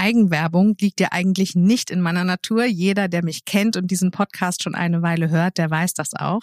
Eigenwerbung 0.00 0.76
liegt 0.80 0.98
ja 0.98 1.08
eigentlich 1.10 1.54
nicht 1.54 1.90
in 1.90 2.00
meiner 2.00 2.24
Natur. 2.24 2.64
Jeder, 2.64 3.06
der 3.06 3.22
mich 3.22 3.44
kennt 3.44 3.76
und 3.76 3.90
diesen 3.90 4.10
Podcast 4.10 4.62
schon 4.62 4.74
eine 4.74 5.02
Weile 5.02 5.28
hört, 5.28 5.58
der 5.58 5.70
weiß 5.70 5.92
das 5.92 6.14
auch. 6.14 6.40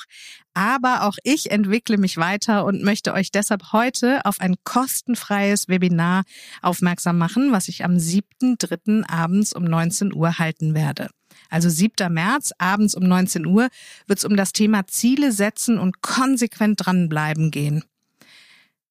Aber 0.54 1.04
auch 1.04 1.18
ich 1.24 1.50
entwickle 1.50 1.98
mich 1.98 2.18
weiter 2.18 2.66
und 2.66 2.84
möchte 2.84 3.14
euch 3.14 3.32
deshalb 3.32 3.74
heute 3.74 4.24
auf 4.26 4.42
ein 4.42 4.58
kostenfreies 4.64 5.68
Webinar 5.70 6.24
aufmerksam 6.62 7.18
machen, 7.18 7.52
was 7.52 7.68
ich 7.68 7.84
am 7.84 7.94
7.3. 7.98 9.10
abends 9.10 9.54
um 9.54 9.64
19 9.64 10.14
Uhr 10.14 10.38
halten 10.38 10.76
werde. 10.76 11.10
Also 11.50 11.68
7. 11.68 12.14
März, 12.14 12.52
abends 12.60 12.94
um 12.94 13.08
19 13.08 13.48
Uhr, 13.48 13.70
wird 14.06 14.20
es 14.20 14.26
um 14.26 14.36
das 14.36 14.54
Thema 14.54 14.86
Ziele 14.86 15.32
setzen 15.32 15.80
und 15.80 16.02
konsequent 16.02 16.86
dranbleiben 16.86 17.50
gehen. 17.50 17.84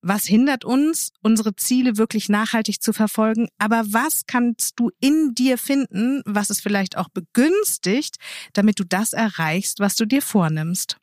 Was 0.08 0.24
hindert 0.24 0.64
uns, 0.64 1.10
unsere 1.20 1.56
Ziele 1.56 1.96
wirklich 1.96 2.28
nachhaltig 2.28 2.80
zu 2.80 2.92
verfolgen? 2.92 3.48
Aber 3.58 3.82
was 3.88 4.24
kannst 4.28 4.78
du 4.78 4.92
in 5.00 5.34
dir 5.34 5.58
finden, 5.58 6.22
was 6.24 6.48
es 6.48 6.60
vielleicht 6.60 6.96
auch 6.96 7.08
begünstigt, 7.08 8.14
damit 8.52 8.78
du 8.78 8.84
das 8.84 9.14
erreichst, 9.14 9.80
was 9.80 9.96
du 9.96 10.04
dir 10.04 10.22
vornimmst? 10.22 10.98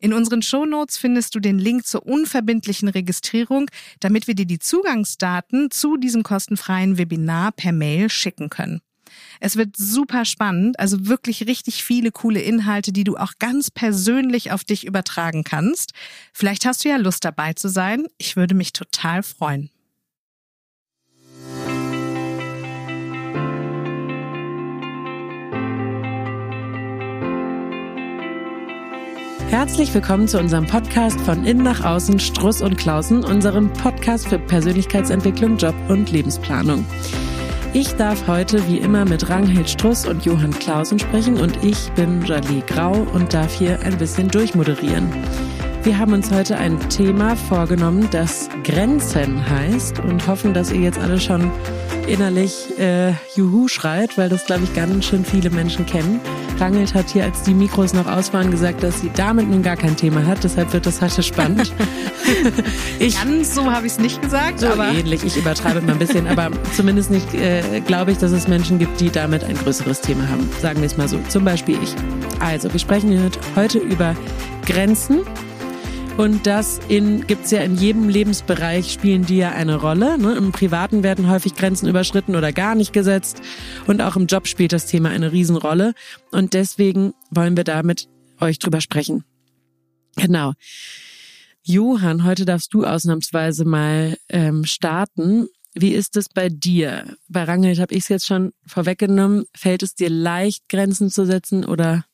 In 0.00 0.14
unseren 0.14 0.40
Shownotes 0.40 0.96
findest 0.96 1.34
du 1.34 1.40
den 1.40 1.58
Link 1.58 1.86
zur 1.86 2.06
unverbindlichen 2.06 2.88
Registrierung, 2.88 3.70
damit 4.00 4.26
wir 4.26 4.34
dir 4.34 4.46
die 4.46 4.58
Zugangsdaten 4.58 5.70
zu 5.70 5.98
diesem 5.98 6.22
kostenfreien 6.22 6.96
Webinar 6.96 7.52
per 7.52 7.72
Mail 7.72 8.08
schicken 8.08 8.48
können. 8.48 8.80
Es 9.40 9.56
wird 9.56 9.76
super 9.76 10.24
spannend, 10.24 10.78
also 10.78 11.06
wirklich 11.06 11.46
richtig 11.46 11.84
viele 11.84 12.10
coole 12.12 12.40
Inhalte, 12.40 12.92
die 12.92 13.04
du 13.04 13.16
auch 13.16 13.32
ganz 13.38 13.70
persönlich 13.70 14.52
auf 14.52 14.64
dich 14.64 14.86
übertragen 14.86 15.44
kannst. 15.44 15.92
Vielleicht 16.32 16.64
hast 16.64 16.84
du 16.84 16.88
ja 16.88 16.96
Lust 16.96 17.24
dabei 17.24 17.52
zu 17.52 17.68
sein. 17.68 18.06
Ich 18.18 18.36
würde 18.36 18.54
mich 18.54 18.72
total 18.72 19.22
freuen. 19.22 19.70
Herzlich 29.50 29.92
willkommen 29.92 30.28
zu 30.28 30.38
unserem 30.38 30.64
Podcast 30.64 31.20
von 31.22 31.44
Innen 31.44 31.64
nach 31.64 31.84
Außen, 31.84 32.20
Struss 32.20 32.62
und 32.62 32.78
Klausen, 32.78 33.24
unserem 33.24 33.72
Podcast 33.72 34.28
für 34.28 34.38
Persönlichkeitsentwicklung, 34.38 35.56
Job 35.56 35.74
und 35.88 36.12
Lebensplanung. 36.12 36.86
Ich 37.72 37.94
darf 37.94 38.26
heute 38.26 38.66
wie 38.66 38.78
immer 38.78 39.04
mit 39.04 39.28
Ranghild 39.28 39.70
Struss 39.70 40.04
und 40.04 40.24
Johann 40.24 40.50
Clausen 40.50 40.98
sprechen 40.98 41.38
und 41.38 41.62
ich 41.62 41.88
bin 41.92 42.20
Jalie 42.24 42.62
Grau 42.66 43.06
und 43.14 43.32
darf 43.32 43.54
hier 43.54 43.78
ein 43.82 43.96
bisschen 43.96 44.26
durchmoderieren. 44.26 45.08
Wir 45.84 45.96
haben 45.96 46.12
uns 46.12 46.32
heute 46.32 46.58
ein 46.58 46.80
Thema 46.88 47.36
vorgenommen, 47.36 48.08
das 48.10 48.48
Grenzen 48.64 49.48
heißt 49.48 50.00
und 50.00 50.26
hoffen, 50.26 50.52
dass 50.52 50.72
ihr 50.72 50.80
jetzt 50.80 50.98
alle 50.98 51.20
schon 51.20 51.48
innerlich 52.08 52.76
äh, 52.76 53.12
Juhu 53.36 53.68
schreit, 53.68 54.18
weil 54.18 54.28
das, 54.28 54.46
glaube 54.46 54.64
ich, 54.64 54.74
ganz 54.74 55.04
schön 55.04 55.24
viele 55.24 55.50
Menschen 55.50 55.86
kennen. 55.86 56.20
Rangelt 56.60 56.94
hat 56.94 57.10
hier, 57.10 57.24
als 57.24 57.42
die 57.42 57.54
Mikros 57.54 57.94
noch 57.94 58.06
aus 58.06 58.32
waren, 58.32 58.50
gesagt, 58.50 58.82
dass 58.82 59.00
sie 59.00 59.10
damit 59.14 59.48
nun 59.48 59.62
gar 59.62 59.76
kein 59.76 59.96
Thema 59.96 60.26
hat. 60.26 60.44
Deshalb 60.44 60.72
wird 60.72 60.86
das 60.86 61.00
heute 61.00 61.22
spannend. 61.22 61.72
ich, 62.98 63.14
Ganz 63.14 63.54
so 63.54 63.70
habe 63.70 63.86
ich 63.86 63.92
es 63.92 63.98
nicht 63.98 64.20
gesagt. 64.20 64.60
So 64.60 64.68
aber 64.68 64.88
ähnlich. 64.88 65.24
Ich 65.24 65.36
übertreibe 65.36 65.80
mal 65.80 65.92
ein 65.92 65.98
bisschen, 65.98 66.26
aber 66.26 66.50
zumindest 66.74 67.10
nicht 67.10 67.32
äh, 67.34 67.80
glaube 67.80 68.12
ich, 68.12 68.18
dass 68.18 68.32
es 68.32 68.46
Menschen 68.48 68.78
gibt, 68.78 69.00
die 69.00 69.10
damit 69.10 69.44
ein 69.44 69.56
größeres 69.56 70.00
Thema 70.00 70.28
haben. 70.28 70.48
Sagen 70.60 70.80
wir 70.80 70.86
es 70.86 70.96
mal 70.96 71.08
so. 71.08 71.18
Zum 71.28 71.44
Beispiel 71.44 71.78
ich. 71.82 71.94
Also, 72.40 72.72
wir 72.72 72.80
sprechen 72.80 73.30
heute 73.56 73.78
über 73.78 74.14
Grenzen 74.66 75.20
und 76.20 76.46
das 76.46 76.80
in, 76.90 77.26
gibt's 77.26 77.50
ja 77.50 77.62
in 77.62 77.76
jedem 77.76 78.10
Lebensbereich, 78.10 78.92
spielen 78.92 79.24
die 79.24 79.38
ja 79.38 79.52
eine 79.52 79.76
Rolle. 79.76 80.18
Ne? 80.18 80.34
Im 80.34 80.52
Privaten 80.52 81.02
werden 81.02 81.30
häufig 81.30 81.54
Grenzen 81.54 81.88
überschritten 81.88 82.36
oder 82.36 82.52
gar 82.52 82.74
nicht 82.74 82.92
gesetzt. 82.92 83.40
Und 83.86 84.02
auch 84.02 84.16
im 84.16 84.26
Job 84.26 84.46
spielt 84.46 84.74
das 84.74 84.84
Thema 84.84 85.08
eine 85.08 85.32
Riesenrolle. 85.32 85.94
Und 86.30 86.52
deswegen 86.52 87.14
wollen 87.30 87.56
wir 87.56 87.64
da 87.64 87.82
mit 87.82 88.06
euch 88.38 88.58
drüber 88.58 88.82
sprechen. 88.82 89.24
Genau. 90.16 90.52
Johann, 91.62 92.24
heute 92.24 92.44
darfst 92.44 92.74
du 92.74 92.84
ausnahmsweise 92.84 93.64
mal 93.64 94.18
ähm, 94.28 94.66
starten. 94.66 95.48
Wie 95.72 95.94
ist 95.94 96.18
es 96.18 96.28
bei 96.28 96.50
dir? 96.50 97.16
Bei 97.28 97.44
Rangelt 97.44 97.78
habe 97.80 97.94
ich 97.94 98.00
es 98.00 98.08
jetzt 98.08 98.26
schon 98.26 98.52
vorweggenommen. 98.66 99.46
Fällt 99.56 99.82
es 99.82 99.94
dir 99.94 100.10
leicht, 100.10 100.68
Grenzen 100.68 101.08
zu 101.08 101.24
setzen 101.24 101.64
oder 101.64 102.04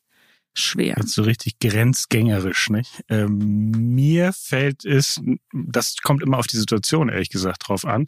schwer. 0.59 0.95
Jetzt 0.97 1.13
so 1.13 1.23
richtig 1.23 1.59
grenzgängerisch, 1.59 2.69
nicht? 2.69 3.03
Ähm, 3.09 3.69
mir 3.93 4.33
fällt 4.33 4.85
es, 4.85 5.21
das 5.53 5.97
kommt 5.97 6.23
immer 6.23 6.37
auf 6.37 6.47
die 6.47 6.57
Situation, 6.57 7.09
ehrlich 7.09 7.29
gesagt, 7.29 7.67
drauf 7.67 7.85
an. 7.85 8.07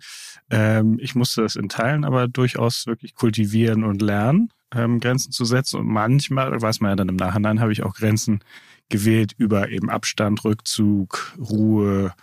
Ähm, 0.49 0.97
ich 0.99 1.15
musste 1.15 1.41
das 1.41 1.55
in 1.55 1.69
Teilen 1.69 2.03
aber 2.03 2.27
durchaus 2.27 2.87
wirklich 2.87 3.15
kultivieren 3.15 3.83
und 3.83 4.01
lernen, 4.01 4.49
ähm, 4.73 4.99
Grenzen 4.99 5.31
zu 5.31 5.45
setzen. 5.45 5.79
Und 5.79 5.87
manchmal, 5.87 6.61
weiß 6.61 6.79
man 6.81 6.91
ja 6.91 6.95
dann 6.95 7.09
im 7.09 7.15
Nachhinein, 7.15 7.59
habe 7.59 7.71
ich 7.71 7.83
auch 7.83 7.93
Grenzen 7.93 8.43
gewählt 8.89 9.33
über 9.37 9.69
eben 9.69 9.89
Abstand, 9.89 10.43
Rückzug, 10.43 11.37
Ruhe, 11.39 12.13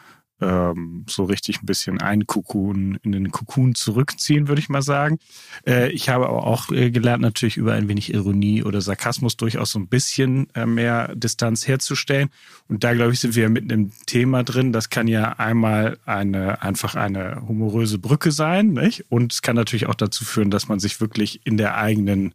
ähm, 0.41 1.05
so 1.09 1.25
richtig 1.25 1.63
ein 1.63 1.67
bisschen 1.67 2.01
einkukun, 2.01 2.99
in 3.03 3.13
den 3.13 3.31
Kukun 3.31 3.75
zurückziehen, 3.75 4.49
würde 4.49 4.61
ich 4.61 4.69
mal 4.69 4.83
sagen. 4.83 5.19
Äh, 5.67 5.91
ich 5.93 6.09
habe 6.09 6.29
aber 6.29 6.47
auch 6.47 6.71
äh, 6.71 6.91
gelernt, 6.91 7.23
natürlich 7.23 7.57
über 7.57 7.73
ein 7.73 7.89
wenig 7.89 8.13
Ironie 8.13 8.63
oder 8.63 8.81
Sarkasmus 8.81 9.37
durchaus 9.37 9.71
so 9.71 9.79
ein 9.79 9.89
bisschen 9.89 10.49
äh, 10.55 10.67
mehr 10.67 11.15
Distanz 11.15 11.67
herzustellen. 11.67 12.29
Und 12.69 12.85
da, 12.85 12.93
glaube 12.93 13.13
ich, 13.13 13.21
sind 13.21 13.35
wir 13.35 13.49
mit 13.49 13.71
einem 13.71 13.93
Thema 14.07 14.43
drin. 14.43 14.73
Das 14.73 14.91
kann 14.91 15.09
ja 15.09 15.33
einmal 15.33 15.99
eine, 16.05 16.63
einfach 16.63 16.95
eine 16.95 17.43
humoröse 17.49 17.99
Brücke 17.99 18.31
sein, 18.31 18.73
nicht? 18.73 19.07
Und 19.09 19.33
es 19.33 19.43
kann 19.43 19.57
natürlich 19.57 19.87
auch 19.87 19.95
dazu 19.95 20.25
führen, 20.25 20.51
dass 20.51 20.69
man 20.69 20.81
sich 20.81 21.01
wirklich 21.01 21.41
in 21.45 21.57
der 21.57 21.77
eigenen 21.77 22.35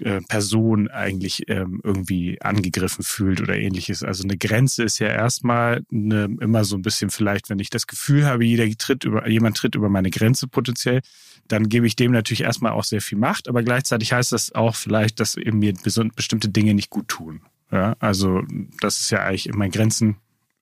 äh, 0.00 0.20
Person 0.22 0.88
eigentlich 0.88 1.48
ähm, 1.48 1.80
irgendwie 1.82 2.40
angegriffen 2.40 3.04
fühlt 3.04 3.40
oder 3.40 3.56
ähnliches. 3.56 4.02
Also 4.02 4.24
eine 4.24 4.36
Grenze 4.38 4.84
ist 4.84 4.98
ja 4.98 5.08
erstmal 5.08 5.82
eine, 5.92 6.24
immer 6.40 6.64
so 6.64 6.76
ein 6.76 6.82
bisschen 6.82 7.10
vielleicht, 7.10 7.50
wenn 7.50 7.58
ich 7.58 7.70
das 7.70 7.86
Gefühl 7.86 8.26
habe, 8.26 8.44
jeder 8.44 8.68
tritt 8.76 9.04
über, 9.04 9.28
jemand 9.28 9.56
tritt 9.56 9.74
über 9.74 9.88
meine 9.88 10.10
Grenze 10.10 10.46
potenziell, 10.46 11.00
dann 11.48 11.68
gebe 11.68 11.86
ich 11.86 11.96
dem 11.96 12.12
natürlich 12.12 12.42
erstmal 12.42 12.72
auch 12.72 12.84
sehr 12.84 13.00
viel 13.00 13.18
Macht, 13.18 13.48
aber 13.48 13.62
gleichzeitig 13.62 14.12
heißt 14.12 14.32
das 14.32 14.54
auch 14.54 14.76
vielleicht, 14.76 15.20
dass 15.20 15.36
eben 15.36 15.58
mir 15.58 15.74
bestimmte 16.14 16.48
Dinge 16.48 16.74
nicht 16.74 16.90
gut 16.90 17.08
tun. 17.08 17.42
Ja, 17.70 17.96
also 17.98 18.42
das 18.80 19.00
ist 19.00 19.10
ja 19.10 19.24
eigentlich 19.24 19.48
in 19.48 19.56
meinen 19.56 19.72
Grenzen 19.72 20.16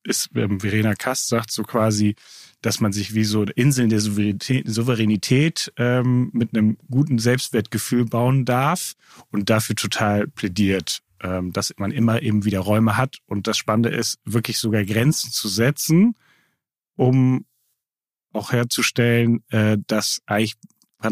ist, 0.07 0.31
ähm, 0.35 0.61
Verena 0.61 0.95
Kast 0.95 1.29
sagt 1.29 1.51
so 1.51 1.63
quasi, 1.63 2.15
dass 2.67 2.81
man 2.81 2.93
sich 2.93 3.15
wie 3.15 3.23
so 3.23 3.45
Inseln 3.45 3.91
der 3.91 4.01
Souveränität, 4.01 4.69
Souveränität 4.69 5.73
ähm, 5.77 6.31
mit 6.33 6.53
einem 6.53 6.77
guten 6.91 7.21
Selbstwertgefühl 7.21 8.07
bauen 8.07 8.45
darf 8.45 8.95
und 9.31 9.51
dafür 9.51 9.77
total 9.77 10.27
plädiert, 10.27 11.01
ähm, 11.23 11.53
dass 11.53 11.73
man 11.77 11.93
immer 11.93 12.23
eben 12.23 12.45
wieder 12.45 12.59
Räume 12.59 12.97
hat. 12.97 13.19
Und 13.27 13.47
das 13.47 13.57
Spannende 13.57 13.91
ist, 13.91 14.19
wirklich 14.25 14.59
sogar 14.59 14.85
Grenzen 14.85 15.31
zu 15.31 15.47
setzen, 15.47 16.17
um 16.97 17.45
auch 18.33 18.51
herzustellen, 18.51 19.45
äh, 19.51 19.79
dass 19.87 20.21
eigentlich 20.27 20.57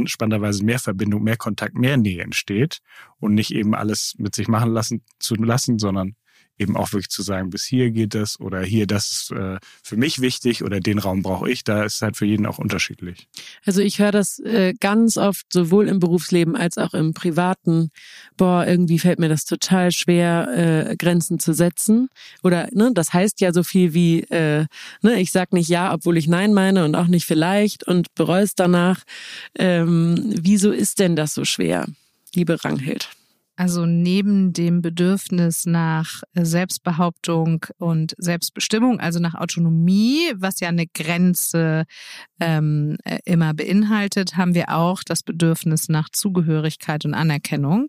spannenderweise 0.07 0.65
mehr 0.65 0.81
Verbindung, 0.81 1.23
mehr 1.23 1.37
Kontakt, 1.37 1.77
mehr 1.77 1.97
Nähe 1.97 2.25
entsteht 2.25 2.81
und 3.21 3.35
nicht 3.35 3.55
eben 3.55 3.77
alles 3.77 4.17
mit 4.19 4.35
sich 4.35 4.49
machen 4.49 4.73
lassen 4.73 5.03
zu 5.21 5.37
lassen, 5.37 5.79
sondern 5.79 6.17
eben 6.59 6.77
auch 6.77 6.93
wirklich 6.93 7.11
zu 7.11 7.23
sagen, 7.23 7.51
bis 7.51 7.65
hier 7.65 7.91
geht 7.91 8.15
es 8.15 8.39
oder 8.39 8.63
hier, 8.63 8.87
das 8.87 9.11
ist 9.11 9.31
äh, 9.33 9.59
für 9.83 9.97
mich 9.97 10.21
wichtig 10.21 10.63
oder 10.63 10.81
den 10.81 10.99
Raum 10.99 11.23
brauche 11.23 11.51
ich, 11.51 11.65
da 11.65 11.85
ist 11.85 12.01
halt 12.03 12.17
für 12.17 12.27
jeden 12.27 12.47
auch 12.47 12.59
unterschiedlich. 12.59 13.27
Also 13.65 13.81
ich 13.81 13.99
höre 13.99 14.13
das 14.13 14.39
äh, 14.39 14.75
ganz 14.79 15.17
oft 15.17 15.47
sowohl 15.53 15.89
im 15.89 15.99
Berufsleben 15.99 16.55
als 16.57 16.79
auch 16.79 16.95
im 16.95 17.13
Privaten. 17.13 17.91
Boah, 18.37 18.67
irgendwie 18.67 18.99
fällt 18.99 19.19
mir 19.19 19.29
das 19.29 19.45
total 19.45 19.91
schwer, 19.91 20.89
äh, 20.91 20.97
Grenzen 20.97 21.41
zu 21.41 21.55
setzen. 21.55 22.09
Oder 22.43 22.69
ne, 22.73 22.91
das 22.95 23.13
heißt 23.13 23.41
ja 23.41 23.53
so 23.53 23.63
viel 23.63 23.95
wie, 23.95 24.21
äh, 24.25 24.67
ne, 25.03 25.21
ich 25.21 25.33
sag 25.33 25.53
nicht 25.53 25.69
ja, 25.69 25.93
obwohl 25.93 26.17
ich 26.17 26.29
nein 26.29 26.55
meine 26.55 26.85
und 26.85 26.95
auch 26.95 27.09
nicht 27.09 27.27
vielleicht 27.27 27.85
und 27.85 28.15
bereue 28.15 28.45
es 28.45 28.55
danach. 28.55 29.03
Ähm, 29.59 30.33
wieso 30.41 30.71
ist 30.71 31.01
denn 31.01 31.17
das 31.17 31.35
so 31.35 31.45
schwer, 31.45 31.87
liebe 32.35 32.65
Ranghild? 32.65 33.09
Also 33.57 33.87
neben 33.87 34.53
dem 34.53 34.83
Bedürfnis 34.83 35.65
nach 35.65 36.23
Selbstbehauptung 36.35 37.65
und 37.79 38.15
Selbstbestimmung, 38.19 38.99
also 38.99 39.21
nach 39.21 39.35
Autonomie, 39.35 40.33
was 40.35 40.59
ja 40.59 40.69
eine 40.69 40.89
Grenze 40.89 41.85
ähm, 42.41 42.97
äh, 43.05 43.19
immer 43.25 43.55
beinhaltet, 43.55 44.37
haben 44.37 44.55
wir 44.55 44.71
auch 44.71 45.05
das 45.05 45.23
Bedürfnis 45.23 45.89
nach 45.89 46.09
Zugehörigkeit 46.11 47.05
und 47.05 47.15
Anerkennung. 47.15 47.89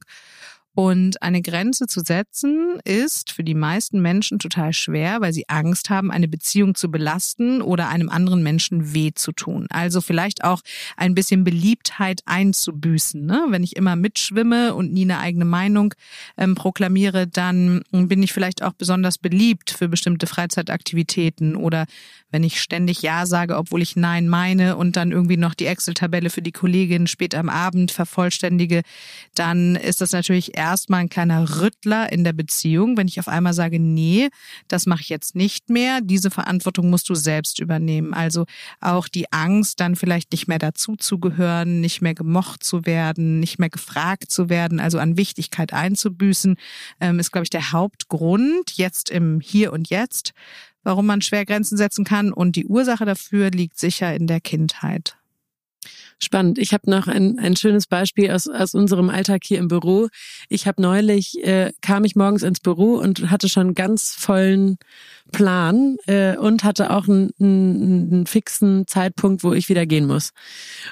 Und 0.75 1.21
eine 1.21 1.41
Grenze 1.41 1.87
zu 1.87 2.01
setzen 2.01 2.79
ist 2.83 3.31
für 3.31 3.45
die 3.45 3.53
meisten 3.53 4.01
Menschen 4.01 4.39
total 4.39 4.73
schwer, 4.73 5.21
weil 5.21 5.31
sie 5.31 5.47
Angst 5.47 5.89
haben, 5.89 6.11
eine 6.11 6.27
Beziehung 6.27 6.75
zu 6.75 6.91
belasten 6.91 7.61
oder 7.61 7.87
einem 7.87 8.09
anderen 8.09 8.43
Menschen 8.43 8.93
weh 8.93 9.11
zu 9.15 9.31
tun. 9.31 9.67
Also 9.69 10.01
vielleicht 10.01 10.43
auch 10.43 10.61
ein 10.97 11.15
bisschen 11.15 11.45
Beliebtheit 11.45 12.21
einzubüßen. 12.25 13.25
Ne? 13.25 13.45
Wenn 13.49 13.63
ich 13.63 13.77
immer 13.77 13.95
mitschwimme 13.95 14.75
und 14.75 14.91
nie 14.91 15.03
eine 15.03 15.19
eigene 15.19 15.45
Meinung 15.45 15.93
ähm, 16.37 16.55
proklamiere, 16.55 17.25
dann 17.25 17.81
bin 17.91 18.21
ich 18.21 18.33
vielleicht 18.33 18.61
auch 18.61 18.73
besonders 18.73 19.17
beliebt 19.17 19.71
für 19.71 19.87
bestimmte 19.87 20.27
Freizeitaktivitäten 20.27 21.55
oder 21.55 21.85
wenn 22.31 22.43
ich 22.43 22.61
ständig 22.61 23.01
Ja 23.01 23.25
sage, 23.25 23.55
obwohl 23.55 23.81
ich 23.81 23.95
Nein 23.95 24.27
meine 24.27 24.75
und 24.75 24.97
dann 24.97 25.13
irgendwie 25.13 25.37
noch 25.37 25.53
die 25.53 25.67
Excel-Tabelle 25.67 26.29
für 26.29 26.41
die 26.41 26.51
Kollegin 26.51 27.07
spät 27.07 27.33
am 27.33 27.47
Abend 27.47 27.91
vervollständige, 27.91 28.81
dann 29.35 29.77
ist 29.77 30.01
das 30.01 30.11
natürlich 30.11 30.57
erstmal 30.65 31.01
ein 31.01 31.09
kleiner 31.09 31.61
Rüttler 31.61 32.11
in 32.11 32.23
der 32.23 32.33
Beziehung, 32.33 32.97
wenn 32.97 33.07
ich 33.07 33.19
auf 33.19 33.27
einmal 33.27 33.53
sage, 33.53 33.79
nee, 33.79 34.29
das 34.67 34.87
mache 34.87 35.01
ich 35.01 35.09
jetzt 35.09 35.35
nicht 35.35 35.69
mehr, 35.69 36.01
diese 36.01 36.31
Verantwortung 36.31 36.89
musst 36.89 37.07
du 37.09 37.15
selbst 37.15 37.59
übernehmen. 37.59 38.13
Also 38.13 38.45
auch 38.81 39.07
die 39.07 39.31
Angst, 39.31 39.79
dann 39.79 39.95
vielleicht 39.95 40.31
nicht 40.31 40.47
mehr 40.47 40.57
dazuzugehören, 40.57 41.81
nicht 41.81 42.01
mehr 42.01 42.15
gemocht 42.15 42.63
zu 42.63 42.85
werden, 42.85 43.39
nicht 43.39 43.59
mehr 43.59 43.69
gefragt 43.69 44.31
zu 44.31 44.49
werden, 44.49 44.79
also 44.79 44.97
an 44.97 45.17
Wichtigkeit 45.17 45.71
einzubüßen, 45.71 46.55
ähm, 46.99 47.19
ist, 47.19 47.31
glaube 47.31 47.43
ich, 47.43 47.51
der 47.51 47.71
Hauptgrund 47.71 48.71
jetzt 48.75 49.09
im 49.11 49.39
Hier 49.41 49.71
und 49.71 49.89
Jetzt, 49.89 50.33
warum 50.83 51.05
man 51.05 51.21
schwer 51.21 51.45
Grenzen 51.45 51.77
setzen 51.77 52.05
kann. 52.05 52.33
Und 52.33 52.55
die 52.55 52.65
Ursache 52.65 53.05
dafür 53.05 53.51
liegt 53.51 53.77
sicher 53.77 54.15
in 54.15 54.25
der 54.25 54.41
Kindheit. 54.41 55.17
Spannend. 56.25 56.57
Ich 56.57 56.73
habe 56.73 56.89
noch 56.89 57.07
ein, 57.07 57.37
ein 57.37 57.55
schönes 57.55 57.85
Beispiel 57.85 58.31
aus, 58.31 58.47
aus 58.47 58.73
unserem 58.73 59.11
Alltag 59.11 59.43
hier 59.45 59.59
im 59.59 59.67
Büro. 59.67 60.07
Ich 60.49 60.65
habe 60.65 60.81
neulich, 60.81 61.43
äh, 61.45 61.71
kam 61.81 62.03
ich 62.03 62.15
morgens 62.15 62.41
ins 62.41 62.59
Büro 62.59 62.95
und 62.95 63.29
hatte 63.29 63.47
schon 63.47 63.75
ganz 63.75 64.15
vollen 64.17 64.77
Plan 65.31 65.97
äh, 66.07 66.37
und 66.37 66.63
hatte 66.63 66.91
auch 66.91 67.07
einen, 67.07 67.31
einen, 67.39 68.11
einen 68.11 68.25
fixen 68.25 68.87
Zeitpunkt, 68.87 69.43
wo 69.43 69.53
ich 69.53 69.69
wieder 69.69 69.85
gehen 69.85 70.05
muss. 70.05 70.31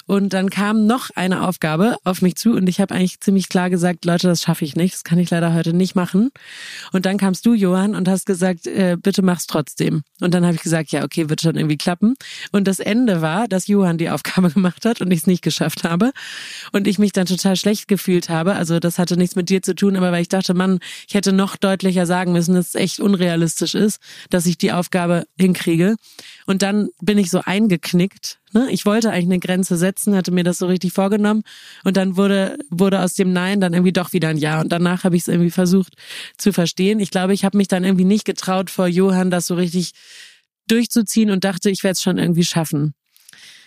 Und 0.05 0.33
dann 0.33 0.49
kam 0.49 0.85
noch 0.85 1.09
eine 1.15 1.47
Aufgabe 1.47 1.97
auf 2.03 2.21
mich 2.21 2.35
zu 2.35 2.51
und 2.51 2.67
ich 2.67 2.81
habe 2.81 2.93
eigentlich 2.93 3.19
ziemlich 3.19 3.47
klar 3.49 3.69
gesagt, 3.69 4.05
Leute, 4.05 4.27
das 4.27 4.41
schaffe 4.41 4.65
ich 4.65 4.75
nicht, 4.75 4.93
das 4.95 5.03
kann 5.03 5.19
ich 5.19 5.29
leider 5.29 5.53
heute 5.53 5.73
nicht 5.73 5.95
machen. 5.95 6.31
Und 6.91 7.05
dann 7.05 7.17
kamst 7.17 7.45
du, 7.45 7.53
Johann, 7.53 7.95
und 7.95 8.07
hast 8.07 8.25
gesagt, 8.25 8.67
äh, 8.67 8.97
bitte 9.01 9.21
mach's 9.21 9.47
trotzdem. 9.47 10.03
Und 10.19 10.33
dann 10.33 10.45
habe 10.45 10.55
ich 10.55 10.61
gesagt, 10.61 10.91
ja, 10.91 11.03
okay, 11.03 11.29
wird 11.29 11.41
schon 11.41 11.55
irgendwie 11.55 11.77
klappen. 11.77 12.15
Und 12.51 12.67
das 12.67 12.79
Ende 12.79 13.21
war, 13.21 13.47
dass 13.47 13.67
Johann 13.67 13.97
die 13.97 14.09
Aufgabe 14.09 14.49
gemacht 14.53 14.85
hat 14.85 15.01
und 15.01 15.11
ich 15.11 15.22
es 15.23 15.27
nicht 15.27 15.41
geschafft 15.41 15.83
habe. 15.83 16.11
Und 16.71 16.87
ich 16.87 16.99
mich 16.99 17.11
dann 17.11 17.25
total 17.25 17.55
schlecht 17.55 17.87
gefühlt 17.87 18.29
habe. 18.29 18.55
Also 18.55 18.79
das 18.79 18.99
hatte 18.99 19.17
nichts 19.17 19.35
mit 19.35 19.49
dir 19.49 19.61
zu 19.61 19.75
tun, 19.75 19.95
aber 19.95 20.11
weil 20.11 20.21
ich 20.21 20.29
dachte, 20.29 20.53
Mann, 20.53 20.79
ich 21.07 21.13
hätte 21.15 21.33
noch 21.33 21.57
deutlicher 21.57 22.05
sagen 22.05 22.31
müssen, 22.33 22.55
dass 22.55 22.69
es 22.69 22.75
echt 22.75 22.99
unrealistisch 22.99 23.75
ist 23.75 23.99
dass 24.29 24.45
ich 24.45 24.57
die 24.57 24.71
Aufgabe 24.71 25.25
hinkriege. 25.37 25.95
Und 26.45 26.61
dann 26.61 26.89
bin 27.01 27.17
ich 27.17 27.29
so 27.29 27.41
eingeknickt. 27.43 28.39
Ne? 28.53 28.67
Ich 28.71 28.85
wollte 28.85 29.11
eigentlich 29.11 29.25
eine 29.25 29.39
Grenze 29.39 29.77
setzen, 29.77 30.15
hatte 30.15 30.31
mir 30.31 30.43
das 30.43 30.57
so 30.57 30.67
richtig 30.67 30.93
vorgenommen. 30.93 31.43
Und 31.83 31.97
dann 31.97 32.17
wurde, 32.17 32.57
wurde 32.69 33.01
aus 33.01 33.13
dem 33.13 33.33
Nein 33.33 33.61
dann 33.61 33.73
irgendwie 33.73 33.93
doch 33.93 34.13
wieder 34.13 34.29
ein 34.29 34.37
Ja. 34.37 34.61
Und 34.61 34.71
danach 34.71 35.03
habe 35.03 35.15
ich 35.15 35.23
es 35.23 35.27
irgendwie 35.27 35.51
versucht 35.51 35.93
zu 36.37 36.51
verstehen. 36.53 36.99
Ich 36.99 37.11
glaube, 37.11 37.33
ich 37.33 37.45
habe 37.45 37.57
mich 37.57 37.67
dann 37.67 37.83
irgendwie 37.83 38.05
nicht 38.05 38.25
getraut, 38.25 38.69
vor 38.69 38.87
Johann 38.87 39.31
das 39.31 39.47
so 39.47 39.55
richtig 39.55 39.91
durchzuziehen 40.67 41.29
und 41.29 41.43
dachte, 41.43 41.69
ich 41.69 41.83
werde 41.83 41.93
es 41.93 42.01
schon 42.01 42.17
irgendwie 42.17 42.45
schaffen. 42.45 42.93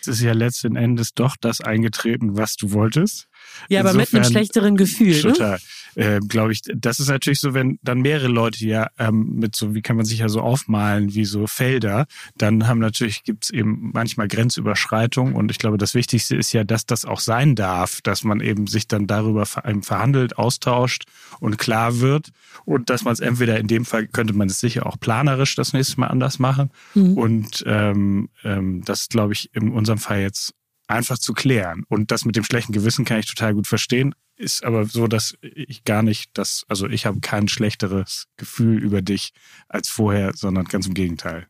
Ist 0.09 0.21
ja 0.21 0.33
letzten 0.33 0.77
Endes 0.77 1.15
doch 1.15 1.37
das 1.41 1.61
eingetreten, 1.61 2.37
was 2.37 2.57
du 2.57 2.73
wolltest. 2.73 3.29
Ja, 3.69 3.81
aber 3.81 3.95
mit 3.95 4.13
einem 4.15 4.25
schlechteren 4.25 4.77
Gefühl. 4.77 5.15
Ne? 5.17 5.33
Total. 5.33 5.53
Ne? 5.53 5.59
äh, 5.97 6.21
glaube 6.21 6.53
ich, 6.53 6.61
das 6.63 7.01
ist 7.01 7.09
natürlich 7.09 7.41
so, 7.41 7.55
wenn 7.55 7.79
dann 7.83 8.01
mehrere 8.01 8.29
Leute 8.29 8.65
ja 8.65 8.89
ähm, 8.99 9.37
mit 9.37 9.57
so, 9.57 9.75
wie 9.75 9.81
kann 9.81 9.97
man 9.97 10.05
sich 10.05 10.19
ja 10.19 10.29
so 10.29 10.41
aufmalen, 10.41 11.15
wie 11.15 11.25
so 11.25 11.47
Felder, 11.47 12.07
dann 12.37 12.69
haben 12.69 12.79
natürlich, 12.79 13.25
gibt's 13.25 13.51
eben 13.51 13.91
manchmal 13.95 14.29
Grenzüberschreitungen 14.29 15.35
und 15.35 15.51
ich 15.51 15.59
glaube, 15.59 15.79
das 15.79 15.95
Wichtigste 15.95 16.37
ist 16.37 16.53
ja, 16.53 16.65
dass 16.65 16.85
das 16.85 17.07
auch 17.07 17.21
sein 17.21 17.55
darf, 17.55 18.03
dass 18.03 18.25
man 18.25 18.41
eben 18.41 18.67
sich 18.67 18.87
dann 18.87 19.07
darüber 19.07 19.47
verhandelt, 19.47 20.37
austauscht 20.39 21.05
und 21.41 21.57
klar 21.57 22.01
wird 22.01 22.31
und 22.67 22.91
dass 22.91 23.05
man 23.05 23.15
es 23.15 23.21
entweder 23.21 23.59
in 23.59 23.67
dem 23.67 23.87
Fall 23.87 24.07
könnte 24.07 24.35
man 24.35 24.49
es 24.49 24.61
sicher 24.61 24.87
auch 24.87 25.01
planerisch 25.01 25.55
das 25.55 25.73
nächste 25.73 25.99
Mal 26.01 26.09
anders 26.09 26.39
machen 26.39 26.71
mhm. 26.95 27.15
und 27.17 27.65
ähm, 27.67 28.29
ähm, 28.45 28.83
das 28.85 29.09
glaube 29.09 29.33
ich 29.33 29.51
in 29.55 29.73
unserem 29.73 29.99
Fall 29.99 30.21
jetzt 30.21 30.55
einfach 30.87 31.19
zu 31.19 31.33
klären. 31.33 31.85
Und 31.89 32.11
das 32.11 32.25
mit 32.25 32.37
dem 32.37 32.45
schlechten 32.45 32.73
Gewissen 32.73 33.05
kann 33.05 33.19
ich 33.19 33.27
total 33.27 33.55
gut 33.55 33.67
verstehen 33.67 34.15
ist 34.37 34.65
aber 34.65 34.85
so, 34.85 35.07
dass 35.07 35.37
ich 35.41 35.85
gar 35.85 36.03
nicht 36.03 36.31
das, 36.35 36.65
also 36.69 36.89
ich 36.89 37.07
habe 37.07 37.21
kein 37.21 37.49
schlechteres 37.49 38.27
Gefühl 38.37 38.83
über 38.83 39.03
dich 39.03 39.33
als 39.69 39.89
vorher, 39.89 40.33
sondern 40.35 40.67
ganz 40.67 40.87
im 40.87 40.95
Gegenteil. 40.95 41.47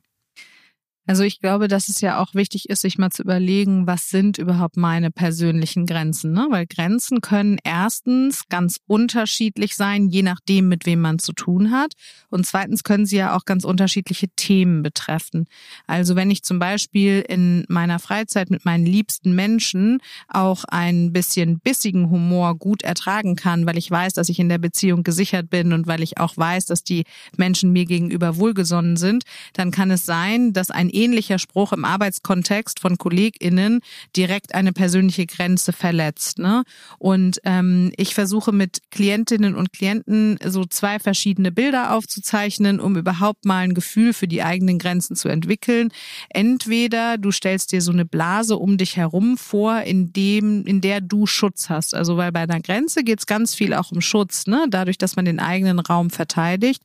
Also 1.06 1.22
ich 1.22 1.40
glaube, 1.40 1.68
dass 1.68 1.88
es 1.88 2.00
ja 2.00 2.20
auch 2.20 2.34
wichtig 2.34 2.68
ist, 2.68 2.80
sich 2.80 2.98
mal 2.98 3.10
zu 3.10 3.22
überlegen, 3.22 3.86
was 3.86 4.10
sind 4.10 4.38
überhaupt 4.38 4.76
meine 4.76 5.12
persönlichen 5.12 5.86
Grenzen. 5.86 6.32
Ne? 6.32 6.48
Weil 6.50 6.66
Grenzen 6.66 7.20
können 7.20 7.58
erstens 7.62 8.48
ganz 8.48 8.78
unterschiedlich 8.88 9.76
sein, 9.76 10.08
je 10.08 10.22
nachdem, 10.22 10.68
mit 10.68 10.84
wem 10.84 11.00
man 11.00 11.20
zu 11.20 11.32
tun 11.32 11.70
hat. 11.70 11.92
Und 12.28 12.44
zweitens 12.44 12.82
können 12.82 13.06
sie 13.06 13.18
ja 13.18 13.36
auch 13.36 13.44
ganz 13.44 13.64
unterschiedliche 13.64 14.28
Themen 14.34 14.82
betreffen. 14.82 15.46
Also 15.86 16.16
wenn 16.16 16.30
ich 16.30 16.42
zum 16.42 16.58
Beispiel 16.58 17.24
in 17.28 17.64
meiner 17.68 18.00
Freizeit 18.00 18.50
mit 18.50 18.64
meinen 18.64 18.84
liebsten 18.84 19.32
Menschen 19.34 19.98
auch 20.26 20.64
ein 20.64 21.12
bisschen 21.12 21.60
bissigen 21.60 22.10
Humor 22.10 22.56
gut 22.58 22.82
ertragen 22.82 23.36
kann, 23.36 23.64
weil 23.64 23.78
ich 23.78 23.88
weiß, 23.88 24.14
dass 24.14 24.28
ich 24.28 24.40
in 24.40 24.48
der 24.48 24.58
Beziehung 24.58 25.04
gesichert 25.04 25.50
bin 25.50 25.72
und 25.72 25.86
weil 25.86 26.02
ich 26.02 26.18
auch 26.18 26.36
weiß, 26.36 26.66
dass 26.66 26.82
die 26.82 27.04
Menschen 27.36 27.70
mir 27.70 27.84
gegenüber 27.84 28.38
wohlgesonnen 28.38 28.96
sind, 28.96 29.22
dann 29.52 29.70
kann 29.70 29.92
es 29.92 30.04
sein, 30.04 30.52
dass 30.52 30.72
ein 30.72 30.90
ähnlicher 30.96 31.38
Spruch 31.38 31.72
im 31.72 31.84
Arbeitskontext 31.84 32.80
von 32.80 32.98
KollegInnen 32.98 33.80
direkt 34.16 34.54
eine 34.54 34.72
persönliche 34.72 35.26
Grenze 35.26 35.72
verletzt. 35.72 36.38
Ne? 36.38 36.64
Und 36.98 37.38
ähm, 37.44 37.92
ich 37.96 38.14
versuche 38.14 38.52
mit 38.52 38.80
Klientinnen 38.90 39.54
und 39.54 39.72
Klienten 39.72 40.38
so 40.44 40.64
zwei 40.64 40.98
verschiedene 40.98 41.52
Bilder 41.52 41.94
aufzuzeichnen, 41.94 42.80
um 42.80 42.96
überhaupt 42.96 43.44
mal 43.44 43.58
ein 43.58 43.74
Gefühl 43.74 44.12
für 44.12 44.26
die 44.26 44.42
eigenen 44.42 44.78
Grenzen 44.78 45.14
zu 45.16 45.28
entwickeln. 45.28 45.90
Entweder 46.30 47.18
du 47.18 47.30
stellst 47.30 47.72
dir 47.72 47.82
so 47.82 47.92
eine 47.92 48.04
Blase 48.04 48.56
um 48.56 48.78
dich 48.78 48.96
herum 48.96 49.36
vor, 49.36 49.82
in 49.82 50.12
dem, 50.12 50.64
in 50.64 50.80
der 50.80 51.00
du 51.00 51.26
Schutz 51.26 51.68
hast. 51.68 51.94
Also 51.94 52.16
weil 52.16 52.32
bei 52.32 52.40
einer 52.40 52.60
Grenze 52.60 53.04
geht 53.04 53.20
es 53.20 53.26
ganz 53.26 53.54
viel 53.54 53.74
auch 53.74 53.92
um 53.92 54.00
Schutz, 54.00 54.46
ne? 54.46 54.66
dadurch, 54.70 54.98
dass 54.98 55.16
man 55.16 55.24
den 55.24 55.40
eigenen 55.40 55.78
Raum 55.78 56.10
verteidigt. 56.10 56.82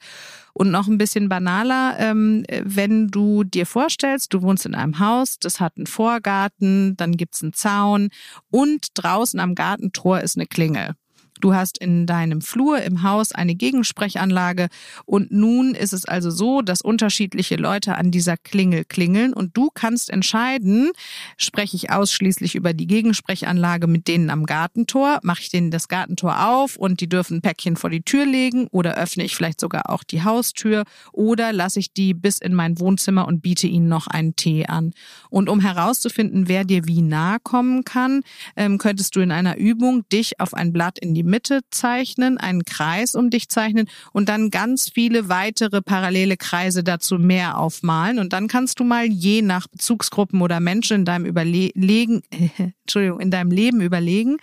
Und 0.53 0.71
noch 0.71 0.87
ein 0.87 0.97
bisschen 0.97 1.29
banaler, 1.29 1.95
ähm, 1.99 2.43
wenn 2.49 3.07
du 3.07 3.43
dir 3.43 3.65
vorstellst, 3.65 4.33
du 4.33 4.41
wohnst 4.41 4.65
in 4.65 4.75
einem 4.75 4.99
Haus, 4.99 5.39
das 5.39 5.59
hat 5.59 5.77
einen 5.77 5.87
Vorgarten, 5.87 6.95
dann 6.97 7.17
gibt's 7.17 7.41
einen 7.41 7.53
Zaun 7.53 8.09
und 8.49 8.87
draußen 8.95 9.39
am 9.39 9.55
Gartentor 9.55 10.19
ist 10.19 10.37
eine 10.37 10.47
Klingel. 10.47 10.95
Du 11.41 11.53
hast 11.55 11.79
in 11.79 12.05
deinem 12.05 12.41
Flur 12.41 12.81
im 12.81 13.03
Haus 13.03 13.31
eine 13.31 13.55
Gegensprechanlage 13.55 14.69
und 15.05 15.31
nun 15.31 15.75
ist 15.75 15.91
es 15.91 16.05
also 16.05 16.29
so, 16.29 16.61
dass 16.61 16.81
unterschiedliche 16.81 17.55
Leute 17.55 17.95
an 17.95 18.11
dieser 18.11 18.37
Klingel 18.37 18.85
klingeln 18.85 19.33
und 19.33 19.57
du 19.57 19.69
kannst 19.73 20.09
entscheiden, 20.09 20.91
spreche 21.37 21.75
ich 21.75 21.89
ausschließlich 21.89 22.55
über 22.55 22.73
die 22.73 22.87
Gegensprechanlage 22.87 23.87
mit 23.87 24.07
denen 24.07 24.29
am 24.29 24.45
Gartentor, 24.45 25.19
mache 25.23 25.41
ich 25.41 25.49
denen 25.49 25.71
das 25.71 25.87
Gartentor 25.87 26.47
auf 26.47 26.77
und 26.77 27.01
die 27.01 27.09
dürfen 27.09 27.37
ein 27.37 27.41
Päckchen 27.41 27.75
vor 27.75 27.89
die 27.89 28.03
Tür 28.03 28.25
legen 28.25 28.67
oder 28.71 28.95
öffne 28.95 29.23
ich 29.23 29.35
vielleicht 29.35 29.59
sogar 29.59 29.89
auch 29.89 30.03
die 30.03 30.23
Haustür 30.23 30.83
oder 31.11 31.51
lasse 31.53 31.79
ich 31.79 31.91
die 31.91 32.13
bis 32.13 32.37
in 32.37 32.53
mein 32.53 32.79
Wohnzimmer 32.79 33.27
und 33.27 33.41
biete 33.41 33.65
ihnen 33.65 33.87
noch 33.87 34.07
einen 34.07 34.35
Tee 34.35 34.67
an. 34.67 34.93
Und 35.29 35.49
um 35.49 35.59
herauszufinden, 35.59 36.47
wer 36.47 36.65
dir 36.65 36.85
wie 36.85 37.01
nahe 37.01 37.39
kommen 37.41 37.83
kann, 37.83 38.21
ähm, 38.55 38.77
könntest 38.77 39.15
du 39.15 39.21
in 39.21 39.31
einer 39.31 39.57
Übung 39.57 40.07
dich 40.09 40.39
auf 40.39 40.53
ein 40.53 40.71
Blatt 40.71 40.99
in 40.99 41.15
die 41.15 41.23
Mitte 41.31 41.61
zeichnen, 41.71 42.37
einen 42.37 42.65
Kreis 42.65 43.15
um 43.15 43.31
dich 43.31 43.49
zeichnen 43.49 43.89
und 44.13 44.29
dann 44.29 44.51
ganz 44.51 44.89
viele 44.89 45.29
weitere 45.29 45.81
parallele 45.81 46.37
Kreise 46.37 46.83
dazu 46.83 47.15
mehr 47.15 47.57
aufmalen. 47.57 48.19
Und 48.19 48.33
dann 48.33 48.47
kannst 48.47 48.79
du 48.79 48.83
mal 48.83 49.05
je 49.05 49.41
nach 49.41 49.67
Bezugsgruppen 49.67 50.41
oder 50.41 50.59
Menschen 50.59 50.97
in 50.97 51.05
deinem 51.05 51.25
Überlegen, 51.25 52.21
Entschuldigung, 52.81 53.19
in 53.19 53.31
deinem 53.31 53.49
Leben 53.49 53.81
überlegen, 53.81 54.37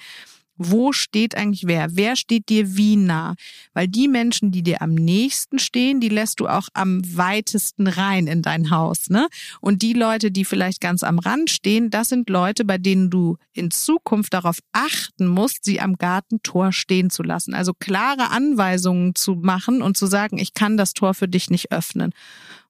wo 0.58 0.92
steht 0.92 1.36
eigentlich 1.36 1.66
wer? 1.66 1.96
Wer 1.96 2.16
steht 2.16 2.48
dir 2.48 2.76
wie 2.76 2.96
nah? 2.96 3.34
Weil 3.72 3.88
die 3.88 4.08
Menschen, 4.08 4.50
die 4.50 4.62
dir 4.62 4.82
am 4.82 4.94
nächsten 4.94 5.58
stehen, 5.58 6.00
die 6.00 6.08
lässt 6.08 6.40
du 6.40 6.48
auch 6.48 6.68
am 6.74 7.00
weitesten 7.16 7.86
rein 7.86 8.26
in 8.26 8.42
dein 8.42 8.70
Haus, 8.70 9.08
ne? 9.08 9.28
Und 9.60 9.82
die 9.82 9.92
Leute, 9.92 10.30
die 10.30 10.44
vielleicht 10.44 10.80
ganz 10.80 11.02
am 11.02 11.18
Rand 11.18 11.50
stehen, 11.50 11.90
das 11.90 12.08
sind 12.08 12.28
Leute, 12.28 12.64
bei 12.64 12.78
denen 12.78 13.10
du 13.10 13.38
in 13.52 13.70
Zukunft 13.70 14.34
darauf 14.34 14.58
achten 14.72 15.26
musst, 15.28 15.64
sie 15.64 15.80
am 15.80 15.96
Gartentor 15.96 16.72
stehen 16.72 17.10
zu 17.10 17.22
lassen. 17.22 17.54
Also 17.54 17.72
klare 17.74 18.30
Anweisungen 18.30 19.14
zu 19.14 19.34
machen 19.34 19.82
und 19.82 19.96
zu 19.96 20.06
sagen, 20.06 20.38
ich 20.38 20.54
kann 20.54 20.76
das 20.76 20.92
Tor 20.92 21.14
für 21.14 21.28
dich 21.28 21.50
nicht 21.50 21.72
öffnen. 21.72 22.12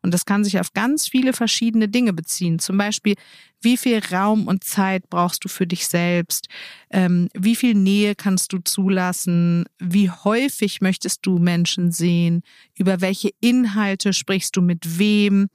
Und 0.03 0.15
das 0.15 0.25
kann 0.25 0.45
sich 0.45 0.61
auf 0.61 0.73
ganz 0.73 1.09
viele 1.09 1.33
verschiedene 1.33 1.89
Dinge 1.89 2.13
beziehen. 2.13 2.59
Zum 2.59 2.79
Beispiel, 2.79 3.15
wie 3.61 3.77
viel 3.77 4.01
Raum 4.13 4.47
und 4.47 4.63
Zeit 4.63 5.11
brauchst 5.11 5.45
du 5.45 5.49
für 5.49 5.67
dich 5.67 5.89
selbst? 5.89 6.49
Ähm, 6.91 7.29
wie 7.35 7.57
viel 7.57 7.75
Nähe 7.75 8.15
kannst 8.15 8.53
du 8.53 8.59
zulassen? 8.59 9.65
Wie 9.81 10.09
häufig 10.09 10.81
möchtest 10.81 11.27
du 11.27 11.39
Menschen 11.39 11.91
sehen? 11.91 12.43
Über 12.77 13.01
welche 13.01 13.31
Inhalte 13.41 14.13
sprichst 14.13 14.57
du 14.57 14.63
mit 14.63 14.99
wem? 14.99 15.49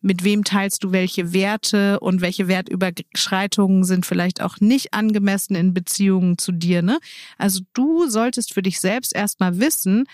Mit 0.00 0.24
wem 0.24 0.44
teilst 0.44 0.82
du 0.82 0.92
welche 0.92 1.34
Werte 1.34 2.00
und 2.00 2.22
welche 2.22 2.48
Wertüberschreitungen 2.48 3.84
sind 3.84 4.06
vielleicht 4.06 4.40
auch 4.40 4.58
nicht 4.60 4.94
angemessen 4.94 5.54
in 5.54 5.74
Beziehungen 5.74 6.38
zu 6.38 6.52
dir? 6.52 6.80
Ne? 6.80 6.98
Also 7.36 7.60
du 7.74 8.08
solltest 8.08 8.54
für 8.54 8.62
dich 8.62 8.80
selbst 8.80 9.14
erstmal 9.14 9.60
wissen, 9.60 10.04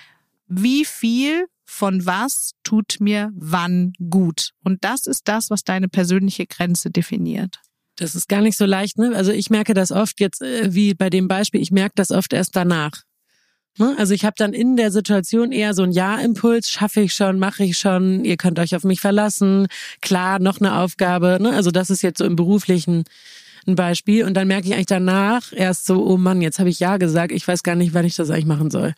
wie 0.49 0.85
viel 0.85 1.47
von 1.67 2.07
was 2.07 2.53
tut 2.63 2.97
mir 3.01 3.31
wann 3.35 3.93
gut. 4.11 4.53
Und 4.65 4.85
das 4.85 5.07
ist 5.07 5.29
das, 5.29 5.51
was 5.51 5.65
deine 5.65 5.89
persönliche 5.89 6.47
Grenze 6.47 6.91
definiert. 6.91 7.61
Das 7.97 8.15
ist 8.15 8.29
gar 8.29 8.41
nicht 8.41 8.57
so 8.57 8.67
leicht, 8.67 8.99
ne? 8.99 9.13
Also 9.15 9.33
ich 9.33 9.51
merke 9.51 9.75
das 9.75 9.91
oft 9.91 10.21
jetzt, 10.21 10.43
äh, 10.43 10.75
wie 10.75 10.95
bei 10.95 11.11
dem 11.11 11.29
Beispiel, 11.29 11.61
ich 11.61 11.71
merke 11.71 11.95
das 11.97 12.11
oft 12.11 12.33
erst 12.33 12.55
danach. 12.55 13.03
Ne? 13.79 13.95
Also 13.99 14.15
ich 14.15 14.25
habe 14.25 14.35
dann 14.39 14.53
in 14.53 14.77
der 14.77 14.91
Situation 14.91 15.53
eher 15.53 15.75
so 15.75 15.83
ein 15.83 15.93
Ja-Impuls, 15.93 16.71
schaffe 16.71 17.01
ich 17.01 17.15
schon, 17.15 17.39
mache 17.39 17.65
ich 17.65 17.79
schon, 17.79 18.25
ihr 18.25 18.37
könnt 18.37 18.59
euch 18.59 18.75
auf 18.75 18.85
mich 18.85 19.01
verlassen, 19.01 19.67
klar, 20.01 20.39
noch 20.39 20.61
eine 20.61 20.79
Aufgabe. 20.79 21.39
Ne? 21.41 21.51
Also 21.51 21.71
das 21.71 21.91
ist 21.91 22.03
jetzt 22.03 22.19
so 22.19 22.25
im 22.25 22.37
beruflichen 22.37 23.05
ein 23.67 23.75
Beispiel. 23.75 24.25
Und 24.25 24.35
dann 24.35 24.49
merke 24.49 24.69
ich 24.69 24.75
eigentlich 24.75 24.87
danach 24.87 25.53
erst 25.53 25.87
so, 25.87 26.07
oh 26.07 26.17
Mann, 26.17 26.41
jetzt 26.41 26.59
habe 26.59 26.71
ich 26.71 26.81
Ja 26.81 26.97
gesagt, 26.97 27.33
ich 27.33 27.47
weiß 27.47 27.63
gar 27.63 27.75
nicht, 27.75 27.95
wann 27.95 28.05
ich 28.05 28.17
das 28.17 28.31
eigentlich 28.31 28.47
machen 28.47 28.71
soll. 28.71 28.95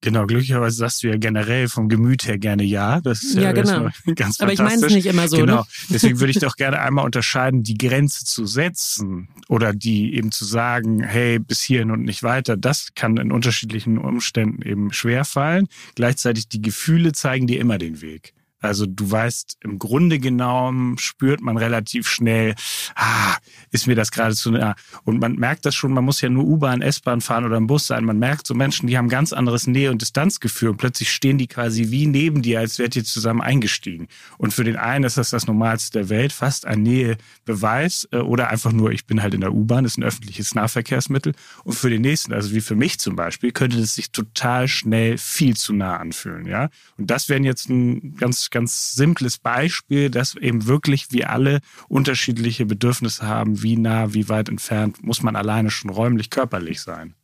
Genau, 0.00 0.26
glücklicherweise 0.26 0.76
sagst 0.76 1.02
du 1.02 1.08
ja 1.08 1.16
generell 1.16 1.66
vom 1.68 1.88
Gemüt 1.88 2.26
her 2.28 2.38
gerne 2.38 2.62
ja. 2.62 3.00
Das 3.00 3.24
ist 3.24 3.34
ja, 3.34 3.42
ja 3.42 3.52
genau. 3.52 3.88
ganz 4.14 4.40
Aber 4.40 4.52
ich 4.52 4.60
meine 4.60 4.86
es 4.86 4.94
nicht 4.94 5.06
immer 5.06 5.26
so. 5.26 5.38
Genau. 5.38 5.60
Ne? 5.62 5.64
Deswegen 5.90 6.20
würde 6.20 6.30
ich 6.30 6.38
doch 6.38 6.54
gerne 6.54 6.78
einmal 6.80 7.04
unterscheiden, 7.04 7.64
die 7.64 7.76
Grenze 7.76 8.24
zu 8.24 8.46
setzen 8.46 9.28
oder 9.48 9.72
die 9.72 10.14
eben 10.14 10.30
zu 10.30 10.44
sagen, 10.44 11.02
hey, 11.02 11.40
bis 11.40 11.62
hierhin 11.62 11.90
und 11.90 12.02
nicht 12.02 12.22
weiter. 12.22 12.56
Das 12.56 12.90
kann 12.94 13.16
in 13.16 13.32
unterschiedlichen 13.32 13.98
Umständen 13.98 14.62
eben 14.62 14.92
schwer 14.92 15.24
fallen. 15.24 15.66
Gleichzeitig 15.96 16.48
die 16.48 16.62
Gefühle 16.62 17.10
zeigen 17.10 17.48
dir 17.48 17.58
immer 17.58 17.78
den 17.78 18.00
Weg. 18.00 18.34
Also 18.60 18.86
du 18.86 19.10
weißt, 19.10 19.58
im 19.60 19.78
Grunde 19.78 20.18
genommen 20.18 20.98
spürt 20.98 21.40
man 21.40 21.56
relativ 21.56 22.08
schnell, 22.08 22.54
ah, 22.96 23.36
ist 23.70 23.86
mir 23.86 23.94
das 23.94 24.10
gerade 24.10 24.34
zu 24.34 24.50
nah. 24.50 24.74
Und 25.04 25.20
man 25.20 25.36
merkt 25.36 25.64
das 25.64 25.74
schon, 25.74 25.92
man 25.92 26.04
muss 26.04 26.20
ja 26.20 26.28
nur 26.28 26.44
U-Bahn, 26.44 26.82
S-Bahn 26.82 27.20
fahren 27.20 27.44
oder 27.44 27.56
im 27.56 27.68
Bus 27.68 27.86
sein. 27.86 28.04
Man 28.04 28.18
merkt 28.18 28.46
so 28.46 28.54
Menschen, 28.54 28.88
die 28.88 28.98
haben 28.98 29.08
ganz 29.08 29.32
anderes 29.32 29.66
Nähe- 29.66 29.90
und 29.90 30.02
Distanzgefühl 30.02 30.70
und 30.70 30.76
plötzlich 30.78 31.12
stehen 31.12 31.38
die 31.38 31.46
quasi 31.46 31.90
wie 31.90 32.06
neben 32.06 32.42
dir, 32.42 32.58
als 32.58 32.78
wärt 32.78 32.96
ihr 32.96 33.04
zusammen 33.04 33.40
eingestiegen. 33.40 34.08
Und 34.38 34.52
für 34.52 34.64
den 34.64 34.76
einen 34.76 35.04
ist 35.04 35.18
das 35.18 35.30
das 35.30 35.46
Normalste 35.46 36.00
der 36.00 36.08
Welt, 36.08 36.32
fast 36.32 36.66
ein 36.66 36.82
Nähebeweis 36.82 38.08
äh, 38.10 38.18
oder 38.18 38.48
einfach 38.48 38.72
nur, 38.72 38.90
ich 38.90 39.06
bin 39.06 39.22
halt 39.22 39.34
in 39.34 39.40
der 39.40 39.54
U-Bahn, 39.54 39.84
ist 39.84 39.98
ein 39.98 40.04
öffentliches 40.04 40.54
Nahverkehrsmittel. 40.54 41.34
Und 41.62 41.74
für 41.74 41.90
den 41.90 42.02
nächsten, 42.02 42.32
also 42.32 42.52
wie 42.52 42.60
für 42.60 42.74
mich 42.74 42.98
zum 42.98 43.14
Beispiel, 43.14 43.52
könnte 43.52 43.78
es 43.78 43.94
sich 43.94 44.10
total 44.10 44.66
schnell 44.66 45.16
viel 45.16 45.56
zu 45.56 45.72
nah 45.72 45.96
anfühlen, 45.96 46.46
ja. 46.46 46.70
Und 46.96 47.10
das 47.10 47.28
wären 47.28 47.44
jetzt 47.44 47.68
ein 47.68 48.16
ganz 48.16 48.47
ganz, 48.50 48.94
simples 48.94 49.38
Beispiel, 49.38 50.10
dass 50.10 50.34
eben 50.34 50.66
wirklich 50.66 51.10
wir 51.10 51.30
alle 51.30 51.60
unterschiedliche 51.88 52.66
Bedürfnisse 52.66 53.26
haben. 53.26 53.62
Wie 53.62 53.76
nah, 53.76 54.14
wie 54.14 54.28
weit 54.28 54.48
entfernt 54.48 55.02
muss 55.02 55.22
man 55.22 55.36
alleine 55.36 55.70
schon 55.70 55.90
räumlich, 55.90 56.30
körperlich 56.30 56.80
sein. 56.80 57.14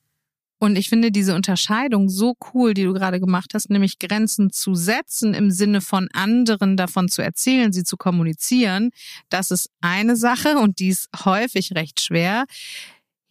Und 0.65 0.77
ich 0.77 0.89
finde 0.89 1.11
diese 1.11 1.35
Unterscheidung 1.35 2.09
so 2.09 2.35
cool, 2.55 2.73
die 2.73 2.85
du 2.85 2.95
gerade 2.95 3.21
gemacht 3.21 3.51
hast, 3.53 3.69
nämlich 3.69 3.99
Grenzen 3.99 4.51
zu 4.51 4.75
setzen 4.75 5.35
im 5.35 5.51
Sinne 5.51 5.83
von 5.83 6.09
anderen 6.15 6.79
davon 6.79 7.09
zu 7.09 7.21
erzählen, 7.21 7.73
sie 7.73 7.85
zu 7.85 7.99
kommunizieren. 7.99 8.91
Das 9.29 9.51
ist 9.51 9.69
eine 9.83 10.17
Sache 10.17 10.57
und 10.57 10.79
die 10.79 10.89
ist 10.89 11.11
häufig 11.25 11.73
recht 11.75 12.01
schwer. 12.01 12.47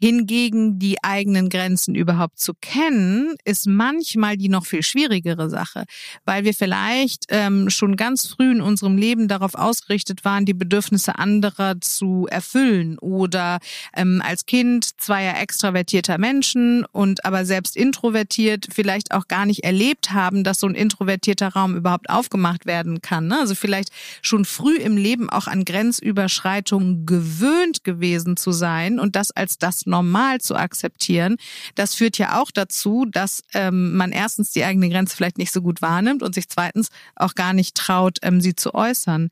Hingegen 0.04 0.80
die 0.80 1.02
eigenen 1.02 1.48
Grenzen 1.48 1.96
überhaupt 1.96 2.38
zu 2.38 2.52
kennen, 2.60 3.36
ist 3.46 3.68
manchmal 3.68 4.36
die 4.36 4.50
noch 4.50 4.66
viel 4.66 4.84
schwierigere 4.84 5.50
Sache, 5.50 5.86
weil 6.26 6.44
wir 6.44 6.54
vielleicht 6.54 7.28
ähm, 7.30 7.70
schon 7.70 7.96
ganz 7.96 8.28
früh 8.28 8.52
in 8.52 8.60
unserem 8.60 8.98
Leben 8.98 9.30
darauf 9.30 9.56
ausgerichtet 9.56 10.26
waren, 10.26 10.44
die 10.44 10.54
Bedürfnisse 10.54 11.18
anderer 11.18 11.80
zu 11.80 12.28
erfüllen 12.30 13.00
oder 13.00 13.60
ähm, 13.96 14.22
als 14.22 14.46
Kind 14.46 15.00
zweier 15.00 15.40
extravertierter 15.40 16.18
Menschen 16.18 16.84
und 16.92 17.24
aber 17.24 17.46
selbst 17.46 17.78
introvertiert 17.78 18.68
vielleicht 18.74 19.14
auch 19.14 19.30
gar 19.30 19.46
nicht 19.46 19.64
erlebt 19.64 20.12
haben, 20.12 20.44
dass 20.44 20.60
so 20.60 20.68
ein 20.68 20.76
introvertierter 20.76 21.54
Raum 21.54 21.78
überhaupt 21.78 22.10
aufgemacht 22.10 22.66
werden 22.66 23.02
kann. 23.02 23.28
Ne? 23.28 23.40
Also 23.40 23.56
vielleicht 23.56 23.88
schon 24.22 24.44
früh 24.44 24.76
im 24.76 24.98
Leben 24.98 25.30
auch 25.30 25.48
an 25.48 25.64
Grenzüberschreitungen 25.64 27.06
gewöhnt 27.06 27.86
gewesen 27.86 28.36
zu 28.36 28.52
sein 28.52 29.00
und 29.00 29.16
das 29.16 29.32
als 29.32 29.58
das 29.58 29.86
normal 29.94 30.42
zu 30.42 30.56
akzeptieren, 30.56 31.38
das 31.76 31.94
führt 31.94 32.18
ja 32.18 32.42
auch 32.42 32.50
dazu, 32.52 33.06
dass 33.06 33.44
ähm, 33.54 33.96
man 33.96 34.12
erstens 34.12 34.52
die 34.52 34.64
eigene 34.64 34.90
Grenze 34.90 35.16
vielleicht 35.16 35.38
nicht 35.38 35.54
so 35.54 35.62
gut 35.62 35.82
wahrnimmt 35.82 36.24
und 36.24 36.34
sich 36.34 36.50
zweitens 36.50 36.90
auch 37.16 37.36
gar 37.36 37.54
nicht 37.54 37.76
traut, 37.76 38.18
ähm, 38.24 38.42
sie 38.42 38.56
zu 38.56 38.74
äußern 38.74 39.30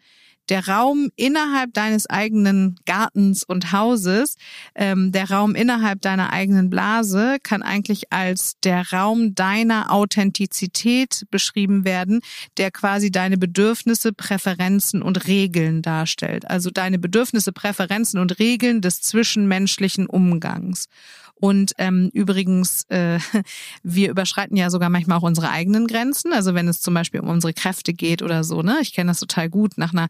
der 0.51 0.67
Raum 0.67 1.09
innerhalb 1.15 1.73
deines 1.73 2.09
eigenen 2.09 2.75
Gartens 2.85 3.45
und 3.45 3.71
Hauses, 3.71 4.35
ähm, 4.75 5.13
der 5.13 5.31
Raum 5.31 5.55
innerhalb 5.55 6.01
deiner 6.01 6.33
eigenen 6.33 6.69
Blase 6.69 7.37
kann 7.41 7.63
eigentlich 7.63 8.11
als 8.11 8.59
der 8.61 8.91
Raum 8.91 9.33
deiner 9.33 9.91
Authentizität 9.91 11.25
beschrieben 11.31 11.85
werden, 11.85 12.19
der 12.57 12.69
quasi 12.69 13.11
deine 13.11 13.37
Bedürfnisse, 13.37 14.11
Präferenzen 14.11 15.01
und 15.01 15.25
Regeln 15.25 15.81
darstellt. 15.81 16.45
Also 16.49 16.69
deine 16.69 16.99
Bedürfnisse, 16.99 17.53
Präferenzen 17.53 18.19
und 18.19 18.37
Regeln 18.37 18.81
des 18.81 18.99
zwischenmenschlichen 18.99 20.05
Umgangs. 20.05 20.89
Und 21.41 21.73
ähm, 21.79 22.11
übrigens, 22.13 22.83
äh, 22.89 23.19
wir 23.83 24.09
überschreiten 24.09 24.57
ja 24.57 24.69
sogar 24.69 24.89
manchmal 24.89 25.17
auch 25.17 25.23
unsere 25.23 25.49
eigenen 25.49 25.87
Grenzen. 25.87 26.33
Also 26.33 26.53
wenn 26.53 26.67
es 26.67 26.81
zum 26.81 26.93
Beispiel 26.93 27.21
um 27.21 27.29
unsere 27.29 27.53
Kräfte 27.53 27.93
geht 27.93 28.21
oder 28.21 28.43
so, 28.43 28.61
ne? 28.61 28.79
Ich 28.81 28.93
kenne 28.93 29.09
das 29.11 29.21
total 29.21 29.49
gut 29.49 29.77
nach 29.77 29.93
einer 29.93 30.07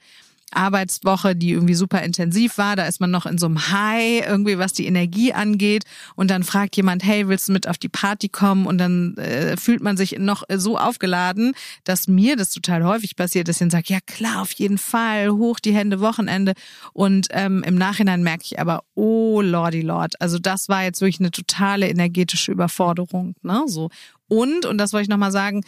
Arbeitswoche, 0.54 1.36
die 1.36 1.52
irgendwie 1.52 1.74
super 1.74 2.02
intensiv 2.02 2.58
war. 2.58 2.76
Da 2.76 2.86
ist 2.86 3.00
man 3.00 3.12
noch 3.12 3.26
in 3.26 3.38
so 3.38 3.46
einem 3.46 3.72
High, 3.72 4.26
irgendwie 4.28 4.58
was 4.58 4.74
die 4.74 4.86
Energie 4.86 5.34
angeht. 5.34 5.84
Und 6.16 6.30
dann 6.30 6.44
fragt 6.44 6.76
jemand, 6.78 7.04
hey, 7.04 7.28
willst 7.28 7.50
du 7.50 7.54
mit 7.54 7.68
auf 7.68 7.78
die 7.78 7.90
Party 7.90 8.30
kommen? 8.30 8.66
Und 8.66 8.78
dann 8.78 9.18
äh, 9.18 9.58
fühlt 9.58 9.82
man 9.82 9.98
sich 9.98 10.18
noch 10.20 10.44
so 10.54 10.78
aufgeladen, 10.78 11.54
dass 11.84 12.08
mir 12.08 12.36
das 12.36 12.52
total 12.52 12.84
häufig 12.84 13.16
passiert, 13.16 13.48
dass 13.48 13.58
ich 13.58 13.60
dann 13.60 13.70
sage, 13.70 13.86
ja 13.88 14.00
klar, 14.06 14.42
auf 14.42 14.52
jeden 14.54 14.78
Fall, 14.78 15.32
hoch 15.32 15.60
die 15.60 15.74
Hände, 15.74 16.00
Wochenende. 16.00 16.54
Und 16.94 17.28
ähm, 17.32 17.64
im 17.64 17.76
Nachhinein 17.76 18.24
merke 18.24 18.44
ich 18.46 18.60
aber, 18.60 18.84
oh 18.96 19.42
Lordy 19.42 19.82
Lord, 19.82 20.20
also 20.22 20.40
das 20.40 20.70
war 20.70 20.84
jetzt 20.84 21.02
wirklich 21.02 21.20
eine 21.20 21.32
totale 21.32 21.90
energetische 21.90 22.52
Überforderung. 22.52 23.36
Ne? 23.42 23.64
So. 23.68 23.90
Und, 24.28 24.66
und 24.66 24.78
das 24.78 24.94
wollte 24.94 25.04
ich 25.04 25.10
nochmal 25.10 25.32
sagen, 25.32 25.64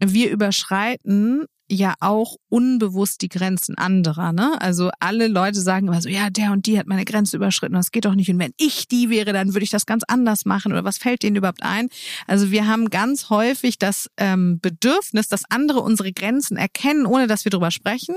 wir 0.00 0.30
überschreiten 0.30 1.46
ja 1.68 1.94
auch 2.00 2.36
unbewusst 2.48 3.22
die 3.22 3.28
Grenzen 3.28 3.76
anderer. 3.78 4.32
Ne? 4.32 4.60
Also 4.60 4.90
alle 5.00 5.28
Leute 5.28 5.60
sagen 5.60 5.88
immer 5.88 6.00
so, 6.00 6.08
ja, 6.08 6.30
der 6.30 6.52
und 6.52 6.66
die 6.66 6.78
hat 6.78 6.86
meine 6.86 7.04
Grenze 7.04 7.36
überschritten, 7.36 7.74
das 7.74 7.90
geht 7.90 8.04
doch 8.04 8.14
nicht. 8.14 8.30
Und 8.30 8.38
wenn 8.38 8.52
ich 8.58 8.86
die 8.88 9.10
wäre, 9.10 9.32
dann 9.32 9.54
würde 9.54 9.64
ich 9.64 9.70
das 9.70 9.86
ganz 9.86 10.02
anders 10.06 10.44
machen. 10.44 10.72
Oder 10.72 10.84
was 10.84 10.98
fällt 10.98 11.22
denen 11.22 11.36
überhaupt 11.36 11.62
ein? 11.62 11.88
Also 12.26 12.50
wir 12.50 12.66
haben 12.66 12.90
ganz 12.90 13.30
häufig 13.30 13.78
das 13.78 14.10
ähm, 14.16 14.60
Bedürfnis, 14.60 15.28
dass 15.28 15.42
andere 15.48 15.80
unsere 15.80 16.12
Grenzen 16.12 16.56
erkennen, 16.56 17.06
ohne 17.06 17.26
dass 17.26 17.44
wir 17.44 17.50
drüber 17.50 17.70
sprechen 17.70 18.14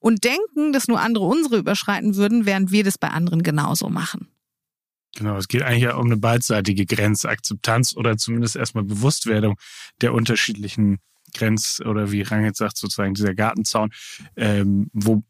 und 0.00 0.24
denken, 0.24 0.72
dass 0.72 0.88
nur 0.88 1.00
andere 1.00 1.26
unsere 1.26 1.58
überschreiten 1.58 2.16
würden, 2.16 2.46
während 2.46 2.72
wir 2.72 2.84
das 2.84 2.98
bei 2.98 3.08
anderen 3.08 3.42
genauso 3.42 3.90
machen. 3.90 4.28
Genau, 5.16 5.36
es 5.36 5.48
geht 5.48 5.62
eigentlich 5.62 5.84
ja 5.84 5.96
um 5.96 6.06
eine 6.06 6.16
beidseitige 6.16 6.86
Grenzakzeptanz 6.86 7.96
oder 7.96 8.16
zumindest 8.16 8.56
erstmal 8.56 8.84
Bewusstwerdung 8.84 9.56
der 10.00 10.14
unterschiedlichen 10.14 10.98
Grenz- 11.34 11.80
oder 11.84 12.10
wie 12.12 12.22
Rang 12.22 12.44
jetzt 12.44 12.58
sagt, 12.58 12.76
sozusagen 12.76 13.14
dieser 13.14 13.34
Gartenzaun, 13.34 13.90
ähm, 14.36 14.90
wo 14.92 15.22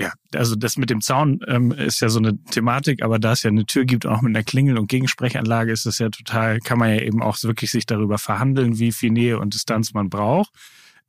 ja, 0.00 0.12
also 0.34 0.56
das 0.56 0.78
mit 0.78 0.88
dem 0.88 1.02
Zaun 1.02 1.40
ähm, 1.46 1.72
ist 1.72 2.00
ja 2.00 2.08
so 2.08 2.18
eine 2.18 2.42
Thematik, 2.44 3.02
aber 3.02 3.18
da 3.18 3.32
es 3.32 3.42
ja 3.42 3.50
eine 3.50 3.66
Tür 3.66 3.84
gibt, 3.84 4.06
auch 4.06 4.22
mit 4.22 4.34
einer 4.34 4.42
Klingel- 4.42 4.78
und 4.78 4.88
Gegensprechanlage, 4.88 5.72
ist 5.72 5.84
es 5.84 5.98
ja 5.98 6.08
total, 6.08 6.58
kann 6.60 6.78
man 6.78 6.88
ja 6.88 7.02
eben 7.02 7.22
auch 7.22 7.36
wirklich 7.42 7.70
sich 7.70 7.84
darüber 7.84 8.16
verhandeln, 8.16 8.78
wie 8.78 8.92
viel 8.92 9.10
Nähe 9.10 9.38
und 9.38 9.52
Distanz 9.52 9.92
man 9.92 10.08
braucht. 10.08 10.54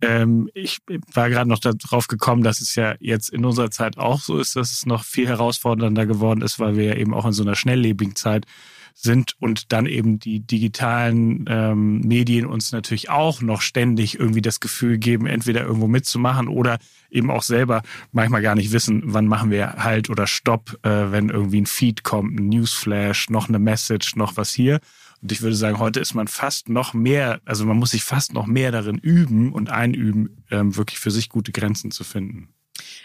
Ähm, 0.02 0.50
ich 0.54 0.80
war 1.14 1.30
gerade 1.30 1.50
noch 1.50 1.60
darauf 1.60 2.08
gekommen, 2.08 2.44
dass 2.44 2.60
es 2.60 2.76
ja 2.76 2.96
jetzt 3.00 3.30
in 3.30 3.46
unserer 3.46 3.72
Zeit 3.72 3.98
auch 3.98 4.20
so 4.20 4.38
ist, 4.38 4.58
dass 4.58 4.72
es 4.72 4.86
noch 4.86 5.06
viel 5.06 5.28
herausfordernder 5.28 6.06
geworden 6.06 6.42
ist, 6.42 6.60
weil 6.60 6.76
wir 6.76 6.84
ja 6.86 6.96
eben 6.96 7.14
auch 7.14 7.26
in 7.26 7.34
so 7.34 7.44
einer 7.44 7.56
schnelllebigen 7.56 8.18
Zeit 8.18 8.46
sind 8.94 9.36
und 9.40 9.72
dann 9.72 9.86
eben 9.86 10.20
die 10.20 10.40
digitalen 10.40 11.46
ähm, 11.48 12.02
Medien 12.02 12.46
uns 12.46 12.72
natürlich 12.72 13.10
auch 13.10 13.42
noch 13.42 13.62
ständig 13.62 14.20
irgendwie 14.20 14.42
das 14.42 14.60
Gefühl 14.60 14.98
geben, 14.98 15.26
entweder 15.26 15.64
irgendwo 15.64 15.88
mitzumachen 15.88 16.48
oder 16.48 16.78
eben 17.10 17.32
auch 17.32 17.44
selber 17.44 17.82
manchmal 18.12 18.42
gar 18.42 18.56
nicht 18.56 18.72
wissen, 18.72 19.02
wann 19.06 19.28
machen 19.28 19.52
wir 19.52 19.84
Halt 19.84 20.10
oder 20.10 20.28
Stopp, 20.28 20.78
äh, 20.84 21.12
wenn 21.12 21.30
irgendwie 21.30 21.62
ein 21.62 21.66
Feed 21.66 22.04
kommt, 22.04 22.40
ein 22.40 22.50
Newsflash, 22.50 23.30
noch 23.30 23.50
eine 23.50 23.60
Message, 23.60 24.16
noch 24.16 24.38
was 24.38 24.52
hier. 24.52 24.80
Und 25.22 25.32
ich 25.32 25.42
würde 25.42 25.56
sagen, 25.56 25.78
heute 25.78 26.00
ist 26.00 26.16
man 26.16 26.28
fast 26.28 26.70
noch 26.70 26.94
mehr, 26.94 27.42
also 27.46 27.66
man 27.66 27.78
muss 27.78 27.92
sich 27.92 28.04
fast 28.04 28.34
noch 28.34 28.48
mehr 28.48 28.72
darin 28.72 28.98
üben 28.98 29.54
und 29.54 29.70
einüben, 29.70 30.44
ähm, 30.50 30.76
wirklich 30.76 31.00
für 31.00 31.12
sich 31.12 31.30
gute 31.30 31.52
Grenzen 31.52 31.92
zu 31.92 32.04
finden. 32.04 32.50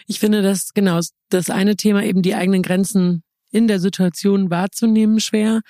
Ich 0.07 0.19
finde, 0.19 0.41
dass 0.41 0.73
genau 0.73 0.99
das 1.29 1.49
eine 1.49 1.75
Thema 1.75 2.03
eben 2.03 2.21
die 2.21 2.33
eigenen 2.33 2.63
Grenzen 2.63 3.23
in 3.57 3.67
der 3.67 3.79
Situation 3.79 4.51
wahrzunehmen 4.51 5.19
schwer. 5.19 5.61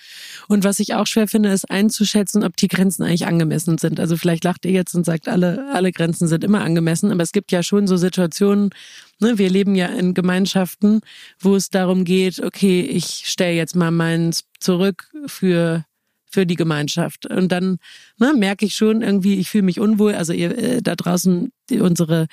Und 0.49 0.65
was 0.65 0.81
ich 0.81 0.93
auch 0.93 1.07
schwer 1.07 1.29
finde, 1.29 1.49
ist 1.49 1.71
einzuschätzen, 1.71 2.43
ob 2.43 2.57
die 2.57 2.67
Grenzen 2.67 3.03
eigentlich 3.03 3.25
angemessen 3.25 3.77
sind. 3.77 4.01
Also 4.01 4.17
vielleicht 4.17 4.43
lacht 4.43 4.65
ihr 4.65 4.71
jetzt 4.71 4.93
und 4.93 5.05
sagt, 5.05 5.29
alle, 5.29 5.71
alle 5.73 5.93
Grenzen 5.93 6.27
sind 6.27 6.43
immer 6.43 6.61
angemessen, 6.61 7.11
aber 7.11 7.23
es 7.23 7.31
gibt 7.31 7.53
ja 7.53 7.63
schon 7.63 7.87
so 7.87 7.95
Situationen, 7.95 8.71
ne, 9.19 9.37
wir 9.37 9.49
leben 9.49 9.73
ja 9.73 9.87
in 9.87 10.13
Gemeinschaften, 10.13 10.99
wo 11.39 11.55
es 11.55 11.69
darum 11.69 12.03
geht, 12.03 12.43
okay, 12.43 12.81
ich 12.81 13.23
stelle 13.25 13.53
jetzt 13.53 13.75
mal 13.75 13.91
meins 13.91 14.43
zurück 14.59 15.09
für 15.27 15.85
für 16.29 16.45
die 16.45 16.55
Gemeinschaft. 16.55 17.25
Und 17.25 17.53
dann 17.53 17.77
ne, 18.17 18.33
merke 18.35 18.65
ich 18.65 18.75
schon 18.75 19.01
irgendwie, 19.01 19.35
ich 19.35 19.49
fühle 19.49 19.63
mich 19.63 19.79
unwohl. 19.79 20.13
Also 20.13 20.33
ihr 20.33 20.57
äh, 20.57 20.81
da 20.81 20.95
draußen, 20.95 21.53
unsere 21.71 22.27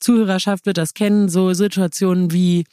Zuhörerschaft 0.00 0.66
wird 0.66 0.78
das 0.78 0.94
kennen, 0.94 1.28
so 1.28 1.52
Situationen 1.52 2.32
wie 2.32 2.64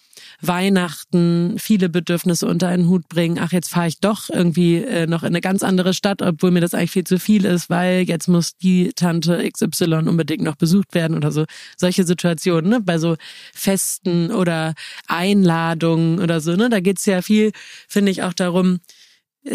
Weihnachten, 0.41 1.55
viele 1.57 1.89
Bedürfnisse 1.89 2.47
unter 2.47 2.67
einen 2.67 2.87
Hut 2.87 3.07
bringen. 3.07 3.39
Ach, 3.39 3.51
jetzt 3.51 3.69
fahre 3.69 3.87
ich 3.87 3.99
doch 3.99 4.29
irgendwie 4.29 4.77
äh, 4.77 5.07
noch 5.07 5.23
in 5.23 5.29
eine 5.29 5.41
ganz 5.41 5.63
andere 5.63 5.93
Stadt, 5.93 6.21
obwohl 6.21 6.51
mir 6.51 6.61
das 6.61 6.73
eigentlich 6.73 6.91
viel 6.91 7.03
zu 7.03 7.19
viel 7.19 7.45
ist, 7.45 7.69
weil 7.69 8.01
jetzt 8.01 8.27
muss 8.27 8.57
die 8.57 8.91
Tante 8.93 9.49
XY 9.49 10.07
unbedingt 10.07 10.43
noch 10.43 10.55
besucht 10.55 10.93
werden 10.93 11.15
oder 11.15 11.31
so. 11.31 11.45
Solche 11.77 12.03
Situationen, 12.03 12.69
ne? 12.69 12.81
Bei 12.81 12.97
so 12.97 13.15
Festen 13.53 14.31
oder 14.31 14.73
Einladungen 15.07 16.19
oder 16.19 16.41
so, 16.41 16.55
ne? 16.55 16.69
Da 16.69 16.79
geht's 16.79 17.05
ja 17.05 17.21
viel, 17.21 17.51
finde 17.87 18.11
ich, 18.11 18.23
auch 18.23 18.33
darum, 18.33 18.79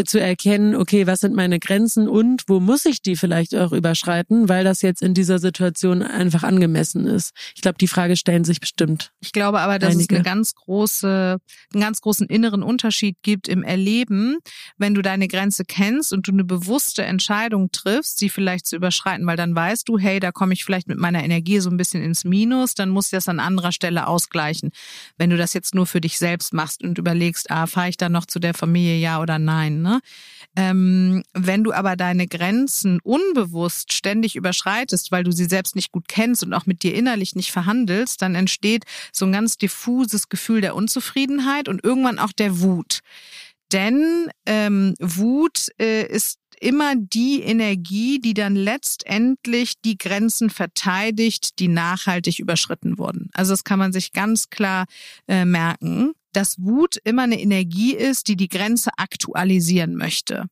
zu 0.04 0.20
erkennen, 0.20 0.74
okay, 0.74 1.06
was 1.06 1.20
sind 1.20 1.34
meine 1.34 1.58
Grenzen 1.58 2.08
und 2.08 2.42
wo 2.46 2.60
muss 2.60 2.84
ich 2.84 3.00
die 3.00 3.16
vielleicht 3.16 3.54
auch 3.54 3.72
überschreiten, 3.72 4.48
weil 4.48 4.62
das 4.62 4.82
jetzt 4.82 5.02
in 5.02 5.14
dieser 5.14 5.38
Situation 5.38 6.02
einfach 6.02 6.42
angemessen 6.42 7.06
ist. 7.06 7.32
Ich 7.54 7.62
glaube, 7.62 7.78
die 7.78 7.88
Frage 7.88 8.16
stellen 8.16 8.44
sich 8.44 8.60
bestimmt. 8.60 9.12
Ich 9.20 9.32
glaube 9.32 9.60
aber, 9.60 9.78
dass 9.78 9.94
einige. 9.94 10.14
es 10.14 10.16
eine 10.16 10.22
ganz 10.22 10.54
große, 10.54 11.38
einen 11.72 11.82
ganz 11.82 12.00
großen 12.02 12.26
inneren 12.26 12.62
Unterschied 12.62 13.16
gibt 13.22 13.48
im 13.48 13.62
Erleben, 13.62 14.36
wenn 14.76 14.94
du 14.94 15.00
deine 15.00 15.26
Grenze 15.26 15.64
kennst 15.64 16.12
und 16.12 16.28
du 16.28 16.32
eine 16.32 16.44
bewusste 16.44 17.04
Entscheidung 17.04 17.70
triffst, 17.72 18.18
sie 18.18 18.28
vielleicht 18.28 18.66
zu 18.66 18.76
überschreiten, 18.76 19.26
weil 19.26 19.36
dann 19.36 19.54
weißt 19.54 19.88
du, 19.88 19.98
hey, 19.98 20.20
da 20.20 20.32
komme 20.32 20.52
ich 20.52 20.64
vielleicht 20.64 20.88
mit 20.88 20.98
meiner 20.98 21.24
Energie 21.24 21.60
so 21.60 21.70
ein 21.70 21.78
bisschen 21.78 22.02
ins 22.02 22.24
Minus, 22.24 22.74
dann 22.74 22.90
muss 22.90 23.06
ich 23.06 23.12
das 23.12 23.28
an 23.28 23.40
anderer 23.40 23.72
Stelle 23.72 24.06
ausgleichen. 24.06 24.70
Wenn 25.16 25.30
du 25.30 25.38
das 25.38 25.54
jetzt 25.54 25.74
nur 25.74 25.86
für 25.86 26.02
dich 26.02 26.18
selbst 26.18 26.52
machst 26.52 26.84
und 26.84 26.98
überlegst, 26.98 27.50
ah, 27.50 27.66
fahre 27.66 27.88
ich 27.88 27.96
dann 27.96 28.12
noch 28.12 28.26
zu 28.26 28.38
der 28.38 28.52
Familie, 28.52 28.98
ja 28.98 29.20
oder 29.20 29.38
nein, 29.38 29.77
Ne? 29.82 30.00
Ähm, 30.56 31.22
wenn 31.34 31.64
du 31.64 31.72
aber 31.72 31.96
deine 31.96 32.26
Grenzen 32.26 33.00
unbewusst 33.02 33.92
ständig 33.92 34.36
überschreitest, 34.36 35.12
weil 35.12 35.24
du 35.24 35.32
sie 35.32 35.46
selbst 35.46 35.76
nicht 35.76 35.92
gut 35.92 36.08
kennst 36.08 36.42
und 36.42 36.52
auch 36.54 36.66
mit 36.66 36.82
dir 36.82 36.94
innerlich 36.94 37.34
nicht 37.34 37.52
verhandelst, 37.52 38.22
dann 38.22 38.34
entsteht 38.34 38.84
so 39.12 39.26
ein 39.26 39.32
ganz 39.32 39.56
diffuses 39.58 40.28
Gefühl 40.28 40.60
der 40.60 40.74
Unzufriedenheit 40.74 41.68
und 41.68 41.84
irgendwann 41.84 42.18
auch 42.18 42.32
der 42.32 42.60
Wut. 42.60 43.00
Denn 43.72 44.30
ähm, 44.46 44.94
Wut 44.98 45.68
äh, 45.78 46.06
ist 46.06 46.38
immer 46.60 46.94
die 46.96 47.42
Energie, 47.42 48.20
die 48.20 48.34
dann 48.34 48.56
letztendlich 48.56 49.74
die 49.84 49.98
Grenzen 49.98 50.50
verteidigt, 50.50 51.58
die 51.58 51.68
nachhaltig 51.68 52.38
überschritten 52.38 52.98
wurden. 52.98 53.30
Also 53.32 53.52
das 53.52 53.64
kann 53.64 53.78
man 53.78 53.92
sich 53.92 54.12
ganz 54.12 54.50
klar 54.50 54.86
äh, 55.28 55.44
merken 55.44 56.12
dass 56.32 56.58
Wut 56.58 56.96
immer 57.04 57.22
eine 57.22 57.40
Energie 57.40 57.94
ist, 57.94 58.28
die 58.28 58.36
die 58.36 58.48
Grenze 58.48 58.90
aktualisieren 58.96 59.94
möchte. 59.96 60.46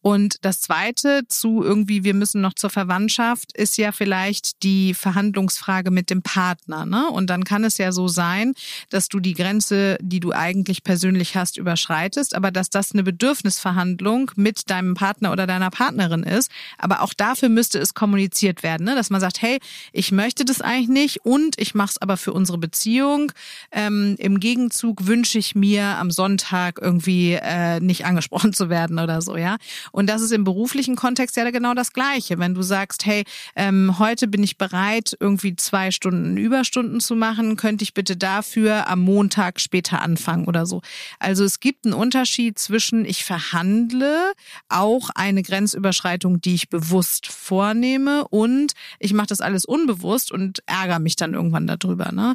Und 0.00 0.36
das 0.42 0.60
zweite 0.60 1.22
zu 1.28 1.62
irgendwie, 1.62 2.04
wir 2.04 2.14
müssen 2.14 2.40
noch 2.40 2.54
zur 2.54 2.70
Verwandtschaft, 2.70 3.56
ist 3.56 3.76
ja 3.78 3.92
vielleicht 3.92 4.62
die 4.62 4.94
Verhandlungsfrage 4.94 5.90
mit 5.90 6.10
dem 6.10 6.22
Partner. 6.22 6.86
Ne? 6.86 7.08
Und 7.10 7.28
dann 7.30 7.44
kann 7.44 7.64
es 7.64 7.78
ja 7.78 7.92
so 7.92 8.08
sein, 8.08 8.54
dass 8.90 9.08
du 9.08 9.20
die 9.20 9.34
Grenze, 9.34 9.98
die 10.00 10.20
du 10.20 10.32
eigentlich 10.32 10.82
persönlich 10.82 11.36
hast, 11.36 11.58
überschreitest, 11.58 12.34
aber 12.34 12.50
dass 12.50 12.70
das 12.70 12.92
eine 12.92 13.02
Bedürfnisverhandlung 13.02 14.30
mit 14.36 14.70
deinem 14.70 14.94
Partner 14.94 15.32
oder 15.32 15.46
deiner 15.46 15.70
Partnerin 15.70 16.22
ist. 16.22 16.50
Aber 16.78 17.02
auch 17.02 17.14
dafür 17.14 17.48
müsste 17.48 17.78
es 17.78 17.94
kommuniziert 17.94 18.62
werden, 18.62 18.84
ne? 18.84 18.94
dass 18.94 19.10
man 19.10 19.20
sagt, 19.20 19.42
hey, 19.42 19.58
ich 19.92 20.12
möchte 20.12 20.44
das 20.44 20.60
eigentlich 20.60 20.88
nicht 20.88 21.24
und 21.24 21.60
ich 21.60 21.74
mache 21.74 21.90
es 21.90 22.02
aber 22.02 22.16
für 22.16 22.32
unsere 22.32 22.58
Beziehung. 22.58 23.32
Ähm, 23.72 24.16
Im 24.18 24.40
Gegenzug 24.40 25.06
wünsche 25.06 25.38
ich 25.38 25.54
mir 25.54 25.84
am 25.98 26.10
Sonntag 26.10 26.78
irgendwie 26.80 27.32
äh, 27.34 27.80
nicht 27.80 28.04
angesprochen 28.04 28.52
zu 28.54 28.70
werden 28.70 28.98
oder 28.98 29.22
so, 29.22 29.36
ja. 29.36 29.57
Und 29.92 30.08
das 30.08 30.22
ist 30.22 30.32
im 30.32 30.44
beruflichen 30.44 30.96
Kontext 30.96 31.36
ja 31.36 31.50
genau 31.50 31.74
das 31.74 31.92
Gleiche. 31.92 32.38
Wenn 32.38 32.54
du 32.54 32.62
sagst, 32.62 33.06
hey, 33.06 33.24
ähm, 33.56 33.98
heute 33.98 34.28
bin 34.28 34.42
ich 34.42 34.58
bereit, 34.58 35.16
irgendwie 35.20 35.56
zwei 35.56 35.90
Stunden 35.90 36.36
Überstunden 36.36 37.00
zu 37.00 37.14
machen, 37.14 37.56
könnte 37.56 37.82
ich 37.82 37.94
bitte 37.94 38.16
dafür 38.16 38.88
am 38.88 39.00
Montag 39.00 39.60
später 39.60 40.02
anfangen 40.02 40.46
oder 40.46 40.66
so. 40.66 40.82
Also 41.18 41.44
es 41.44 41.60
gibt 41.60 41.84
einen 41.84 41.94
Unterschied 41.94 42.58
zwischen 42.58 43.04
ich 43.04 43.24
verhandle 43.24 44.32
auch 44.68 45.10
eine 45.14 45.42
Grenzüberschreitung, 45.42 46.40
die 46.40 46.54
ich 46.54 46.68
bewusst 46.68 47.26
vornehme 47.26 48.26
und 48.28 48.72
ich 48.98 49.12
mache 49.12 49.28
das 49.28 49.40
alles 49.40 49.64
unbewusst 49.64 50.32
und 50.32 50.62
ärgere 50.66 50.98
mich 50.98 51.16
dann 51.16 51.34
irgendwann 51.34 51.66
darüber. 51.66 52.12
Ne? 52.12 52.34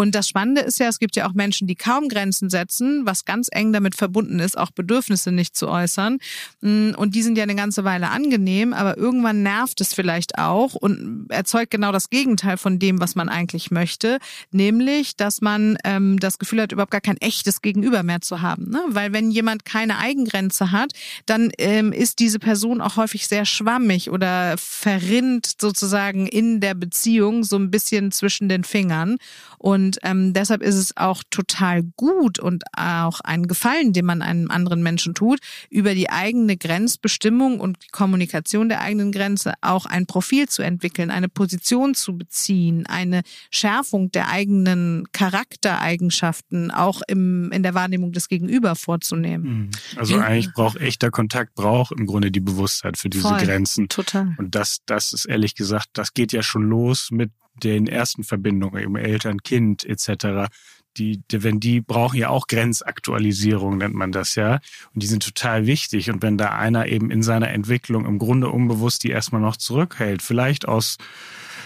Und 0.00 0.14
das 0.14 0.26
Spannende 0.26 0.62
ist 0.62 0.80
ja, 0.80 0.88
es 0.88 0.98
gibt 0.98 1.14
ja 1.14 1.28
auch 1.28 1.34
Menschen, 1.34 1.66
die 1.66 1.74
kaum 1.74 2.08
Grenzen 2.08 2.48
setzen, 2.48 3.04
was 3.04 3.26
ganz 3.26 3.48
eng 3.52 3.74
damit 3.74 3.94
verbunden 3.94 4.38
ist, 4.38 4.56
auch 4.56 4.70
Bedürfnisse 4.70 5.30
nicht 5.30 5.54
zu 5.54 5.68
äußern. 5.68 6.20
Mm, 6.62 6.92
und 6.96 7.14
die 7.14 7.20
sind 7.22 7.36
ja 7.36 7.42
eine 7.42 7.54
ganze 7.54 7.84
Weile 7.84 8.08
angenehm, 8.08 8.72
aber 8.72 8.96
irgendwann 8.96 9.42
nervt 9.42 9.78
es 9.82 9.92
vielleicht 9.92 10.38
auch 10.38 10.74
und 10.74 11.26
erzeugt 11.28 11.70
genau 11.70 11.92
das 11.92 12.08
Gegenteil 12.08 12.56
von 12.56 12.78
dem, 12.78 12.98
was 12.98 13.14
man 13.14 13.28
eigentlich 13.28 13.70
möchte, 13.70 14.20
nämlich, 14.50 15.16
dass 15.16 15.42
man 15.42 15.76
ähm, 15.84 16.18
das 16.18 16.38
Gefühl 16.38 16.62
hat, 16.62 16.72
überhaupt 16.72 16.92
gar 16.92 17.02
kein 17.02 17.18
echtes 17.18 17.60
Gegenüber 17.60 18.02
mehr 18.02 18.22
zu 18.22 18.40
haben. 18.40 18.70
Ne? 18.70 18.82
Weil 18.88 19.12
wenn 19.12 19.30
jemand 19.30 19.66
keine 19.66 19.98
Eigengrenze 19.98 20.72
hat, 20.72 20.92
dann 21.26 21.50
ähm, 21.58 21.92
ist 21.92 22.20
diese 22.20 22.38
Person 22.38 22.80
auch 22.80 22.96
häufig 22.96 23.28
sehr 23.28 23.44
schwammig 23.44 24.10
oder 24.10 24.54
verrinnt 24.56 25.56
sozusagen 25.60 26.26
in 26.26 26.60
der 26.60 26.72
Beziehung 26.72 27.44
so 27.44 27.56
ein 27.56 27.70
bisschen 27.70 28.12
zwischen 28.12 28.48
den 28.48 28.64
Fingern. 28.64 29.18
Und 29.62 29.98
ähm, 30.04 30.32
deshalb 30.32 30.62
ist 30.62 30.76
es 30.76 30.96
auch 30.96 31.22
total 31.28 31.82
gut 31.82 32.38
und 32.38 32.64
auch 32.74 33.20
ein 33.20 33.46
Gefallen, 33.46 33.92
den 33.92 34.06
man 34.06 34.22
einem 34.22 34.50
anderen 34.50 34.82
Menschen 34.82 35.12
tut, 35.12 35.38
über 35.68 35.94
die 35.94 36.08
eigene 36.08 36.56
Grenzbestimmung 36.56 37.60
und 37.60 37.76
die 37.84 37.88
Kommunikation 37.88 38.70
der 38.70 38.80
eigenen 38.80 39.12
Grenze 39.12 39.52
auch 39.60 39.84
ein 39.84 40.06
Profil 40.06 40.48
zu 40.48 40.62
entwickeln, 40.62 41.10
eine 41.10 41.28
Position 41.28 41.94
zu 41.94 42.16
beziehen, 42.16 42.86
eine 42.86 43.20
Schärfung 43.50 44.10
der 44.10 44.28
eigenen 44.28 45.06
Charaktereigenschaften 45.12 46.70
auch 46.70 47.02
im, 47.06 47.52
in 47.52 47.62
der 47.62 47.74
Wahrnehmung 47.74 48.12
des 48.12 48.28
Gegenüber 48.28 48.76
vorzunehmen. 48.76 49.44
Mhm. 49.44 49.70
Also 49.96 50.18
eigentlich 50.20 50.54
braucht 50.54 50.78
echter 50.78 51.10
Kontakt, 51.10 51.54
braucht 51.54 51.92
im 51.92 52.06
Grunde 52.06 52.30
die 52.30 52.40
Bewusstheit 52.40 52.96
für 52.96 53.10
diese 53.10 53.28
Voll, 53.28 53.40
Grenzen. 53.40 53.90
Total. 53.90 54.34
Und 54.38 54.54
das, 54.54 54.78
das 54.86 55.12
ist 55.12 55.26
ehrlich 55.26 55.54
gesagt, 55.54 55.88
das 55.92 56.14
geht 56.14 56.32
ja 56.32 56.42
schon 56.42 56.62
los 56.62 57.10
mit 57.10 57.30
den 57.54 57.86
ersten 57.86 58.24
Verbindungen, 58.24 58.82
eben 58.82 58.96
Eltern, 58.96 59.42
Kind 59.42 59.84
etc., 59.84 60.48
die, 60.96 61.22
wenn 61.30 61.60
die 61.60 61.80
brauchen 61.80 62.18
ja 62.18 62.30
auch 62.30 62.46
Grenzaktualisierung, 62.46 63.78
nennt 63.78 63.94
man 63.94 64.12
das 64.12 64.34
ja. 64.34 64.60
Und 64.92 65.02
die 65.02 65.06
sind 65.06 65.22
total 65.22 65.66
wichtig. 65.66 66.10
Und 66.10 66.22
wenn 66.22 66.36
da 66.36 66.50
einer 66.50 66.86
eben 66.86 67.10
in 67.10 67.22
seiner 67.22 67.50
Entwicklung 67.50 68.06
im 68.06 68.18
Grunde 68.18 68.48
unbewusst 68.48 69.04
die 69.04 69.10
erstmal 69.10 69.40
noch 69.40 69.56
zurückhält, 69.56 70.20
vielleicht 70.20 70.66
aus 70.66 70.98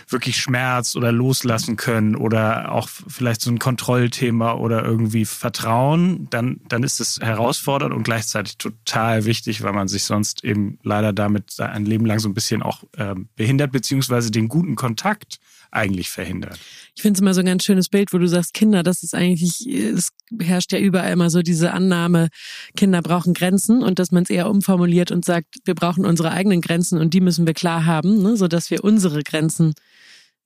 wirklich 0.08 0.36
Schmerz 0.36 0.96
oder 0.96 1.12
loslassen 1.12 1.76
können 1.76 2.14
oder 2.14 2.72
auch 2.72 2.88
vielleicht 2.88 3.40
so 3.40 3.50
ein 3.50 3.58
Kontrollthema 3.58 4.52
oder 4.52 4.84
irgendwie 4.84 5.24
Vertrauen, 5.24 6.28
dann, 6.28 6.60
dann 6.68 6.82
ist 6.82 7.00
es 7.00 7.20
herausfordernd 7.20 7.94
und 7.94 8.02
gleichzeitig 8.02 8.58
total 8.58 9.24
wichtig, 9.24 9.62
weil 9.62 9.72
man 9.72 9.88
sich 9.88 10.04
sonst 10.04 10.44
eben 10.44 10.78
leider 10.82 11.14
damit 11.14 11.58
ein 11.58 11.86
Leben 11.86 12.04
lang 12.04 12.18
so 12.18 12.28
ein 12.28 12.34
bisschen 12.34 12.62
auch 12.62 12.84
äh, 12.96 13.14
behindert, 13.36 13.72
beziehungsweise 13.72 14.30
den 14.30 14.48
guten 14.48 14.74
Kontakt 14.74 15.38
eigentlich 15.74 16.10
verhindert. 16.10 16.58
Ich 16.94 17.02
finde 17.02 17.18
es 17.18 17.20
immer 17.20 17.34
so 17.34 17.40
ein 17.40 17.46
ganz 17.46 17.64
schönes 17.64 17.88
Bild, 17.88 18.12
wo 18.12 18.18
du 18.18 18.28
sagst, 18.28 18.54
Kinder, 18.54 18.82
das 18.82 19.02
ist 19.02 19.14
eigentlich, 19.14 19.66
es 19.66 20.10
herrscht 20.40 20.72
ja 20.72 20.78
überall 20.78 21.12
immer 21.12 21.30
so 21.30 21.42
diese 21.42 21.72
Annahme, 21.72 22.28
Kinder 22.76 23.02
brauchen 23.02 23.34
Grenzen 23.34 23.82
und 23.82 23.98
dass 23.98 24.10
man 24.10 24.22
es 24.22 24.30
eher 24.30 24.48
umformuliert 24.48 25.10
und 25.10 25.24
sagt, 25.24 25.56
wir 25.64 25.74
brauchen 25.74 26.06
unsere 26.06 26.30
eigenen 26.30 26.60
Grenzen 26.60 26.98
und 26.98 27.14
die 27.14 27.20
müssen 27.20 27.46
wir 27.46 27.54
klar 27.54 27.86
haben, 27.86 28.22
ne, 28.22 28.36
sodass 28.36 28.70
wir 28.70 28.84
unsere 28.84 29.22
Grenzen 29.22 29.74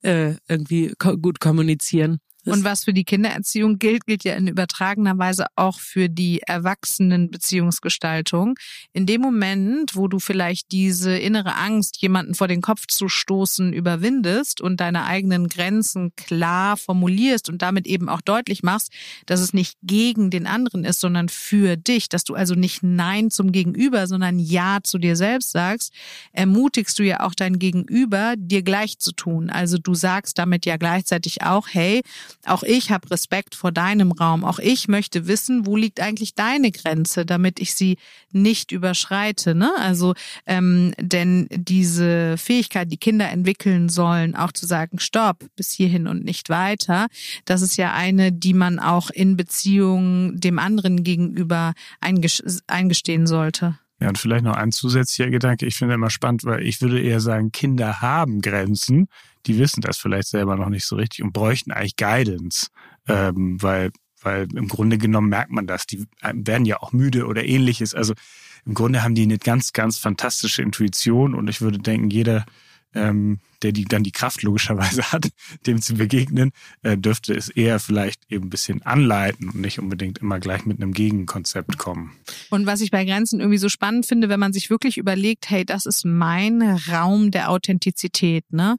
äh, 0.01 0.35
irgendwie 0.47 0.93
ko 0.97 1.17
gut 1.17 1.39
kommunizieren. 1.39 2.19
Und 2.45 2.63
was 2.63 2.85
für 2.85 2.93
die 2.93 3.03
Kindererziehung 3.03 3.79
gilt, 3.79 4.05
gilt 4.05 4.23
ja 4.23 4.35
in 4.35 4.47
übertragener 4.47 5.17
Weise 5.17 5.47
auch 5.55 5.79
für 5.79 6.07
die 6.07 6.41
Erwachsenenbeziehungsgestaltung. 6.41 8.57
In 8.93 9.05
dem 9.05 9.19
Moment, 9.21 9.95
wo 9.95 10.07
du 10.07 10.19
vielleicht 10.19 10.71
diese 10.71 11.17
innere 11.17 11.55
Angst, 11.55 12.01
jemanden 12.01 12.35
vor 12.35 12.47
den 12.47 12.61
Kopf 12.61 12.87
zu 12.87 13.09
stoßen, 13.09 13.73
überwindest 13.73 14.61
und 14.61 14.79
deine 14.79 15.03
eigenen 15.03 15.49
Grenzen 15.49 16.13
klar 16.15 16.77
formulierst 16.77 17.49
und 17.49 17.61
damit 17.61 17.85
eben 17.87 18.07
auch 18.07 18.21
deutlich 18.21 18.63
machst, 18.63 18.93
dass 19.25 19.41
es 19.41 19.53
nicht 19.53 19.77
gegen 19.83 20.29
den 20.29 20.47
anderen 20.47 20.85
ist, 20.85 21.01
sondern 21.01 21.27
für 21.27 21.75
dich, 21.75 22.07
dass 22.07 22.23
du 22.23 22.35
also 22.35 22.55
nicht 22.55 22.83
Nein 22.83 23.31
zum 23.31 23.51
Gegenüber, 23.51 24.07
sondern 24.07 24.39
Ja 24.39 24.77
zu 24.81 24.97
dir 24.97 25.17
selbst 25.17 25.51
sagst, 25.51 25.91
ermutigst 26.31 26.97
du 26.99 27.03
ja 27.03 27.19
auch 27.19 27.35
dein 27.35 27.59
Gegenüber, 27.59 28.35
dir 28.37 28.63
gleich 28.63 28.97
zu 28.97 29.11
tun. 29.11 29.49
Also 29.49 29.77
du 29.77 29.93
sagst 29.93 30.37
damit 30.37 30.65
ja 30.65 30.77
gleichzeitig 30.77 31.43
auch, 31.43 31.67
hey, 31.69 32.01
auch 32.45 32.63
ich 32.63 32.91
habe 32.91 33.09
Respekt 33.11 33.55
vor 33.55 33.71
deinem 33.71 34.11
Raum. 34.11 34.43
Auch 34.43 34.59
ich 34.59 34.87
möchte 34.87 35.27
wissen, 35.27 35.65
wo 35.65 35.75
liegt 35.75 35.99
eigentlich 35.99 36.35
deine 36.35 36.71
Grenze, 36.71 37.25
damit 37.25 37.59
ich 37.59 37.75
sie 37.75 37.97
nicht 38.31 38.71
überschreite. 38.71 39.55
Ne? 39.55 39.71
Also 39.77 40.13
ähm, 40.45 40.93
denn 40.99 41.47
diese 41.51 42.37
Fähigkeit, 42.37 42.91
die 42.91 42.97
Kinder 42.97 43.29
entwickeln 43.29 43.89
sollen, 43.89 44.35
auch 44.35 44.51
zu 44.51 44.65
sagen, 44.65 44.99
stopp, 44.99 45.45
bis 45.55 45.71
hierhin 45.71 46.07
und 46.07 46.23
nicht 46.23 46.49
weiter, 46.49 47.07
das 47.45 47.61
ist 47.61 47.77
ja 47.77 47.93
eine, 47.93 48.31
die 48.31 48.53
man 48.53 48.79
auch 48.79 49.09
in 49.09 49.37
Beziehungen 49.37 50.39
dem 50.39 50.59
anderen 50.59 51.03
gegenüber 51.03 51.73
eingestehen 51.99 53.27
sollte. 53.27 53.77
Ja, 53.99 54.07
und 54.07 54.17
vielleicht 54.17 54.45
noch 54.45 54.55
ein 54.55 54.71
zusätzlicher 54.71 55.29
Gedanke. 55.29 55.65
Ich 55.65 55.75
finde 55.75 55.95
immer 55.95 56.09
spannend, 56.09 56.45
weil 56.45 56.65
ich 56.65 56.81
würde 56.81 57.01
eher 57.01 57.19
sagen, 57.19 57.51
Kinder 57.51 58.01
haben 58.01 58.41
Grenzen. 58.41 59.09
Die 59.45 59.57
wissen 59.57 59.81
das 59.81 59.97
vielleicht 59.97 60.29
selber 60.29 60.55
noch 60.55 60.69
nicht 60.69 60.85
so 60.85 60.95
richtig 60.95 61.23
und 61.23 61.33
bräuchten 61.33 61.71
eigentlich 61.71 61.97
Guidance, 61.97 62.67
ähm, 63.07 63.61
weil, 63.61 63.91
weil 64.21 64.47
im 64.55 64.67
Grunde 64.69 64.97
genommen 64.97 65.29
merkt 65.29 65.51
man 65.51 65.67
das. 65.67 65.85
Die 65.85 66.05
werden 66.21 66.65
ja 66.65 66.81
auch 66.81 66.93
müde 66.93 67.25
oder 67.25 67.43
ähnliches. 67.43 67.93
Also 67.93 68.13
im 68.65 68.73
Grunde 68.73 69.03
haben 69.03 69.15
die 69.15 69.23
eine 69.23 69.37
ganz, 69.37 69.73
ganz 69.73 69.97
fantastische 69.97 70.61
Intuition 70.61 71.35
und 71.35 71.49
ich 71.49 71.61
würde 71.61 71.79
denken, 71.79 72.09
jeder 72.09 72.45
ähm, 72.93 73.39
der 73.61 73.71
die 73.71 73.85
dann 73.85 74.03
die 74.03 74.11
Kraft 74.11 74.41
logischerweise 74.43 75.03
hat, 75.11 75.29
dem 75.67 75.81
zu 75.81 75.95
begegnen, 75.95 76.51
äh, 76.81 76.97
dürfte 76.97 77.33
es 77.33 77.49
eher 77.49 77.79
vielleicht 77.79 78.21
eben 78.31 78.47
ein 78.47 78.49
bisschen 78.49 78.81
anleiten 78.83 79.49
und 79.49 79.55
nicht 79.55 79.79
unbedingt 79.79 80.19
immer 80.19 80.39
gleich 80.39 80.65
mit 80.65 80.81
einem 80.81 80.93
Gegenkonzept 80.93 81.77
kommen. 81.77 82.11
Und 82.49 82.65
was 82.65 82.81
ich 82.81 82.91
bei 82.91 83.05
Grenzen 83.05 83.39
irgendwie 83.39 83.57
so 83.57 83.69
spannend 83.69 84.05
finde, 84.05 84.29
wenn 84.29 84.39
man 84.39 84.53
sich 84.53 84.69
wirklich 84.69 84.97
überlegt, 84.97 85.49
hey, 85.49 85.65
das 85.65 85.85
ist 85.85 86.05
mein 86.05 86.61
Raum 86.61 87.31
der 87.31 87.49
Authentizität, 87.49 88.45
ne? 88.51 88.77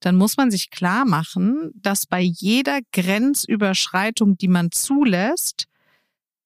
Dann 0.00 0.16
muss 0.16 0.36
man 0.36 0.50
sich 0.50 0.70
klar 0.70 1.04
machen, 1.04 1.70
dass 1.74 2.06
bei 2.06 2.20
jeder 2.20 2.80
Grenzüberschreitung, 2.92 4.38
die 4.38 4.48
man 4.48 4.70
zulässt, 4.70 5.66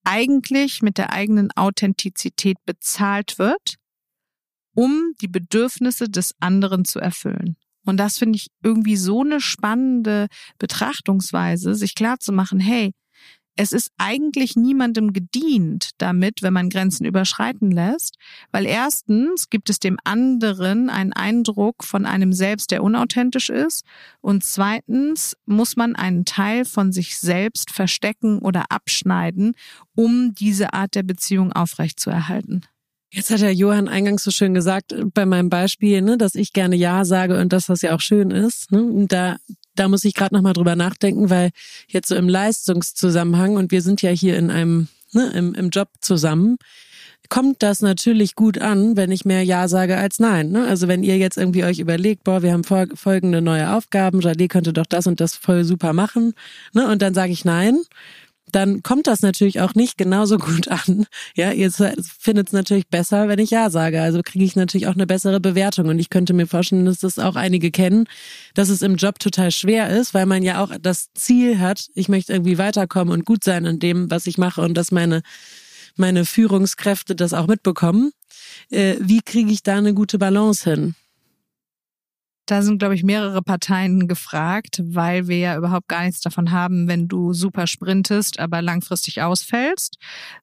eigentlich 0.04 0.82
mit 0.82 0.98
der 0.98 1.12
eigenen 1.12 1.50
Authentizität 1.52 2.58
bezahlt 2.66 3.38
wird 3.38 3.78
um 4.74 5.12
die 5.20 5.28
Bedürfnisse 5.28 6.08
des 6.08 6.34
anderen 6.40 6.84
zu 6.84 6.98
erfüllen. 6.98 7.56
Und 7.84 7.98
das 7.98 8.18
finde 8.18 8.36
ich 8.36 8.48
irgendwie 8.62 8.96
so 8.96 9.22
eine 9.22 9.40
spannende 9.40 10.28
Betrachtungsweise, 10.58 11.74
sich 11.74 11.94
klar 11.94 12.18
zu 12.18 12.32
machen, 12.32 12.58
hey, 12.60 12.92
es 13.56 13.72
ist 13.72 13.92
eigentlich 13.98 14.56
niemandem 14.56 15.12
gedient 15.12 15.90
damit, 15.98 16.42
wenn 16.42 16.52
man 16.52 16.70
Grenzen 16.70 17.04
überschreiten 17.04 17.70
lässt, 17.70 18.16
weil 18.50 18.66
erstens 18.66 19.48
gibt 19.48 19.70
es 19.70 19.78
dem 19.78 19.96
anderen 20.02 20.90
einen 20.90 21.12
Eindruck 21.12 21.84
von 21.84 22.04
einem 22.04 22.32
selbst, 22.32 22.72
der 22.72 22.82
unauthentisch 22.82 23.50
ist, 23.50 23.84
und 24.20 24.42
zweitens 24.44 25.36
muss 25.46 25.76
man 25.76 25.94
einen 25.94 26.24
Teil 26.24 26.64
von 26.64 26.90
sich 26.90 27.16
selbst 27.18 27.70
verstecken 27.70 28.40
oder 28.40 28.64
abschneiden, 28.70 29.54
um 29.94 30.34
diese 30.34 30.72
Art 30.72 30.96
der 30.96 31.04
Beziehung 31.04 31.52
aufrechtzuerhalten. 31.52 32.62
Jetzt 33.14 33.30
hat 33.30 33.42
der 33.42 33.54
Johann 33.54 33.86
eingangs 33.86 34.24
so 34.24 34.32
schön 34.32 34.54
gesagt, 34.54 34.92
äh, 34.92 35.04
bei 35.04 35.24
meinem 35.24 35.48
Beispiel, 35.48 36.02
ne, 36.02 36.18
dass 36.18 36.34
ich 36.34 36.52
gerne 36.52 36.74
Ja 36.74 37.04
sage 37.04 37.38
und 37.38 37.52
dass 37.52 37.66
das 37.66 37.82
ja 37.82 37.94
auch 37.94 38.00
schön 38.00 38.32
ist. 38.32 38.72
Ne? 38.72 38.82
Und 38.82 39.12
da, 39.12 39.36
da 39.76 39.88
muss 39.88 40.04
ich 40.04 40.14
gerade 40.14 40.34
nochmal 40.34 40.52
drüber 40.52 40.74
nachdenken, 40.74 41.30
weil 41.30 41.50
jetzt 41.86 42.08
so 42.08 42.16
im 42.16 42.28
Leistungszusammenhang 42.28 43.56
und 43.56 43.70
wir 43.70 43.82
sind 43.82 44.02
ja 44.02 44.10
hier 44.10 44.36
in 44.36 44.50
einem, 44.50 44.88
ne, 45.12 45.30
im, 45.32 45.54
im 45.54 45.70
Job 45.70 45.88
zusammen, 46.00 46.56
kommt 47.28 47.62
das 47.62 47.82
natürlich 47.82 48.34
gut 48.34 48.58
an, 48.58 48.96
wenn 48.96 49.12
ich 49.12 49.24
mehr 49.24 49.44
Ja 49.44 49.68
sage 49.68 49.96
als 49.96 50.18
Nein. 50.18 50.50
Ne? 50.50 50.66
Also 50.66 50.88
wenn 50.88 51.04
ihr 51.04 51.16
jetzt 51.16 51.38
irgendwie 51.38 51.64
euch 51.64 51.78
überlegt, 51.78 52.24
boah, 52.24 52.42
wir 52.42 52.52
haben 52.52 52.64
folgende 52.64 53.40
neue 53.40 53.74
Aufgaben, 53.74 54.20
Jade 54.20 54.48
könnte 54.48 54.72
doch 54.72 54.86
das 54.86 55.06
und 55.06 55.20
das 55.20 55.36
voll 55.36 55.62
super 55.62 55.92
machen, 55.92 56.34
ne? 56.72 56.88
und 56.88 57.00
dann 57.00 57.14
sage 57.14 57.32
ich 57.32 57.44
Nein 57.44 57.78
dann 58.52 58.82
kommt 58.82 59.06
das 59.06 59.22
natürlich 59.22 59.60
auch 59.60 59.74
nicht 59.74 59.98
genauso 59.98 60.38
gut 60.38 60.68
an. 60.68 61.06
Ja, 61.34 61.52
ihr 61.52 61.70
findet 61.72 62.48
es 62.48 62.52
natürlich 62.52 62.88
besser, 62.88 63.28
wenn 63.28 63.38
ich 63.38 63.50
Ja 63.50 63.70
sage. 63.70 64.02
Also 64.02 64.20
kriege 64.22 64.44
ich 64.44 64.56
natürlich 64.56 64.86
auch 64.86 64.94
eine 64.94 65.06
bessere 65.06 65.40
Bewertung. 65.40 65.88
Und 65.88 65.98
ich 65.98 66.10
könnte 66.10 66.34
mir 66.34 66.46
vorstellen, 66.46 66.84
dass 66.84 66.98
das 66.98 67.18
auch 67.18 67.36
einige 67.36 67.70
kennen, 67.70 68.06
dass 68.54 68.68
es 68.68 68.82
im 68.82 68.96
Job 68.96 69.18
total 69.18 69.50
schwer 69.50 69.90
ist, 69.90 70.14
weil 70.14 70.26
man 70.26 70.42
ja 70.42 70.62
auch 70.62 70.72
das 70.80 71.12
Ziel 71.14 71.58
hat, 71.58 71.88
ich 71.94 72.08
möchte 72.08 72.32
irgendwie 72.32 72.58
weiterkommen 72.58 73.12
und 73.12 73.24
gut 73.24 73.44
sein 73.44 73.64
in 73.64 73.78
dem, 73.78 74.10
was 74.10 74.26
ich 74.26 74.38
mache 74.38 74.60
und 74.60 74.74
dass 74.74 74.92
meine, 74.92 75.22
meine 75.96 76.24
Führungskräfte 76.24 77.14
das 77.16 77.32
auch 77.32 77.46
mitbekommen. 77.46 78.12
Äh, 78.70 78.96
wie 79.00 79.20
kriege 79.20 79.50
ich 79.50 79.62
da 79.62 79.76
eine 79.76 79.94
gute 79.94 80.18
Balance 80.18 80.68
hin? 80.68 80.94
Da 82.46 82.62
sind, 82.62 82.78
glaube 82.78 82.94
ich, 82.94 83.02
mehrere 83.02 83.42
Parteien 83.42 84.06
gefragt, 84.06 84.82
weil 84.84 85.28
wir 85.28 85.38
ja 85.38 85.56
überhaupt 85.56 85.88
gar 85.88 86.04
nichts 86.04 86.20
davon 86.20 86.50
haben, 86.50 86.88
wenn 86.88 87.08
du 87.08 87.32
super 87.32 87.66
sprintest, 87.66 88.38
aber 88.38 88.60
langfristig 88.60 89.22
ausfällst. 89.22 89.96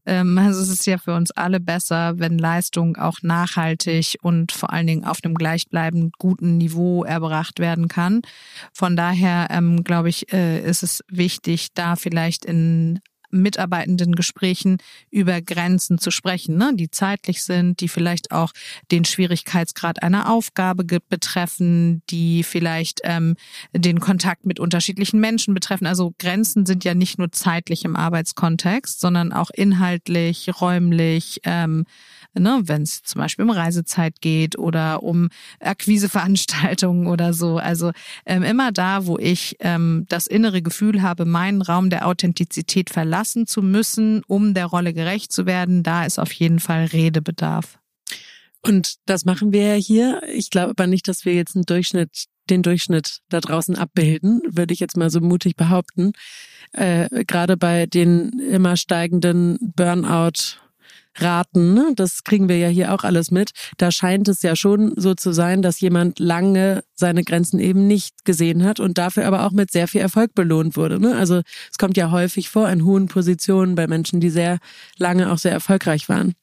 Ähm, 0.06 0.38
also 0.38 0.62
es 0.62 0.70
ist 0.70 0.86
ja 0.88 0.98
für 0.98 1.14
uns 1.14 1.32
alle 1.32 1.60
besser, 1.60 2.18
wenn 2.18 2.38
Leistung 2.38 2.98
auch 2.98 3.22
nachhaltig 3.22 4.18
und 4.22 4.52
vor 4.52 4.74
allen 4.74 4.88
Dingen 4.88 5.06
auf 5.06 5.20
einem 5.24 5.36
gleichbleibend 5.36 6.18
guten 6.18 6.58
Niveau 6.58 7.04
erbracht 7.04 7.60
werden 7.60 7.88
kann. 7.88 8.22
Von 8.74 8.96
daher, 8.96 9.48
ähm, 9.52 9.84
glaube 9.84 10.10
ich, 10.10 10.34
äh, 10.34 10.62
ist 10.62 10.84
es 10.84 11.04
wichtig, 11.08 11.68
da 11.74 11.96
vielleicht 11.96 12.46
in 12.46 13.00
mitarbeitenden 13.32 14.16
Gesprächen 14.16 14.78
über 15.10 15.42
Grenzen 15.42 15.98
zu 15.98 16.12
sprechen, 16.12 16.58
ne? 16.58 16.72
die 16.76 16.92
zeitlich 16.92 17.44
sind, 17.44 17.80
die 17.80 17.88
vielleicht 17.88 18.32
auch 18.32 18.52
den 18.92 19.06
Schwierigkeitsgrad 19.06 20.04
einer 20.04 20.30
Aufgabe 20.30 20.84
betreffen, 20.84 22.02
die 22.10 22.44
vielleicht 22.44 23.02
ähm, 23.04 23.36
den 23.74 24.00
Kontakt 24.00 24.46
mit 24.46 24.60
unterschiedlichen 24.60 25.20
Menschen 25.20 25.54
betreffen. 25.54 25.88
Also 25.88 26.14
Grenzen 26.20 26.66
sind 26.66 26.84
ja 26.84 26.94
nicht 26.94 27.18
nur 27.18 27.32
zeitlich 27.32 27.86
im 27.86 27.96
Arbeitskontext, 27.96 29.00
sondern 29.00 29.34
auch 29.34 29.50
inhaltlich, 29.52 30.50
räumlich. 30.62 31.40
Ähm, 31.44 31.86
ne, 32.34 32.62
wenn 32.64 32.84
es 32.84 33.02
zum 33.04 33.20
Beispiel 33.20 33.46
um 33.46 33.52
Reisezeit 33.52 34.22
geht 34.22 34.58
oder 34.58 35.04
um 35.04 35.30
Akquiseveranstaltungen 35.60 37.08
oder 37.08 37.34
so. 37.34 37.58
Also 37.58 37.92
ähm, 38.26 38.44
immer 38.44 38.72
da, 38.72 39.06
wo 39.06 39.18
ich 39.18 39.56
ähm, 39.60 40.06
das 40.10 40.28
innere 40.28 40.62
Gefühl 40.62 41.02
habe, 41.02 41.26
meinen 41.26 41.62
Raum 41.62 41.90
der 41.90 42.08
Authentizität 42.08 42.90
verlassen 42.90 43.48
zu 43.48 43.62
müssen, 43.62 44.24
um 44.28 44.54
der 44.54 44.66
Rolle 44.66 44.94
gerecht 44.94 45.32
zu 45.32 45.46
werden, 45.46 45.84
da 45.84 46.06
ist 46.06 46.20
auf 46.20 46.32
jeden 46.32 46.60
Fall 46.60 46.86
Redebedarf. 46.86 47.80
Und 48.62 48.96
das 49.06 49.26
machen 49.26 49.52
wir 49.52 49.76
ja 49.76 49.82
hier. 49.82 50.22
Ich 50.34 50.50
glaube 50.50 50.72
aber 50.72 50.88
nicht, 50.88 51.08
dass 51.08 51.26
wir 51.26 51.34
jetzt 51.34 51.56
einen 51.56 51.66
Durchschnitt, 51.66 52.26
den 52.50 52.62
Durchschnitt 52.62 53.20
da 53.30 53.40
draußen 53.40 53.76
abbilden, 53.76 54.42
würde 54.48 54.74
ich 54.74 54.80
jetzt 54.80 54.98
mal 54.98 55.10
so 55.10 55.20
mutig 55.20 55.56
behaupten. 55.56 56.12
Äh, 56.74 57.26
gerade 57.26 57.58
bei 57.58 57.86
den 57.86 58.40
immer 58.40 58.78
steigenden 58.78 59.58
Burnout 59.76 60.60
raten, 61.18 61.74
ne? 61.74 61.94
das 61.96 62.24
kriegen 62.24 62.50
wir 62.50 62.58
ja 62.58 62.68
hier 62.68 62.94
auch 62.94 63.04
alles 63.04 63.32
mit, 63.32 63.52
da 63.78 63.92
scheint 63.92 64.28
es 64.28 64.42
ja 64.42 64.56
schon 64.56 64.94
so 64.96 65.14
zu 65.14 65.32
sein, 65.32 65.62
dass 65.62 65.80
jemand 65.80 66.20
lange 66.20 66.84
seine 66.96 67.24
Grenzen 67.24 67.60
eben 67.60 67.88
nicht 67.88 68.26
gesehen 68.26 68.64
hat 68.64 68.80
und 68.80 68.98
dafür 68.98 69.26
aber 69.26 69.46
auch 69.46 69.52
mit 69.52 69.72
sehr 69.72 69.88
viel 69.88 70.02
Erfolg 70.02 70.34
belohnt 70.36 70.78
wurde. 70.78 71.00
Ne? 71.00 71.16
Also 71.16 71.42
es 71.72 71.78
kommt 71.78 71.98
ja 71.98 72.12
häufig 72.12 72.50
vor 72.50 72.70
in 72.70 72.86
hohen 72.86 73.08
Positionen 73.08 73.76
bei 73.76 73.88
Menschen, 73.88 74.20
die 74.20 74.30
sehr 74.30 74.60
lange 74.98 75.32
auch 75.32 75.38
sehr 75.38 75.52
erfolgreich 75.52 76.08
waren. 76.10 76.34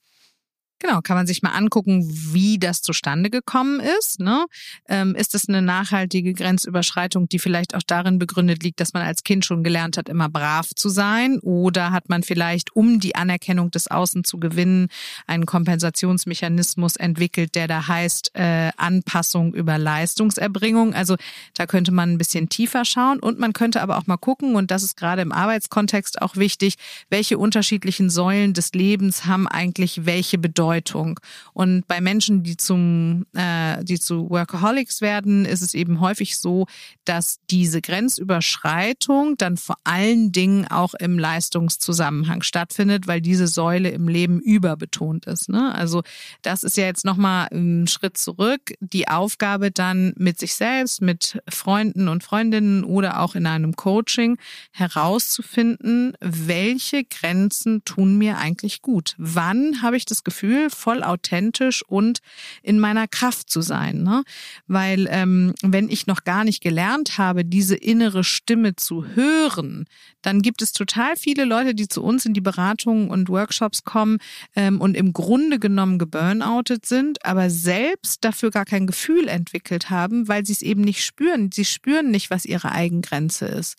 Genau, 0.81 1.01
kann 1.01 1.17
man 1.17 1.27
sich 1.27 1.43
mal 1.43 1.51
angucken, 1.51 2.09
wie 2.09 2.57
das 2.59 2.83
zustande 2.83 3.31
gekommen 3.31 3.81
ist. 3.99 4.21
Ne? 4.21 4.47
Ähm, 4.88 5.17
ist 5.17 5.35
es 5.35 5.49
eine 5.49 5.61
nachhaltige 5.61 6.35
Grenzüberschreitung, 6.35 7.29
die 7.29 7.41
vielleicht 7.41 7.75
auch 7.75 7.83
darin 7.85 8.21
begründet 8.21 8.62
liegt, 8.62 8.79
dass 8.79 8.93
man 8.93 9.03
als 9.03 9.25
Kind 9.25 9.45
schon 9.45 9.64
gelernt 9.64 9.97
hat, 9.97 10.09
immer 10.09 10.29
brav 10.29 10.69
zu 10.77 10.88
sein? 10.88 11.41
Oder 11.41 11.91
hat 11.91 12.09
man 12.09 12.23
vielleicht, 12.23 12.77
um 12.77 13.01
die 13.01 13.17
Anerkennung 13.17 13.73
des 13.73 13.91
Außen 13.91 14.23
zu 14.23 14.38
gewinnen, 14.38 14.87
einen 15.27 15.47
Kompensationsmechanismus 15.47 16.95
entwickelt, 16.95 17.57
der 17.57 17.67
da 17.67 17.88
heißt 17.88 18.31
äh, 18.35 18.71
Anpassung 18.77 19.55
über 19.55 19.79
Leistungserbringung? 19.79 20.95
Also 20.95 21.17
da 21.55 21.67
könnte 21.67 21.91
man 21.91 22.12
ein 22.12 22.19
bisschen 22.19 22.49
tiefer 22.49 22.85
schauen 22.85 23.19
und 23.19 23.41
man 23.41 23.53
könnte 23.53 23.83
aber 23.83 23.99
auch 23.99 24.07
mal 24.07 24.17
gucken, 24.17 24.55
und 24.55 24.71
das 24.71 24.85
ist 24.85 24.97
gerade 24.97 25.23
im 25.23 25.33
Arbeitskontext 25.33 26.23
auch 26.23 26.37
wichtig, 26.37 26.77
welche 27.11 27.37
unterschiedlichen 27.37 28.11
Säulen 28.11 28.53
des 28.55 28.71
Lebens 28.75 29.27
haben 29.27 29.49
eigentlich 29.49 30.07
welche 30.07 30.38
Bedeutung 30.38 30.67
Bedeutung. 30.68 31.18
Und 31.54 31.87
bei 31.88 32.00
Menschen, 32.00 32.42
die 32.42 32.57
zum, 32.57 33.24
äh, 33.35 33.83
die 33.85 33.98
zu 33.98 34.28
Workaholics 34.28 35.00
werden, 35.00 35.46
ist 35.46 35.62
es 35.62 35.72
eben 35.74 36.00
häufig 36.00 36.37
so, 36.37 36.66
dass 37.04 37.38
diese 37.50 37.81
Grenzüberschreitung 37.81 39.37
dann 39.38 39.57
vor 39.57 39.76
allen 39.85 40.31
Dingen 40.31 40.66
auch 40.68 40.92
im 40.94 41.18
Leistungszusammenhang 41.18 42.42
stattfindet, 42.42 43.07
weil 43.07 43.22
diese 43.22 43.46
Säule 43.46 43.88
im 43.88 44.09
Leben 44.09 44.40
überbetont 44.40 45.24
ist. 45.24 45.48
Ne? 45.48 45.74
Also 45.74 46.02
das 46.42 46.64
ist 46.64 46.76
ja 46.76 46.85
jetzt 46.85 47.07
nochmal 47.07 47.48
ein 47.50 47.87
Schritt 47.87 48.18
zurück. 48.18 48.61
Die 48.81 49.09
Aufgabe 49.09 49.70
dann 49.70 50.12
mit 50.16 50.38
sich 50.38 50.54
selbst, 50.54 51.00
mit 51.00 51.40
Freunden 51.48 52.09
und 52.09 52.22
Freundinnen 52.22 52.85
oder 52.85 53.20
auch 53.20 53.35
in 53.35 53.46
einem 53.46 53.74
Coaching 53.74 54.37
herauszufinden, 54.72 56.12
welche 56.20 57.04
Grenzen 57.04 57.83
tun 57.85 58.18
mir 58.18 58.37
eigentlich 58.37 58.83
gut. 58.83 59.14
Wann 59.16 59.81
habe 59.83 59.96
ich 59.96 60.04
das 60.04 60.24
Gefühl, 60.24 60.58
voll 60.71 61.03
authentisch 61.03 61.83
und 61.87 62.18
in 62.62 62.79
meiner 62.81 63.09
Kraft 63.09 63.51
zu 63.51 63.61
sein? 63.61 64.03
Ne? 64.03 64.25
Weil 64.66 65.09
ähm, 65.11 65.55
wenn 65.62 65.88
ich 65.88 66.07
noch 66.07 66.25
gar 66.25 66.44
nicht 66.44 66.62
gelernt 66.62 67.18
habe, 67.18 67.44
diese 67.44 67.77
innere 67.77 68.25
Stimme 68.25 68.77
zu 68.77 69.07
hören, 69.14 69.87
dann 70.23 70.42
gibt 70.42 70.62
es 70.62 70.73
total 70.73 71.16
viele 71.16 71.44
Leute, 71.44 71.75
die 71.75 71.88
zu 71.88 72.03
uns 72.03 72.27
in 72.27 72.35
die 72.35 72.40
Beratungen 72.40 73.09
und 73.09 73.29
Workshops 73.29 73.85
kommen 73.85 74.18
ähm, 74.57 74.81
und 74.81 74.97
im 74.97 75.12
Grunde 75.12 75.59
genommen 75.59 75.99
geburnoutet 75.99 76.87
sind, 76.87 77.25
aber 77.25 77.51
selbst 77.51 78.25
dafür 78.25 78.51
gar 78.51 78.64
kein 78.64 78.87
Gefühl 78.87 79.29
entwickelt 79.29 79.90
haben, 79.90 80.29
weil 80.29 80.44
sie 80.44 80.53
es 80.53 80.62
eben 80.62 80.83
nicht 80.83 81.05
spüren. 81.05 81.51
Sie 81.53 81.64
spüren 81.64 82.11
nicht, 82.11 82.31
was 82.31 82.44
ihre 82.44 82.73
Eigengrenze 82.73 83.47
ist. 83.47 83.77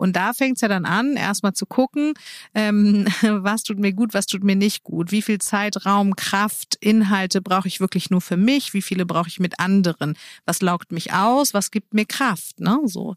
Und 0.00 0.16
da 0.16 0.32
fängt 0.32 0.56
es 0.56 0.62
ja 0.62 0.68
dann 0.68 0.86
an, 0.86 1.18
erstmal 1.18 1.52
zu 1.52 1.66
gucken, 1.66 2.14
ähm, 2.54 3.06
was 3.22 3.64
tut 3.64 3.78
mir 3.78 3.92
gut, 3.92 4.14
was 4.14 4.24
tut 4.24 4.42
mir 4.42 4.56
nicht 4.56 4.82
gut, 4.82 5.12
wie 5.12 5.20
viel 5.20 5.42
Zeit, 5.42 5.84
Raum, 5.84 6.16
Kraft, 6.16 6.78
Inhalte 6.80 7.42
brauche 7.42 7.68
ich 7.68 7.80
wirklich 7.80 8.08
nur 8.08 8.22
für 8.22 8.38
mich, 8.38 8.72
wie 8.72 8.80
viele 8.80 9.04
brauche 9.04 9.28
ich 9.28 9.40
mit 9.40 9.60
anderen, 9.60 10.16
was 10.46 10.62
laugt 10.62 10.90
mich 10.90 11.12
aus, 11.12 11.52
was 11.52 11.70
gibt 11.70 11.92
mir 11.92 12.06
Kraft, 12.06 12.60
ne? 12.60 12.80
So. 12.86 13.14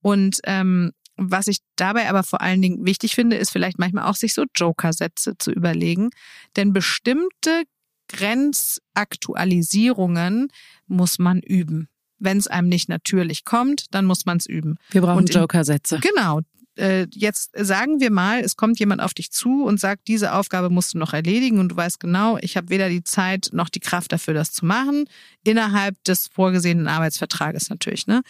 Und 0.00 0.40
ähm, 0.44 0.92
was 1.18 1.46
ich 1.46 1.58
dabei 1.76 2.08
aber 2.08 2.22
vor 2.22 2.40
allen 2.40 2.62
Dingen 2.62 2.86
wichtig 2.86 3.14
finde, 3.14 3.36
ist 3.36 3.50
vielleicht 3.50 3.78
manchmal 3.78 4.04
auch 4.04 4.16
sich 4.16 4.32
so 4.32 4.46
Joker-Sätze 4.54 5.36
zu 5.36 5.52
überlegen. 5.52 6.08
Denn 6.56 6.72
bestimmte 6.72 7.64
Grenzaktualisierungen 8.08 10.48
muss 10.86 11.18
man 11.18 11.40
üben. 11.40 11.88
Wenn 12.18 12.38
es 12.38 12.46
einem 12.46 12.68
nicht 12.68 12.88
natürlich 12.88 13.44
kommt, 13.44 13.86
dann 13.94 14.04
muss 14.04 14.24
man 14.26 14.38
es 14.38 14.46
üben. 14.46 14.76
Wir 14.90 15.02
brauchen 15.02 15.26
Joker-Sätze. 15.26 16.00
Genau. 16.00 16.40
Äh, 16.76 17.06
jetzt 17.12 17.52
sagen 17.56 18.00
wir 18.00 18.10
mal, 18.10 18.40
es 18.40 18.56
kommt 18.56 18.80
jemand 18.80 19.00
auf 19.00 19.14
dich 19.14 19.30
zu 19.30 19.64
und 19.64 19.78
sagt, 19.78 20.08
diese 20.08 20.32
Aufgabe 20.32 20.70
musst 20.70 20.94
du 20.94 20.98
noch 20.98 21.12
erledigen 21.12 21.60
und 21.60 21.68
du 21.70 21.76
weißt 21.76 22.00
genau, 22.00 22.36
ich 22.40 22.56
habe 22.56 22.68
weder 22.68 22.88
die 22.88 23.04
Zeit 23.04 23.50
noch 23.52 23.68
die 23.68 23.78
Kraft 23.80 24.12
dafür, 24.12 24.34
das 24.34 24.52
zu 24.52 24.66
machen, 24.66 25.04
innerhalb 25.44 26.02
des 26.04 26.26
vorgesehenen 26.26 26.88
Arbeitsvertrages 26.88 27.70
natürlich. 27.70 28.08
Ne? 28.08 28.22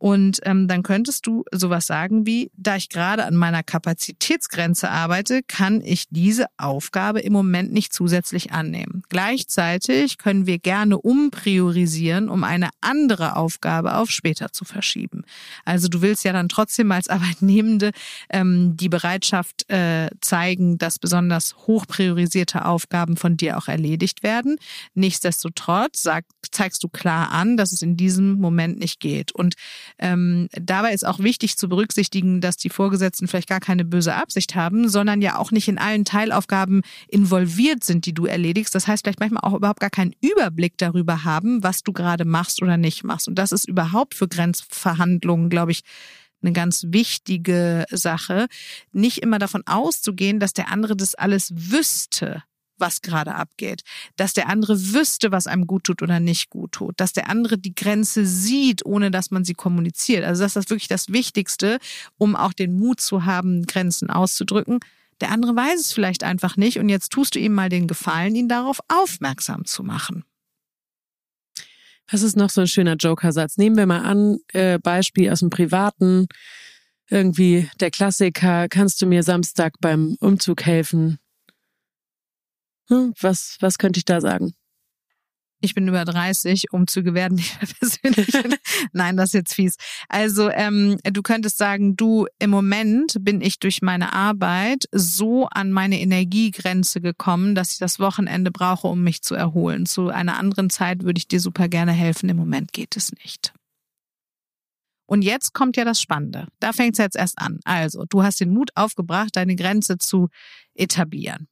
Und 0.00 0.40
ähm, 0.44 0.66
dann 0.66 0.82
könntest 0.82 1.26
du 1.26 1.44
sowas 1.52 1.86
sagen 1.86 2.24
wie, 2.24 2.50
da 2.56 2.76
ich 2.76 2.88
gerade 2.88 3.26
an 3.26 3.36
meiner 3.36 3.62
Kapazitätsgrenze 3.62 4.90
arbeite, 4.90 5.42
kann 5.46 5.82
ich 5.82 6.06
diese 6.08 6.46
Aufgabe 6.56 7.20
im 7.20 7.34
Moment 7.34 7.70
nicht 7.70 7.92
zusätzlich 7.92 8.50
annehmen. 8.50 9.02
Gleichzeitig 9.10 10.16
können 10.16 10.46
wir 10.46 10.58
gerne 10.58 10.98
umpriorisieren, 10.98 12.30
um 12.30 12.44
eine 12.44 12.70
andere 12.80 13.36
Aufgabe 13.36 13.94
auf 13.96 14.08
später 14.10 14.52
zu 14.52 14.64
verschieben. 14.64 15.22
Also 15.66 15.88
du 15.88 16.00
willst 16.00 16.24
ja 16.24 16.32
dann 16.32 16.48
trotzdem 16.48 16.90
als 16.92 17.08
Arbeitnehmende 17.08 17.90
ähm, 18.30 18.78
die 18.78 18.88
Bereitschaft 18.88 19.68
äh, 19.68 20.08
zeigen, 20.22 20.78
dass 20.78 20.98
besonders 20.98 21.54
hoch 21.66 21.86
priorisierte 21.86 22.64
Aufgaben 22.64 23.18
von 23.18 23.36
dir 23.36 23.58
auch 23.58 23.68
erledigt 23.68 24.22
werden. 24.22 24.56
Nichtsdestotrotz 24.94 26.02
sag, 26.02 26.24
zeigst 26.52 26.82
du 26.82 26.88
klar 26.88 27.32
an, 27.32 27.58
dass 27.58 27.72
es 27.72 27.82
in 27.82 27.98
diesem 27.98 28.40
Moment 28.40 28.78
nicht 28.78 28.98
geht. 28.98 29.32
Und 29.32 29.56
ähm, 29.98 30.48
dabei 30.52 30.92
ist 30.92 31.06
auch 31.06 31.18
wichtig 31.18 31.56
zu 31.56 31.68
berücksichtigen, 31.68 32.40
dass 32.40 32.56
die 32.56 32.70
Vorgesetzten 32.70 33.28
vielleicht 33.28 33.48
gar 33.48 33.60
keine 33.60 33.84
böse 33.84 34.14
Absicht 34.14 34.54
haben, 34.54 34.88
sondern 34.88 35.22
ja 35.22 35.36
auch 35.36 35.50
nicht 35.50 35.68
in 35.68 35.78
allen 35.78 36.04
Teilaufgaben 36.04 36.82
involviert 37.08 37.84
sind, 37.84 38.06
die 38.06 38.14
du 38.14 38.26
erledigst. 38.26 38.74
Das 38.74 38.86
heißt, 38.86 39.04
vielleicht 39.04 39.20
manchmal 39.20 39.42
auch 39.44 39.56
überhaupt 39.56 39.80
gar 39.80 39.90
keinen 39.90 40.14
Überblick 40.20 40.78
darüber 40.78 41.24
haben, 41.24 41.62
was 41.62 41.82
du 41.82 41.92
gerade 41.92 42.24
machst 42.24 42.62
oder 42.62 42.76
nicht 42.76 43.04
machst. 43.04 43.28
Und 43.28 43.36
das 43.36 43.52
ist 43.52 43.68
überhaupt 43.68 44.14
für 44.14 44.28
Grenzverhandlungen, 44.28 45.50
glaube 45.50 45.72
ich, 45.72 45.82
eine 46.42 46.52
ganz 46.52 46.86
wichtige 46.88 47.84
Sache, 47.90 48.46
nicht 48.92 49.18
immer 49.18 49.38
davon 49.38 49.62
auszugehen, 49.66 50.40
dass 50.40 50.54
der 50.54 50.72
andere 50.72 50.96
das 50.96 51.14
alles 51.14 51.52
wüsste 51.54 52.42
was 52.80 53.02
gerade 53.02 53.34
abgeht, 53.34 53.82
dass 54.16 54.32
der 54.32 54.48
andere 54.48 54.92
wüsste, 54.92 55.30
was 55.30 55.46
einem 55.46 55.66
gut 55.66 55.84
tut 55.84 56.02
oder 56.02 56.20
nicht 56.20 56.50
gut 56.50 56.72
tut, 56.72 56.98
dass 56.98 57.12
der 57.12 57.28
andere 57.28 57.58
die 57.58 57.74
Grenze 57.74 58.26
sieht, 58.26 58.84
ohne 58.84 59.10
dass 59.10 59.30
man 59.30 59.44
sie 59.44 59.54
kommuniziert. 59.54 60.24
Also 60.24 60.42
das 60.42 60.56
ist 60.56 60.70
wirklich 60.70 60.88
das 60.88 61.10
Wichtigste, 61.10 61.78
um 62.18 62.36
auch 62.36 62.52
den 62.52 62.78
Mut 62.78 63.00
zu 63.00 63.24
haben, 63.24 63.66
Grenzen 63.66 64.10
auszudrücken. 64.10 64.80
Der 65.20 65.30
andere 65.30 65.54
weiß 65.54 65.80
es 65.80 65.92
vielleicht 65.92 66.24
einfach 66.24 66.56
nicht 66.56 66.78
und 66.78 66.88
jetzt 66.88 67.10
tust 67.12 67.34
du 67.34 67.38
ihm 67.38 67.52
mal 67.52 67.68
den 67.68 67.86
Gefallen, 67.86 68.34
ihn 68.34 68.48
darauf 68.48 68.80
aufmerksam 68.88 69.64
zu 69.66 69.82
machen. 69.82 70.24
Das 72.10 72.22
ist 72.22 72.36
noch 72.36 72.50
so 72.50 72.62
ein 72.62 72.66
schöner 72.66 72.96
Joker-Satz. 72.96 73.56
Nehmen 73.56 73.76
wir 73.76 73.86
mal 73.86 74.00
an, 74.00 74.38
äh, 74.52 74.78
Beispiel 74.78 75.30
aus 75.30 75.40
dem 75.40 75.50
Privaten. 75.50 76.26
Irgendwie 77.08 77.68
der 77.78 77.90
Klassiker, 77.90 78.68
kannst 78.68 79.00
du 79.00 79.06
mir 79.06 79.22
Samstag 79.22 79.74
beim 79.80 80.16
Umzug 80.20 80.64
helfen? 80.64 81.18
Hm, 82.90 83.14
was, 83.20 83.56
was 83.60 83.78
könnte 83.78 83.98
ich 83.98 84.04
da 84.04 84.20
sagen? 84.20 84.52
Ich 85.62 85.74
bin 85.74 85.86
über 85.86 86.06
30, 86.06 86.72
Umzüge 86.72 87.12
werden 87.12 87.34
nicht 87.34 87.60
mehr 87.60 87.70
persönlich. 87.78 88.32
Nein, 88.92 89.18
das 89.18 89.30
ist 89.30 89.34
jetzt 89.34 89.54
fies. 89.54 89.76
Also 90.08 90.48
ähm, 90.48 90.96
du 91.04 91.20
könntest 91.20 91.58
sagen, 91.58 91.96
du, 91.96 92.26
im 92.38 92.48
Moment 92.48 93.16
bin 93.20 93.42
ich 93.42 93.58
durch 93.58 93.82
meine 93.82 94.14
Arbeit 94.14 94.86
so 94.90 95.46
an 95.48 95.70
meine 95.70 96.00
Energiegrenze 96.00 97.02
gekommen, 97.02 97.54
dass 97.54 97.72
ich 97.72 97.78
das 97.78 98.00
Wochenende 98.00 98.50
brauche, 98.50 98.88
um 98.88 99.04
mich 99.04 99.20
zu 99.20 99.34
erholen. 99.34 99.84
Zu 99.84 100.08
einer 100.08 100.38
anderen 100.38 100.70
Zeit 100.70 101.02
würde 101.02 101.18
ich 101.18 101.28
dir 101.28 101.40
super 101.40 101.68
gerne 101.68 101.92
helfen. 101.92 102.30
Im 102.30 102.38
Moment 102.38 102.72
geht 102.72 102.96
es 102.96 103.12
nicht. 103.12 103.52
Und 105.04 105.22
jetzt 105.22 105.52
kommt 105.52 105.76
ja 105.76 105.84
das 105.84 106.00
Spannende. 106.00 106.46
Da 106.60 106.72
fängt 106.72 106.94
es 106.94 106.98
jetzt 106.98 107.16
erst 107.16 107.38
an. 107.38 107.60
Also, 107.64 108.06
du 108.08 108.22
hast 108.22 108.40
den 108.40 108.54
Mut 108.54 108.70
aufgebracht, 108.76 109.30
deine 109.34 109.56
Grenze 109.56 109.98
zu 109.98 110.28
etablieren. 110.74 111.48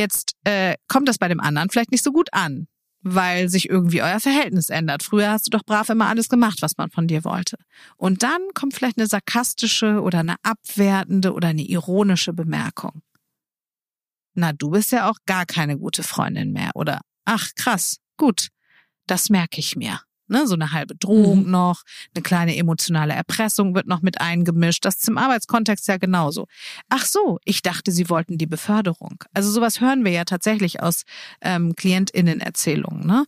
Jetzt 0.00 0.32
äh, 0.44 0.76
kommt 0.88 1.08
das 1.08 1.18
bei 1.18 1.28
dem 1.28 1.40
anderen 1.40 1.68
vielleicht 1.68 1.90
nicht 1.90 2.02
so 2.02 2.10
gut 2.10 2.32
an, 2.32 2.68
weil 3.02 3.50
sich 3.50 3.68
irgendwie 3.68 4.00
euer 4.00 4.18
Verhältnis 4.18 4.70
ändert. 4.70 5.02
Früher 5.02 5.30
hast 5.30 5.46
du 5.46 5.50
doch 5.50 5.62
brav 5.62 5.90
immer 5.90 6.06
alles 6.06 6.30
gemacht, 6.30 6.62
was 6.62 6.78
man 6.78 6.90
von 6.90 7.06
dir 7.06 7.22
wollte. 7.22 7.58
Und 7.98 8.22
dann 8.22 8.40
kommt 8.54 8.72
vielleicht 8.72 8.96
eine 8.96 9.06
sarkastische 9.06 10.00
oder 10.00 10.20
eine 10.20 10.36
abwertende 10.42 11.34
oder 11.34 11.48
eine 11.48 11.68
ironische 11.68 12.32
Bemerkung. 12.32 13.02
Na, 14.32 14.54
du 14.54 14.70
bist 14.70 14.90
ja 14.90 15.10
auch 15.10 15.18
gar 15.26 15.44
keine 15.44 15.76
gute 15.76 16.02
Freundin 16.02 16.52
mehr. 16.52 16.70
Oder, 16.74 17.02
ach 17.26 17.50
krass, 17.54 17.98
gut, 18.16 18.48
das 19.06 19.28
merke 19.28 19.60
ich 19.60 19.76
mir. 19.76 20.00
Ne, 20.30 20.46
so 20.46 20.54
eine 20.54 20.70
halbe 20.70 20.94
Drohung 20.94 21.44
mhm. 21.44 21.50
noch, 21.50 21.82
eine 22.14 22.22
kleine 22.22 22.56
emotionale 22.56 23.14
Erpressung 23.14 23.74
wird 23.74 23.88
noch 23.88 24.00
mit 24.00 24.20
eingemischt. 24.20 24.84
Das 24.84 24.96
ist 24.96 25.08
im 25.08 25.18
Arbeitskontext 25.18 25.88
ja 25.88 25.96
genauso. 25.96 26.46
Ach 26.88 27.04
so, 27.04 27.40
ich 27.44 27.62
dachte, 27.62 27.90
Sie 27.90 28.08
wollten 28.08 28.38
die 28.38 28.46
Beförderung. 28.46 29.24
Also 29.34 29.50
sowas 29.50 29.80
hören 29.80 30.04
wir 30.04 30.12
ja 30.12 30.24
tatsächlich 30.24 30.82
aus 30.82 31.02
ähm, 31.40 31.74
KlientInnen-Erzählungen. 31.74 33.04
Ne? 33.04 33.26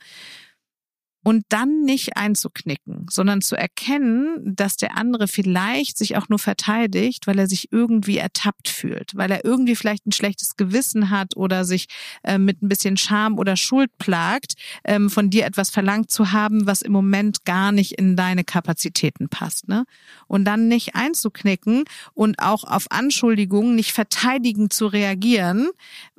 Und 1.25 1.45
dann 1.49 1.83
nicht 1.83 2.17
einzuknicken, 2.17 3.07
sondern 3.09 3.43
zu 3.43 3.57
erkennen, 3.57 4.39
dass 4.45 4.77
der 4.77 4.97
andere 4.97 5.29
vielleicht 5.29 5.97
sich 5.97 6.17
auch 6.17 6.29
nur 6.29 6.39
verteidigt, 6.39 7.27
weil 7.27 7.39
er 7.39 7.47
sich 7.47 7.73
irgendwie 7.73 8.19
ertappt 8.19 8.69
fühlt, 8.69 9.15
weil 9.15 9.31
er 9.31 9.45
irgendwie 9.45 9.77
vielleicht 9.77 10.07
ein 10.07 10.13
schlechtes 10.13 10.57
Gewissen 10.57 11.11
hat 11.11 11.37
oder 11.37 11.65
sich 11.65 11.87
äh, 12.25 12.39
mit 12.39 12.63
ein 12.63 12.69
bisschen 12.69 12.97
Scham 12.97 13.39
oder 13.39 13.57
Schuld 13.57 13.97
plagt, 13.99 14.55
ähm, 14.85 15.11
von 15.11 15.31
dir 15.31 15.47
etwas 15.47 15.71
verlangt 15.71 16.11
zu 16.11 16.33
haben, 16.33 16.67
was 16.67 16.83
im 16.83 16.93
Moment 16.93 17.45
gar 17.45 17.71
nicht 17.71 17.93
in 17.93 18.17
deine 18.17 18.43
Kapazitäten 18.43 19.29
passt. 19.29 19.69
Ne? 19.69 19.85
Und 20.27 20.45
dann 20.45 20.67
nicht 20.67 20.97
einzuknicken 20.97 21.85
und 22.15 22.41
auch 22.41 22.65
auf 22.65 22.91
Anschuldigungen 22.91 23.77
nicht 23.77 23.93
verteidigend 23.93 24.73
zu 24.73 24.87
reagieren, 24.87 25.69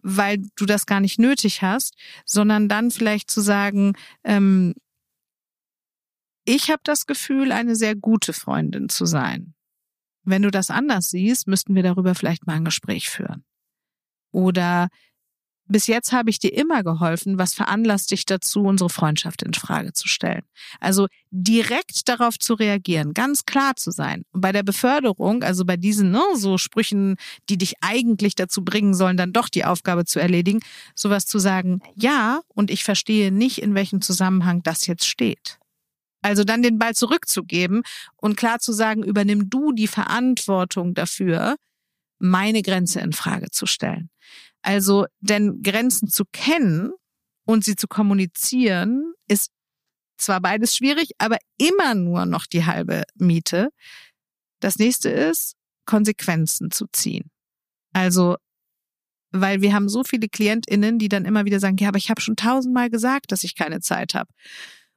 weil 0.01 0.43
du 0.55 0.65
das 0.65 0.85
gar 0.85 0.99
nicht 0.99 1.19
nötig 1.19 1.61
hast, 1.61 1.95
sondern 2.25 2.69
dann 2.69 2.91
vielleicht 2.91 3.29
zu 3.29 3.41
sagen, 3.41 3.93
ähm, 4.23 4.73
ich 6.45 6.69
habe 6.69 6.81
das 6.83 7.05
Gefühl, 7.05 7.51
eine 7.51 7.75
sehr 7.75 7.95
gute 7.95 8.33
Freundin 8.33 8.89
zu 8.89 9.05
sein. 9.05 9.53
Wenn 10.23 10.41
du 10.41 10.51
das 10.51 10.69
anders 10.69 11.09
siehst, 11.09 11.47
müssten 11.47 11.75
wir 11.75 11.83
darüber 11.83 12.15
vielleicht 12.15 12.47
mal 12.47 12.55
ein 12.55 12.65
Gespräch 12.65 13.09
führen. 13.09 13.43
Oder 14.31 14.89
bis 15.65 15.87
jetzt 15.87 16.11
habe 16.11 16.29
ich 16.29 16.39
dir 16.39 16.53
immer 16.53 16.83
geholfen, 16.83 17.37
was 17.37 17.53
veranlasst 17.53 18.11
dich 18.11 18.25
dazu, 18.25 18.63
unsere 18.63 18.89
Freundschaft 18.89 19.43
in 19.43 19.53
Frage 19.53 19.93
zu 19.93 20.07
stellen. 20.07 20.43
Also 20.79 21.07
direkt 21.31 22.07
darauf 22.09 22.37
zu 22.37 22.53
reagieren, 22.53 23.13
ganz 23.13 23.45
klar 23.45 23.75
zu 23.75 23.91
sein. 23.91 24.23
Und 24.31 24.41
bei 24.41 24.51
der 24.51 24.63
Beförderung, 24.63 25.41
also 25.41 25.63
bei 25.63 25.77
diesen 25.77 26.11
ne, 26.11 26.21
so 26.35 26.57
Sprüchen, 26.57 27.15
die 27.49 27.57
dich 27.57 27.75
eigentlich 27.81 28.35
dazu 28.35 28.63
bringen 28.63 28.93
sollen, 28.93 29.15
dann 29.15 29.31
doch 29.31 29.47
die 29.47 29.63
Aufgabe 29.63 30.03
zu 30.05 30.19
erledigen, 30.19 30.59
sowas 30.95 31.25
zu 31.25 31.39
sagen, 31.39 31.81
ja, 31.95 32.41
und 32.49 32.69
ich 32.69 32.83
verstehe 32.83 33.31
nicht, 33.31 33.61
in 33.61 33.73
welchem 33.73 34.01
Zusammenhang 34.01 34.63
das 34.63 34.85
jetzt 34.85 35.07
steht. 35.07 35.59
Also 36.23 36.43
dann 36.43 36.63
den 36.63 36.79
Ball 36.79 36.95
zurückzugeben 36.95 37.83
und 38.15 38.37
klar 38.37 38.59
zu 38.59 38.71
sagen, 38.71 39.03
übernimm 39.03 39.49
du 39.49 39.73
die 39.73 39.87
Verantwortung 39.87 40.93
dafür, 40.95 41.57
meine 42.17 42.61
Grenze 42.61 43.01
in 43.01 43.11
Frage 43.11 43.51
zu 43.51 43.65
stellen. 43.65 44.09
Also, 44.61 45.05
denn 45.19 45.61
Grenzen 45.61 46.07
zu 46.07 46.23
kennen 46.31 46.93
und 47.45 47.65
sie 47.65 47.75
zu 47.75 47.87
kommunizieren, 47.87 49.13
ist 49.27 49.51
zwar 50.17 50.39
beides 50.39 50.77
schwierig, 50.77 51.11
aber 51.17 51.37
immer 51.57 51.93
nur 51.93 52.25
noch 52.25 52.45
die 52.45 52.65
halbe 52.65 53.03
Miete. 53.15 53.69
Das 54.61 54.77
nächste 54.79 55.09
ist, 55.09 55.55
Konsequenzen 55.85 56.71
zu 56.71 56.85
ziehen. 56.93 57.29
Also, 57.91 58.37
weil 59.31 59.61
wir 59.61 59.73
haben 59.73 59.89
so 59.89 60.05
viele 60.05 60.29
KlientInnen, 60.29 60.99
die 60.99 61.09
dann 61.09 61.25
immer 61.25 61.43
wieder 61.43 61.59
sagen, 61.59 61.75
ja, 61.77 61.89
aber 61.89 61.97
ich 61.97 62.09
habe 62.09 62.21
schon 62.21 62.37
tausendmal 62.37 62.89
gesagt, 62.89 63.33
dass 63.33 63.43
ich 63.43 63.55
keine 63.55 63.81
Zeit 63.81 64.13
habe. 64.13 64.29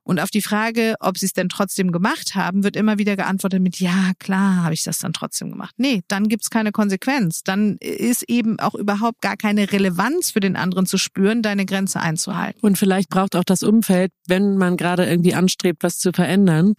Und 0.07 0.21
auf 0.21 0.31
die 0.31 0.41
Frage, 0.41 0.95
ob 1.01 1.19
sie 1.19 1.27
es 1.27 1.33
denn 1.33 1.49
trotzdem 1.49 1.91
gemacht 1.91 2.37
haben, 2.37 2.63
wird 2.63 2.77
immer 2.77 2.97
wieder 2.97 3.17
geantwortet 3.17 3.61
mit, 3.61 3.81
ja, 3.81 4.13
klar, 4.21 4.63
habe 4.63 4.73
ich 4.73 4.85
das 4.85 4.99
dann 4.99 5.13
trotzdem 5.13 5.51
gemacht. 5.51 5.75
Nee, 5.79 6.03
dann 6.07 6.29
gibt's 6.29 6.49
keine 6.49 6.71
Konsequenz. 6.71 7.43
Dann 7.43 7.77
ist 7.81 8.23
eben 8.29 8.61
auch 8.61 8.77
überhaupt 8.77 9.21
gar 9.21 9.37
keine 9.37 9.73
Relevanz 9.73 10.31
für 10.31 10.39
den 10.39 10.55
anderen 10.55 10.87
zu 10.87 10.97
spüren, 10.97 11.43
deine 11.43 11.67
Grenze 11.67 11.99
einzuhalten. 11.99 12.61
Und 12.63 12.79
vielleicht 12.79 13.09
braucht 13.09 13.35
auch 13.35 13.43
das 13.43 13.65
Umfeld, 13.65 14.13
wenn 14.29 14.57
man 14.59 14.77
gerade 14.77 15.05
irgendwie 15.07 15.35
anstrebt, 15.35 15.83
was 15.83 15.99
zu 15.99 16.13
verändern, 16.13 16.75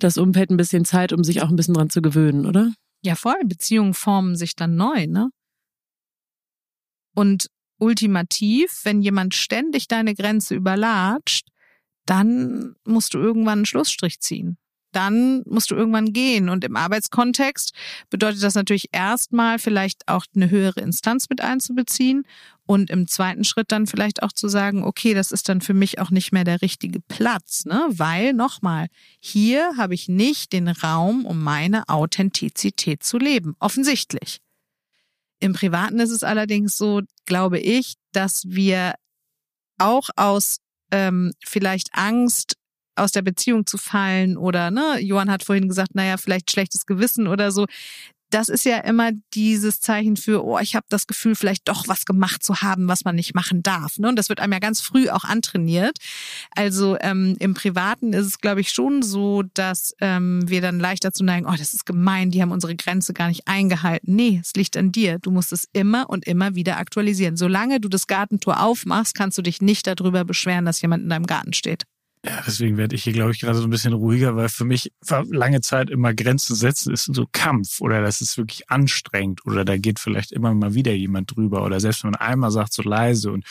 das 0.00 0.18
Umfeld 0.18 0.50
ein 0.50 0.56
bisschen 0.56 0.84
Zeit, 0.84 1.12
um 1.12 1.22
sich 1.22 1.42
auch 1.42 1.50
ein 1.50 1.56
bisschen 1.56 1.74
dran 1.74 1.90
zu 1.90 2.02
gewöhnen, 2.02 2.44
oder? 2.44 2.72
Ja, 3.02 3.14
voll. 3.14 3.38
Beziehungen 3.46 3.94
formen 3.94 4.34
sich 4.34 4.56
dann 4.56 4.74
neu, 4.74 5.06
ne? 5.06 5.28
Und 7.14 7.46
ultimativ, 7.78 8.80
wenn 8.82 9.00
jemand 9.00 9.36
ständig 9.36 9.86
deine 9.86 10.14
Grenze 10.16 10.56
überlatscht, 10.56 11.46
dann 12.06 12.76
musst 12.84 13.14
du 13.14 13.18
irgendwann 13.18 13.60
einen 13.60 13.66
Schlussstrich 13.66 14.20
ziehen. 14.20 14.56
Dann 14.92 15.42
musst 15.46 15.72
du 15.72 15.74
irgendwann 15.74 16.12
gehen. 16.12 16.48
Und 16.48 16.62
im 16.62 16.76
Arbeitskontext 16.76 17.72
bedeutet 18.10 18.42
das 18.42 18.54
natürlich 18.54 18.90
erstmal 18.92 19.58
vielleicht 19.58 20.06
auch 20.06 20.24
eine 20.36 20.50
höhere 20.50 20.80
Instanz 20.80 21.28
mit 21.28 21.40
einzubeziehen 21.40 22.24
und 22.66 22.90
im 22.90 23.08
zweiten 23.08 23.44
Schritt 23.44 23.72
dann 23.72 23.86
vielleicht 23.86 24.22
auch 24.22 24.32
zu 24.32 24.48
sagen, 24.48 24.84
okay, 24.84 25.12
das 25.12 25.32
ist 25.32 25.48
dann 25.48 25.60
für 25.60 25.74
mich 25.74 25.98
auch 25.98 26.10
nicht 26.10 26.32
mehr 26.32 26.44
der 26.44 26.62
richtige 26.62 27.00
Platz, 27.00 27.64
ne? 27.64 27.84
Weil 27.88 28.32
nochmal, 28.32 28.86
hier 29.18 29.76
habe 29.76 29.94
ich 29.94 30.08
nicht 30.08 30.52
den 30.52 30.68
Raum, 30.68 31.26
um 31.26 31.42
meine 31.42 31.88
Authentizität 31.88 33.02
zu 33.02 33.18
leben. 33.18 33.56
Offensichtlich. 33.58 34.40
Im 35.40 35.52
Privaten 35.52 35.98
ist 35.98 36.10
es 36.10 36.22
allerdings 36.22 36.78
so, 36.78 37.02
glaube 37.26 37.58
ich, 37.58 37.94
dass 38.12 38.44
wir 38.48 38.94
auch 39.78 40.08
aus 40.16 40.58
ähm, 40.90 41.32
vielleicht 41.44 41.88
Angst, 41.92 42.56
aus 42.96 43.12
der 43.12 43.22
Beziehung 43.22 43.66
zu 43.66 43.76
fallen 43.76 44.36
oder, 44.36 44.70
ne, 44.70 45.00
Johann 45.00 45.30
hat 45.30 45.42
vorhin 45.42 45.68
gesagt, 45.68 45.94
naja, 45.94 46.16
vielleicht 46.16 46.50
schlechtes 46.50 46.86
Gewissen 46.86 47.26
oder 47.26 47.50
so. 47.50 47.66
Das 48.34 48.48
ist 48.48 48.64
ja 48.64 48.78
immer 48.78 49.12
dieses 49.32 49.78
Zeichen 49.78 50.16
für, 50.16 50.44
oh, 50.44 50.58
ich 50.58 50.74
habe 50.74 50.86
das 50.88 51.06
Gefühl, 51.06 51.36
vielleicht 51.36 51.68
doch 51.68 51.86
was 51.86 52.04
gemacht 52.04 52.42
zu 52.42 52.62
haben, 52.62 52.88
was 52.88 53.04
man 53.04 53.14
nicht 53.14 53.32
machen 53.32 53.62
darf. 53.62 53.96
Ne? 53.96 54.08
Und 54.08 54.16
das 54.16 54.28
wird 54.28 54.40
einem 54.40 54.52
ja 54.52 54.58
ganz 54.58 54.80
früh 54.80 55.08
auch 55.08 55.22
antrainiert. 55.22 55.98
Also 56.50 56.96
ähm, 57.00 57.36
im 57.38 57.54
Privaten 57.54 58.12
ist 58.12 58.26
es, 58.26 58.40
glaube 58.40 58.60
ich, 58.60 58.70
schon 58.70 59.02
so, 59.02 59.44
dass 59.54 59.94
ähm, 60.00 60.42
wir 60.48 60.60
dann 60.60 60.80
leicht 60.80 61.04
dazu 61.04 61.22
neigen, 61.22 61.46
oh, 61.46 61.54
das 61.56 61.74
ist 61.74 61.86
gemein, 61.86 62.32
die 62.32 62.42
haben 62.42 62.50
unsere 62.50 62.74
Grenze 62.74 63.14
gar 63.14 63.28
nicht 63.28 63.46
eingehalten. 63.46 64.16
Nee, 64.16 64.40
es 64.42 64.54
liegt 64.54 64.76
an 64.76 64.90
dir. 64.90 65.20
Du 65.20 65.30
musst 65.30 65.52
es 65.52 65.68
immer 65.72 66.10
und 66.10 66.26
immer 66.26 66.56
wieder 66.56 66.78
aktualisieren. 66.78 67.36
Solange 67.36 67.78
du 67.78 67.88
das 67.88 68.08
Gartentor 68.08 68.60
aufmachst, 68.60 69.14
kannst 69.14 69.38
du 69.38 69.42
dich 69.42 69.62
nicht 69.62 69.86
darüber 69.86 70.24
beschweren, 70.24 70.64
dass 70.64 70.82
jemand 70.82 71.04
in 71.04 71.08
deinem 71.08 71.26
Garten 71.26 71.52
steht. 71.52 71.84
Ja, 72.24 72.42
deswegen 72.46 72.78
werde 72.78 72.94
ich 72.96 73.04
hier, 73.04 73.12
glaube 73.12 73.32
ich, 73.32 73.40
gerade 73.40 73.58
so 73.58 73.64
ein 73.64 73.70
bisschen 73.70 73.92
ruhiger, 73.92 74.34
weil 74.34 74.48
für 74.48 74.64
mich 74.64 74.92
war 75.06 75.24
lange 75.26 75.60
Zeit 75.60 75.90
immer 75.90 76.14
Grenzen 76.14 76.56
setzen 76.56 76.92
ist 76.92 77.04
so 77.04 77.26
Kampf 77.30 77.82
oder 77.82 78.00
das 78.00 78.22
ist 78.22 78.38
wirklich 78.38 78.70
anstrengend 78.70 79.44
oder 79.44 79.64
da 79.66 79.76
geht 79.76 79.98
vielleicht 79.98 80.32
immer 80.32 80.54
mal 80.54 80.74
wieder 80.74 80.92
jemand 80.92 81.36
drüber 81.36 81.64
oder 81.64 81.80
selbst 81.80 82.02
wenn 82.02 82.12
man 82.12 82.20
einmal 82.20 82.50
sagt 82.50 82.72
so 82.72 82.82
leise 82.82 83.30
und 83.30 83.44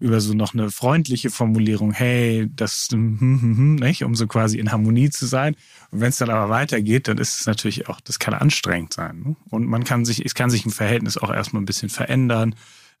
über 0.00 0.20
so 0.20 0.34
noch 0.34 0.54
eine 0.54 0.70
freundliche 0.70 1.30
Formulierung, 1.30 1.92
hey, 1.92 2.48
das, 2.54 2.88
hm, 2.90 3.20
hm, 3.20 3.40
hm, 3.40 3.74
nicht, 3.76 4.04
um 4.04 4.14
so 4.14 4.26
quasi 4.26 4.58
in 4.58 4.72
Harmonie 4.72 5.10
zu 5.10 5.26
sein. 5.26 5.54
Und 5.90 6.00
wenn 6.00 6.08
es 6.08 6.18
dann 6.18 6.30
aber 6.30 6.50
weitergeht, 6.50 7.08
dann 7.08 7.18
ist 7.18 7.40
es 7.40 7.46
natürlich 7.46 7.88
auch, 7.88 8.00
das 8.00 8.18
kann 8.18 8.34
anstrengend 8.34 8.92
sein. 8.92 9.22
Ne? 9.24 9.36
Und 9.50 9.66
man 9.66 9.84
kann 9.84 10.04
sich, 10.04 10.24
es 10.24 10.34
kann 10.34 10.50
sich 10.50 10.66
ein 10.66 10.70
Verhältnis 10.70 11.16
auch 11.16 11.32
erstmal 11.32 11.62
ein 11.62 11.66
bisschen 11.66 11.90
verändern. 11.90 12.54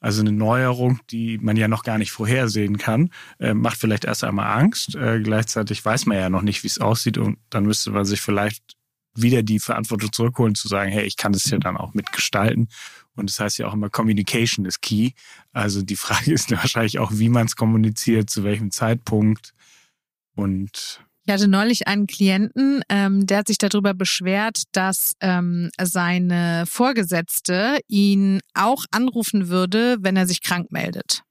Also 0.04 0.20
eine 0.20 0.32
Neuerung, 0.32 1.00
die 1.10 1.38
man 1.38 1.56
ja 1.56 1.66
noch 1.66 1.82
gar 1.82 1.96
nicht 1.96 2.12
vorhersehen 2.12 2.76
kann, 2.76 3.08
äh, 3.40 3.54
macht 3.54 3.78
vielleicht 3.78 4.04
erst 4.04 4.22
einmal 4.22 4.60
Angst. 4.60 4.94
Äh, 4.96 5.20
gleichzeitig 5.20 5.82
weiß 5.82 6.04
man 6.04 6.18
ja 6.18 6.28
noch 6.28 6.42
nicht, 6.42 6.62
wie 6.62 6.66
es 6.66 6.78
aussieht 6.78 7.16
und 7.16 7.38
dann 7.48 7.64
müsste 7.64 7.90
man 7.90 8.04
sich 8.04 8.20
vielleicht 8.20 8.74
wieder 9.14 9.42
die 9.42 9.58
Verantwortung 9.60 10.12
zurückholen, 10.12 10.54
zu 10.54 10.68
sagen, 10.68 10.92
hey, 10.92 11.04
ich 11.04 11.16
kann 11.16 11.32
das 11.32 11.48
ja 11.48 11.56
dann 11.56 11.78
auch 11.78 11.94
mitgestalten. 11.94 12.68
Und 13.16 13.30
das 13.30 13.40
heißt 13.40 13.56
ja 13.56 13.66
auch 13.66 13.72
immer, 13.72 13.88
Communication 13.88 14.66
ist 14.66 14.82
key. 14.82 15.12
Also 15.54 15.80
die 15.80 15.96
Frage 15.96 16.32
ist 16.34 16.50
wahrscheinlich 16.50 16.98
auch, 16.98 17.12
wie 17.14 17.30
man 17.30 17.46
es 17.46 17.56
kommuniziert, 17.56 18.28
zu 18.28 18.44
welchem 18.44 18.70
Zeitpunkt. 18.70 19.54
Und 20.34 21.02
ich 21.26 21.32
hatte 21.32 21.48
neulich 21.48 21.88
einen 21.88 22.06
Klienten, 22.06 22.82
ähm, 22.88 23.26
der 23.26 23.38
hat 23.38 23.48
sich 23.48 23.58
darüber 23.58 23.94
beschwert, 23.94 24.64
dass 24.72 25.14
ähm, 25.20 25.70
seine 25.80 26.64
Vorgesetzte 26.66 27.78
ihn 27.88 28.40
auch 28.52 28.84
anrufen 28.90 29.48
würde, 29.48 29.96
wenn 30.00 30.16
er 30.16 30.26
sich 30.26 30.42
krank 30.42 30.70
meldet. 30.70 31.22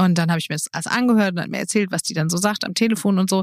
Und 0.00 0.16
dann 0.16 0.30
habe 0.30 0.38
ich 0.38 0.48
mir 0.48 0.54
das 0.54 0.72
alles 0.72 0.86
angehört 0.86 1.32
und 1.32 1.40
hat 1.40 1.50
mir 1.50 1.58
erzählt, 1.58 1.90
was 1.90 2.02
die 2.02 2.14
dann 2.14 2.30
so 2.30 2.36
sagt 2.36 2.64
am 2.64 2.74
Telefon 2.74 3.18
und 3.18 3.28
so. 3.28 3.42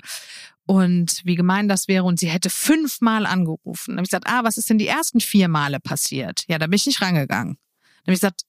Und 0.66 1.22
wie 1.26 1.36
gemein 1.36 1.68
das 1.68 1.88
wäre. 1.88 2.06
Und 2.06 2.20
sie 2.20 2.30
hätte 2.30 2.50
fünfmal 2.50 3.26
angerufen. 3.26 3.92
Dann 3.92 3.98
habe 3.98 4.06
ich 4.06 4.10
gesagt, 4.10 4.28
ah, 4.28 4.44
was 4.44 4.58
ist 4.58 4.70
denn 4.70 4.78
die 4.78 4.88
ersten 4.88 5.20
vier 5.20 5.48
Male 5.48 5.80
passiert? 5.80 6.44
Ja, 6.48 6.58
da 6.58 6.66
bin 6.68 6.78
ich 6.78 6.86
nicht 6.86 7.02
rangegangen. 7.02 7.58
Dann 7.58 8.08
habe 8.08 8.14
ich 8.14 8.22
gesagt, 8.22 8.44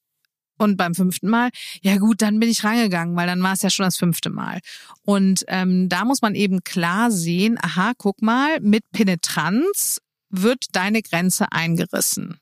und 0.59 0.77
beim 0.77 0.95
fünften 0.95 1.29
Mal, 1.29 1.51
ja 1.83 1.97
gut, 1.99 2.23
dann 2.23 2.40
bin 2.40 2.49
ich 2.49 2.64
reingegangen, 2.64 3.16
weil 3.16 3.27
dann 3.27 3.42
war 3.42 3.53
es 3.53 3.62
ja 3.62 3.71
schon 3.71 3.85
das 3.85 3.97
fünfte 3.97 4.31
Mal. 4.31 4.61
Und 5.03 5.45
ähm, 5.49 5.88
da 5.88 6.05
muss 6.05 6.23
man 6.23 6.35
eben 6.35 6.64
klar 6.64 7.11
sehen, 7.11 7.59
aha, 7.61 7.92
guck 7.97 8.23
mal, 8.23 8.61
mit 8.61 8.85
Penetranz 8.92 10.01
wird 10.31 10.66
deine 10.73 11.03
Grenze 11.03 11.53
eingerissen. 11.53 12.40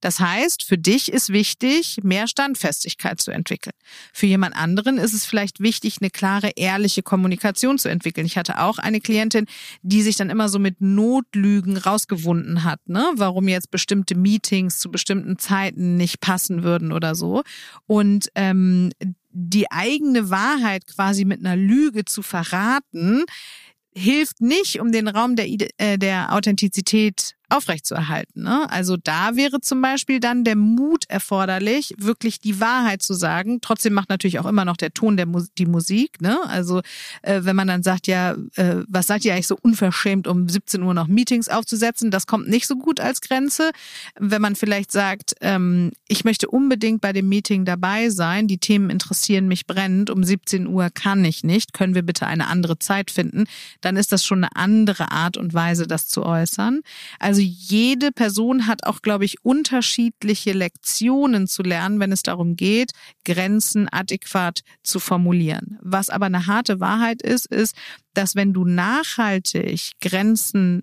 Das 0.00 0.20
heißt, 0.20 0.64
für 0.64 0.78
dich 0.78 1.10
ist 1.10 1.30
wichtig, 1.30 1.98
mehr 2.02 2.28
Standfestigkeit 2.28 3.20
zu 3.20 3.30
entwickeln. 3.30 3.74
Für 4.12 4.26
jemand 4.26 4.56
anderen 4.56 4.96
ist 4.98 5.12
es 5.12 5.26
vielleicht 5.26 5.60
wichtig, 5.60 5.96
eine 6.00 6.10
klare, 6.10 6.50
ehrliche 6.56 7.02
Kommunikation 7.02 7.78
zu 7.78 7.88
entwickeln. 7.88 8.26
Ich 8.26 8.38
hatte 8.38 8.60
auch 8.60 8.78
eine 8.78 9.00
Klientin, 9.00 9.46
die 9.82 10.02
sich 10.02 10.16
dann 10.16 10.30
immer 10.30 10.48
so 10.48 10.58
mit 10.58 10.80
Notlügen 10.80 11.76
rausgewunden 11.76 12.64
hat, 12.64 12.80
ne? 12.88 13.10
warum 13.16 13.48
jetzt 13.48 13.70
bestimmte 13.70 14.14
Meetings 14.14 14.78
zu 14.78 14.90
bestimmten 14.90 15.38
Zeiten 15.38 15.96
nicht 15.96 16.20
passen 16.20 16.62
würden 16.62 16.92
oder 16.92 17.14
so. 17.14 17.42
Und 17.86 18.30
ähm, 18.34 18.90
die 19.30 19.70
eigene 19.70 20.30
Wahrheit 20.30 20.86
quasi 20.86 21.24
mit 21.24 21.40
einer 21.40 21.56
Lüge 21.56 22.04
zu 22.04 22.22
verraten, 22.22 23.24
hilft 23.94 24.40
nicht, 24.40 24.80
um 24.80 24.92
den 24.92 25.08
Raum 25.08 25.36
der, 25.36 25.48
äh, 25.78 25.98
der 25.98 26.32
Authentizität 26.32 27.34
aufrechtzuerhalten. 27.48 28.42
Ne? 28.42 28.70
Also 28.70 28.96
da 28.96 29.36
wäre 29.36 29.60
zum 29.60 29.80
Beispiel 29.80 30.20
dann 30.20 30.44
der 30.44 30.56
Mut 30.56 31.04
erforderlich, 31.08 31.94
wirklich 31.98 32.40
die 32.40 32.60
Wahrheit 32.60 33.02
zu 33.02 33.14
sagen. 33.14 33.60
Trotzdem 33.60 33.94
macht 33.94 34.10
natürlich 34.10 34.38
auch 34.38 34.46
immer 34.46 34.64
noch 34.64 34.76
der 34.76 34.92
Ton 34.92 35.16
der 35.16 35.26
Mu 35.26 35.42
die 35.56 35.66
Musik. 35.66 36.20
Ne? 36.20 36.38
Also 36.46 36.82
äh, 37.22 37.40
wenn 37.44 37.56
man 37.56 37.68
dann 37.68 37.82
sagt, 37.82 38.06
ja, 38.06 38.32
äh, 38.56 38.82
was 38.86 39.06
seid 39.06 39.24
ihr 39.24 39.32
eigentlich 39.32 39.46
so 39.46 39.56
unverschämt, 39.60 40.26
um 40.26 40.48
17 40.48 40.82
Uhr 40.82 40.94
noch 40.94 41.06
Meetings 41.06 41.48
aufzusetzen, 41.48 42.10
das 42.10 42.26
kommt 42.26 42.48
nicht 42.48 42.66
so 42.66 42.76
gut 42.76 43.00
als 43.00 43.20
Grenze. 43.20 43.70
Wenn 44.18 44.42
man 44.42 44.54
vielleicht 44.54 44.92
sagt, 44.92 45.34
ähm, 45.40 45.92
ich 46.06 46.24
möchte 46.24 46.48
unbedingt 46.48 47.00
bei 47.00 47.12
dem 47.12 47.28
Meeting 47.28 47.64
dabei 47.64 48.10
sein, 48.10 48.46
die 48.46 48.58
Themen 48.58 48.90
interessieren 48.90 49.48
mich 49.48 49.66
brennend, 49.66 50.10
um 50.10 50.22
17 50.22 50.66
Uhr 50.66 50.90
kann 50.90 51.24
ich 51.24 51.44
nicht, 51.44 51.72
können 51.72 51.94
wir 51.94 52.02
bitte 52.02 52.26
eine 52.26 52.48
andere 52.48 52.78
Zeit 52.78 53.10
finden, 53.10 53.44
dann 53.80 53.96
ist 53.96 54.12
das 54.12 54.24
schon 54.24 54.44
eine 54.44 54.56
andere 54.56 55.10
Art 55.10 55.36
und 55.36 55.54
Weise, 55.54 55.86
das 55.86 56.08
zu 56.08 56.24
äußern. 56.24 56.80
Also 57.18 57.37
also 57.38 57.48
jede 57.48 58.10
Person 58.10 58.66
hat 58.66 58.84
auch, 58.84 59.00
glaube 59.00 59.24
ich, 59.24 59.44
unterschiedliche 59.44 60.52
Lektionen 60.52 61.46
zu 61.46 61.62
lernen, 61.62 62.00
wenn 62.00 62.10
es 62.10 62.24
darum 62.24 62.56
geht, 62.56 62.90
Grenzen 63.24 63.88
adäquat 63.88 64.62
zu 64.82 64.98
formulieren. 64.98 65.78
Was 65.80 66.10
aber 66.10 66.26
eine 66.26 66.48
harte 66.48 66.80
Wahrheit 66.80 67.22
ist, 67.22 67.46
ist, 67.46 67.76
dass 68.12 68.34
wenn 68.34 68.52
du 68.52 68.64
nachhaltig 68.64 69.92
Grenzen 70.00 70.82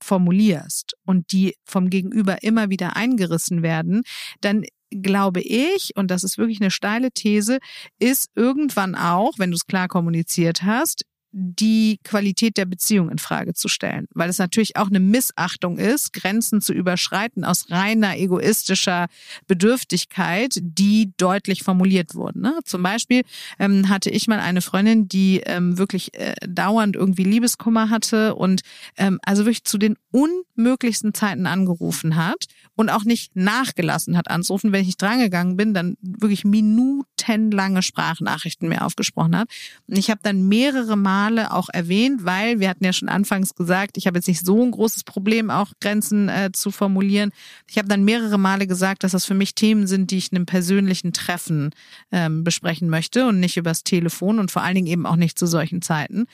formulierst 0.00 0.94
und 1.04 1.32
die 1.32 1.56
vom 1.64 1.90
Gegenüber 1.90 2.44
immer 2.44 2.70
wieder 2.70 2.94
eingerissen 2.94 3.64
werden, 3.64 4.02
dann 4.40 4.64
glaube 4.90 5.40
ich, 5.40 5.90
und 5.96 6.12
das 6.12 6.22
ist 6.22 6.38
wirklich 6.38 6.60
eine 6.60 6.70
steile 6.70 7.10
These, 7.10 7.58
ist 7.98 8.30
irgendwann 8.36 8.94
auch, 8.94 9.32
wenn 9.38 9.50
du 9.50 9.56
es 9.56 9.66
klar 9.66 9.88
kommuniziert 9.88 10.62
hast, 10.62 11.02
die 11.32 11.98
Qualität 12.04 12.58
der 12.58 12.66
Beziehung 12.66 13.10
in 13.10 13.18
Frage 13.18 13.54
zu 13.54 13.68
stellen, 13.68 14.06
weil 14.12 14.28
es 14.28 14.38
natürlich 14.38 14.76
auch 14.76 14.88
eine 14.88 15.00
Missachtung 15.00 15.78
ist, 15.78 16.12
Grenzen 16.12 16.60
zu 16.60 16.74
überschreiten 16.74 17.44
aus 17.44 17.70
reiner 17.70 18.18
egoistischer 18.18 19.06
Bedürftigkeit, 19.46 20.58
die 20.60 21.12
deutlich 21.16 21.62
formuliert 21.62 22.14
wurden. 22.14 22.42
Ne? 22.42 22.58
Zum 22.64 22.82
Beispiel 22.82 23.22
ähm, 23.58 23.88
hatte 23.88 24.10
ich 24.10 24.28
mal 24.28 24.40
eine 24.40 24.60
Freundin, 24.60 25.08
die 25.08 25.40
ähm, 25.46 25.78
wirklich 25.78 26.14
äh, 26.14 26.34
dauernd 26.46 26.96
irgendwie 26.96 27.24
Liebeskummer 27.24 27.88
hatte 27.88 28.34
und 28.34 28.60
ähm, 28.98 29.18
also 29.24 29.44
wirklich 29.44 29.64
zu 29.64 29.78
den 29.78 29.96
unmöglichsten 30.10 31.14
Zeiten 31.14 31.46
angerufen 31.46 32.16
hat 32.16 32.44
und 32.76 32.90
auch 32.90 33.04
nicht 33.04 33.34
nachgelassen 33.34 34.16
hat 34.16 34.30
anzurufen. 34.30 34.72
Wenn 34.72 34.86
ich 34.86 34.98
drangegangen 34.98 35.56
bin, 35.56 35.72
dann 35.72 35.96
wirklich 36.02 36.44
minutenlange 36.44 37.82
Sprachnachrichten 37.82 38.68
mir 38.68 38.84
aufgesprochen 38.84 39.36
hat. 39.36 39.48
Und 39.86 39.96
ich 39.96 40.10
habe 40.10 40.20
dann 40.22 40.48
mehrere 40.48 40.96
Male 41.22 41.52
auch 41.52 41.68
erwähnt, 41.72 42.24
weil 42.24 42.58
wir 42.58 42.68
hatten 42.68 42.84
ja 42.84 42.92
schon 42.92 43.08
anfangs 43.08 43.54
gesagt, 43.54 43.96
ich 43.96 44.06
habe 44.06 44.18
jetzt 44.18 44.26
nicht 44.26 44.44
so 44.44 44.60
ein 44.60 44.72
großes 44.72 45.04
Problem, 45.04 45.50
auch 45.50 45.72
Grenzen 45.80 46.28
äh, 46.28 46.50
zu 46.52 46.72
formulieren. 46.72 47.30
Ich 47.68 47.78
habe 47.78 47.86
dann 47.86 48.04
mehrere 48.04 48.38
Male 48.38 48.66
gesagt, 48.66 49.04
dass 49.04 49.12
das 49.12 49.24
für 49.24 49.34
mich 49.34 49.54
Themen 49.54 49.86
sind, 49.86 50.10
die 50.10 50.18
ich 50.18 50.32
in 50.32 50.36
einem 50.36 50.46
persönlichen 50.46 51.12
Treffen 51.12 51.70
ähm, 52.10 52.42
besprechen 52.42 52.88
möchte 52.88 53.26
und 53.26 53.38
nicht 53.38 53.56
übers 53.56 53.84
Telefon 53.84 54.40
und 54.40 54.50
vor 54.50 54.62
allen 54.62 54.74
Dingen 54.74 54.88
eben 54.88 55.06
auch 55.06 55.16
nicht 55.16 55.38
zu 55.38 55.46
solchen 55.46 55.80
Zeiten. 55.80 56.26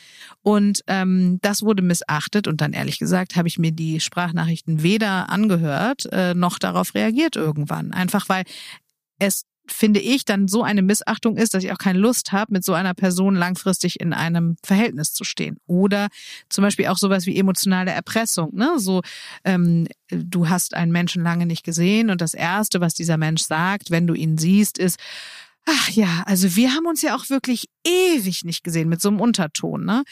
Und 0.43 0.83
ähm, 0.87 1.39
das 1.43 1.63
wurde 1.63 1.83
missachtet 1.83 2.49
und 2.49 2.63
dann 2.63 2.73
ehrlich 2.73 2.99
gesagt 2.99 3.37
habe 3.37 3.49
ich 3.49 3.59
mir 3.59 3.73
die 3.73 4.01
Sprachnachrichten 4.01 4.83
weder 4.83 5.29
angehört, 5.29 6.09
äh, 6.13 6.33
noch 6.33 6.59
darauf 6.59 6.95
reagiert 6.95 7.37
irgendwann. 7.37 7.93
Einfach 7.93 8.29
weil 8.31 8.45
es 9.19 9.45
finde 9.73 10.01
ich, 10.01 10.25
dann 10.25 10.49
so 10.49 10.63
eine 10.63 10.83
Missachtung 10.83 11.37
ist, 11.37 11.55
dass 11.55 11.65
ich 11.65 11.73
auch 11.73 11.79
keine 11.79 11.99
Lust 11.99 12.33
habe, 12.33 12.53
mit 12.53 12.65
so 12.65 12.73
einer 12.73 12.95
Person 12.95 13.35
langfristig 13.35 14.01
in 14.01 14.13
einem 14.13 14.57
Verhältnis 14.65 15.13
zu 15.13 15.25
stehen. 15.25 15.59
Oder 15.67 16.09
zum 16.49 16.63
Beispiel 16.63 16.87
auch 16.87 16.99
sowas 16.99 17.27
wie 17.27 17.39
emotionale 17.39 17.91
Erpressung. 17.91 18.55
Ne? 18.55 18.75
So, 18.79 19.03
ähm, 19.45 19.87
du 20.09 20.49
hast 20.49 20.75
einen 20.75 20.93
Menschen 20.93 21.23
lange 21.23 21.47
nicht 21.47 21.65
gesehen 21.65 22.11
und 22.11 22.21
das 22.21 22.35
Erste, 22.35 22.81
was 22.81 22.95
dieser 22.95 23.17
Mensch 23.17 23.43
sagt, 23.43 23.91
wenn 23.91 24.07
du 24.07 24.15
ihn 24.15 24.39
siehst, 24.39 24.79
ist, 24.79 24.99
ach 25.69 25.91
ja, 25.91 26.23
also 26.25 26.57
wir 26.57 26.73
haben 26.73 26.87
uns 26.87 27.03
ja 27.03 27.15
auch 27.15 27.29
wirklich 27.29 27.69
ewig 27.87 28.45
nicht 28.45 28.65
gesehen 28.65 28.89
mit 28.89 29.03
so 29.03 29.11
einem 29.11 29.21
Unterton. 29.21 29.85
Ne? 29.85 30.03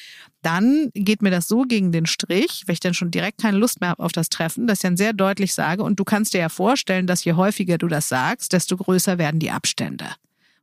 Dann 0.42 0.90
geht 0.92 1.22
mir 1.22 1.30
das 1.30 1.48
so 1.48 1.62
gegen 1.62 1.92
den 1.92 2.04
Strich, 2.04 2.64
weil 2.66 2.74
ich 2.74 2.80
dann 2.80 2.94
schon 2.94 3.10
direkt 3.10 3.40
keine 3.40 3.56
Lust 3.56 3.80
mehr 3.80 3.90
habe 3.90 4.02
auf 4.02 4.12
das 4.12 4.28
Treffen, 4.28 4.66
dass 4.66 4.78
ich 4.78 4.82
dann 4.82 4.96
sehr 4.96 5.14
deutlich 5.14 5.54
sage, 5.54 5.82
und 5.82 5.98
du 5.98 6.04
kannst 6.04 6.34
dir 6.34 6.38
ja 6.38 6.48
vorstellen, 6.50 7.06
dass 7.06 7.24
je 7.24 7.32
häufiger 7.32 7.78
du 7.78 7.88
das 7.88 8.08
sagst, 8.08 8.52
desto 8.52 8.76
größer 8.76 9.16
werden 9.16 9.40
die 9.40 9.50
Abstände. 9.50 10.06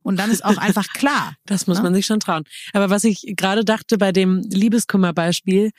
Und 0.02 0.18
dann 0.18 0.30
ist 0.30 0.44
auch 0.44 0.58
einfach 0.58 0.86
klar. 0.92 1.34
Das 1.46 1.66
muss 1.66 1.78
ne? 1.78 1.84
man 1.84 1.94
sich 1.94 2.06
schon 2.06 2.20
trauen. 2.20 2.44
Aber 2.72 2.90
was 2.90 3.02
ich 3.04 3.34
gerade 3.36 3.64
dachte 3.64 3.98
bei 3.98 4.12
dem 4.12 4.42
Liebeskummerbeispiel, 4.42 5.72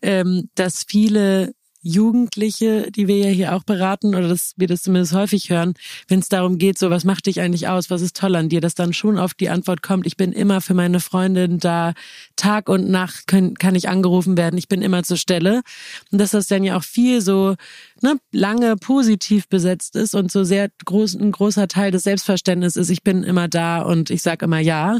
ähm, 0.00 0.48
dass 0.54 0.84
viele 0.88 1.52
Jugendliche, 1.82 2.90
die 2.90 3.08
wir 3.08 3.18
ja 3.18 3.28
hier 3.28 3.54
auch 3.54 3.64
beraten, 3.64 4.14
oder 4.14 4.28
dass 4.28 4.54
wir 4.56 4.68
das 4.68 4.82
zumindest 4.82 5.12
häufig 5.12 5.50
hören, 5.50 5.74
wenn 6.08 6.20
es 6.20 6.28
darum 6.28 6.58
geht, 6.58 6.78
so 6.78 6.90
was 6.90 7.04
macht 7.04 7.26
dich 7.26 7.40
eigentlich 7.40 7.68
aus, 7.68 7.90
was 7.90 8.02
ist 8.02 8.16
toll 8.16 8.36
an 8.36 8.48
dir, 8.48 8.60
dass 8.60 8.74
dann 8.74 8.92
schon 8.92 9.18
oft 9.18 9.38
die 9.40 9.48
Antwort 9.48 9.82
kommt, 9.82 10.06
ich 10.06 10.16
bin 10.16 10.32
immer 10.32 10.60
für 10.60 10.74
meine 10.74 11.00
Freundin 11.00 11.58
da, 11.58 11.92
Tag 12.36 12.68
und 12.68 12.88
Nacht 12.88 13.26
können, 13.26 13.54
kann 13.54 13.74
ich 13.74 13.88
angerufen 13.88 14.36
werden, 14.36 14.56
ich 14.56 14.68
bin 14.68 14.80
immer 14.80 15.02
zur 15.02 15.16
Stelle. 15.16 15.62
Und 16.10 16.18
dass 16.20 16.30
das 16.30 16.46
dann 16.46 16.64
ja 16.64 16.76
auch 16.76 16.84
viel 16.84 17.20
so 17.20 17.56
ne, 18.00 18.16
lange 18.30 18.76
positiv 18.76 19.48
besetzt 19.48 19.96
ist 19.96 20.14
und 20.14 20.30
so 20.30 20.44
sehr 20.44 20.70
groß, 20.84 21.14
ein 21.16 21.32
großer 21.32 21.68
Teil 21.68 21.90
des 21.90 22.04
Selbstverständnisses 22.04 22.76
ist, 22.76 22.90
ich 22.90 23.02
bin 23.02 23.24
immer 23.24 23.48
da 23.48 23.82
und 23.82 24.10
ich 24.10 24.22
sage 24.22 24.44
immer 24.44 24.60
ja. 24.60 24.98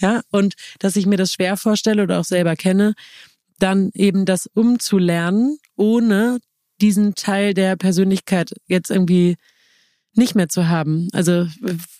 Ja, 0.00 0.22
und 0.30 0.54
dass 0.80 0.96
ich 0.96 1.06
mir 1.06 1.16
das 1.16 1.32
schwer 1.32 1.56
vorstelle 1.56 2.02
oder 2.02 2.18
auch 2.18 2.24
selber 2.24 2.56
kenne, 2.56 2.94
dann 3.58 3.90
eben 3.94 4.24
das 4.24 4.46
umzulernen, 4.54 5.58
ohne 5.76 6.38
diesen 6.80 7.14
Teil 7.14 7.54
der 7.54 7.76
Persönlichkeit 7.76 8.52
jetzt 8.66 8.90
irgendwie 8.90 9.36
nicht 10.14 10.34
mehr 10.34 10.48
zu 10.48 10.68
haben. 10.68 11.08
Also 11.12 11.46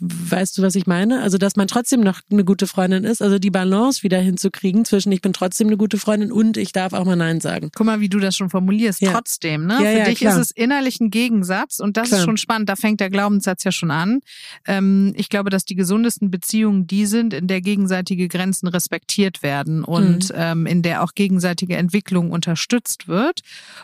weißt 0.00 0.58
du, 0.58 0.62
was 0.62 0.74
ich 0.74 0.86
meine? 0.86 1.22
Also 1.22 1.38
dass 1.38 1.56
man 1.56 1.66
trotzdem 1.68 2.00
noch 2.00 2.20
eine 2.30 2.44
gute 2.44 2.66
Freundin 2.66 3.04
ist, 3.04 3.22
also 3.22 3.38
die 3.38 3.50
Balance 3.50 4.02
wieder 4.02 4.18
hinzukriegen 4.18 4.84
zwischen 4.84 5.10
ich 5.12 5.22
bin 5.22 5.32
trotzdem 5.32 5.68
eine 5.68 5.76
gute 5.76 5.98
Freundin 5.98 6.30
und 6.30 6.56
ich 6.56 6.72
darf 6.72 6.92
auch 6.92 7.04
mal 7.04 7.16
Nein 7.16 7.40
sagen. 7.40 7.70
Guck 7.74 7.86
mal, 7.86 8.00
wie 8.00 8.08
du 8.08 8.18
das 8.18 8.36
schon 8.36 8.50
formulierst. 8.50 9.00
Ja. 9.00 9.12
Trotzdem, 9.12 9.66
ne? 9.66 9.74
Ja, 9.74 9.78
Für 9.80 9.98
ja, 9.98 10.04
dich 10.04 10.18
klar. 10.18 10.34
ist 10.38 10.40
es 10.40 10.50
innerlich 10.50 11.00
ein 11.00 11.10
Gegensatz 11.10 11.80
und 11.80 11.96
das 11.96 12.08
Klar. 12.08 12.20
ist 12.20 12.24
schon 12.26 12.36
spannend. 12.36 12.68
Da 12.68 12.76
fängt 12.76 13.00
der 13.00 13.08
Glaubenssatz 13.10 13.64
ja 13.64 13.72
schon 13.72 13.90
an. 13.90 14.20
Ähm, 14.66 15.12
ich 15.16 15.28
glaube, 15.28 15.50
dass 15.50 15.64
die 15.64 15.74
gesundesten 15.74 16.30
Beziehungen 16.30 16.86
die 16.86 17.06
sind, 17.06 17.32
in 17.32 17.46
der 17.46 17.60
gegenseitige 17.60 18.28
Grenzen 18.28 18.68
respektiert 18.68 19.42
werden 19.42 19.84
und 19.84 20.28
Mhm. 20.30 20.34
ähm, 20.34 20.66
in 20.66 20.82
der 20.82 21.02
auch 21.02 21.14
gegenseitige 21.14 21.76
Entwicklung 21.76 22.30
unterstützt 22.30 23.08
wird. 23.08 23.40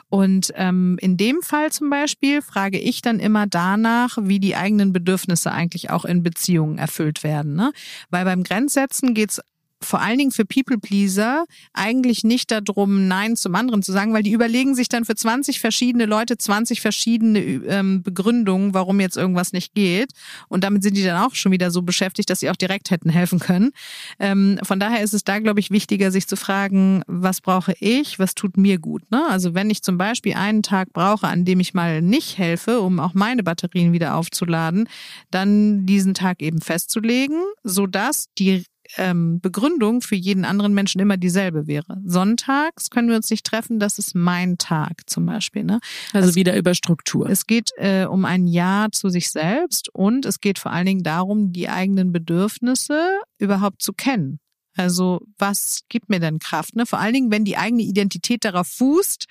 Und 0.08 0.52
ähm, 0.56 0.98
in 1.00 1.16
dem 1.16 1.40
Fall 1.42 1.72
zum 1.72 1.88
Beispiel 1.90 2.42
frage 2.42 2.78
ich 2.78 3.00
dann 3.02 3.20
immer 3.20 3.46
danach, 3.46 4.17
wie 4.26 4.40
die 4.40 4.56
eigenen 4.56 4.92
Bedürfnisse 4.92 5.52
eigentlich 5.52 5.90
auch 5.90 6.04
in 6.04 6.22
Beziehungen 6.22 6.78
erfüllt 6.78 7.22
werden. 7.22 7.54
Ne? 7.54 7.72
Weil 8.10 8.24
beim 8.24 8.42
Grenzsetzen 8.42 9.14
geht's 9.14 9.40
vor 9.80 10.00
allen 10.00 10.18
Dingen 10.18 10.30
für 10.30 10.44
People-Pleaser 10.44 11.44
eigentlich 11.72 12.24
nicht 12.24 12.50
darum, 12.50 13.08
Nein 13.08 13.36
zum 13.36 13.54
anderen 13.54 13.82
zu 13.82 13.92
sagen, 13.92 14.12
weil 14.12 14.22
die 14.22 14.32
überlegen 14.32 14.74
sich 14.74 14.88
dann 14.88 15.04
für 15.04 15.14
20 15.14 15.60
verschiedene 15.60 16.06
Leute 16.06 16.36
20 16.36 16.80
verschiedene 16.80 17.38
ähm, 17.38 18.02
Begründungen, 18.02 18.74
warum 18.74 19.00
jetzt 19.00 19.16
irgendwas 19.16 19.52
nicht 19.52 19.74
geht. 19.74 20.12
Und 20.48 20.64
damit 20.64 20.82
sind 20.82 20.96
die 20.96 21.04
dann 21.04 21.22
auch 21.22 21.34
schon 21.34 21.52
wieder 21.52 21.70
so 21.70 21.82
beschäftigt, 21.82 22.30
dass 22.30 22.40
sie 22.40 22.50
auch 22.50 22.56
direkt 22.56 22.90
hätten 22.90 23.10
helfen 23.10 23.38
können. 23.38 23.70
Ähm, 24.18 24.58
von 24.62 24.80
daher 24.80 25.02
ist 25.02 25.14
es 25.14 25.24
da, 25.24 25.38
glaube 25.38 25.60
ich, 25.60 25.70
wichtiger, 25.70 26.10
sich 26.10 26.26
zu 26.26 26.36
fragen, 26.36 27.02
was 27.06 27.40
brauche 27.40 27.74
ich, 27.78 28.18
was 28.18 28.34
tut 28.34 28.56
mir 28.56 28.78
gut. 28.78 29.10
Ne? 29.10 29.24
Also 29.28 29.54
wenn 29.54 29.70
ich 29.70 29.82
zum 29.82 29.98
Beispiel 29.98 30.34
einen 30.34 30.62
Tag 30.62 30.92
brauche, 30.92 31.28
an 31.28 31.44
dem 31.44 31.60
ich 31.60 31.74
mal 31.74 32.02
nicht 32.02 32.38
helfe, 32.38 32.80
um 32.80 33.00
auch 33.00 33.14
meine 33.14 33.42
Batterien 33.42 33.92
wieder 33.92 34.16
aufzuladen, 34.16 34.88
dann 35.30 35.86
diesen 35.86 36.14
Tag 36.14 36.42
eben 36.42 36.60
festzulegen, 36.60 37.42
sodass 37.62 38.26
die 38.38 38.64
ähm, 38.96 39.40
Begründung 39.40 40.00
für 40.00 40.16
jeden 40.16 40.44
anderen 40.44 40.74
Menschen 40.74 41.00
immer 41.00 41.16
dieselbe 41.16 41.66
wäre. 41.66 42.00
Sonntags 42.04 42.90
können 42.90 43.08
wir 43.08 43.16
uns 43.16 43.30
nicht 43.30 43.44
treffen, 43.44 43.78
das 43.78 43.98
ist 43.98 44.14
mein 44.14 44.58
Tag 44.58 45.02
zum 45.06 45.26
Beispiel. 45.26 45.64
Ne? 45.64 45.80
Also 46.12 46.34
wieder 46.34 46.56
über 46.56 46.74
Struktur. 46.74 47.28
Es 47.28 47.46
geht 47.46 47.70
äh, 47.76 48.04
um 48.04 48.24
ein 48.24 48.46
Ja 48.46 48.88
zu 48.90 49.08
sich 49.08 49.30
selbst 49.30 49.88
und 49.94 50.24
es 50.26 50.40
geht 50.40 50.58
vor 50.58 50.72
allen 50.72 50.86
Dingen 50.86 51.02
darum, 51.02 51.52
die 51.52 51.68
eigenen 51.68 52.12
Bedürfnisse 52.12 53.18
überhaupt 53.38 53.82
zu 53.82 53.92
kennen. 53.92 54.40
Also 54.78 55.20
was 55.38 55.80
gibt 55.88 56.08
mir 56.08 56.20
denn 56.20 56.38
Kraft? 56.38 56.76
Ne? 56.76 56.86
Vor 56.86 57.00
allen 57.00 57.12
Dingen, 57.12 57.30
wenn 57.32 57.44
die 57.44 57.56
eigene 57.56 57.82
Identität 57.82 58.44
darauf 58.44 58.68
fußt, 58.68 59.26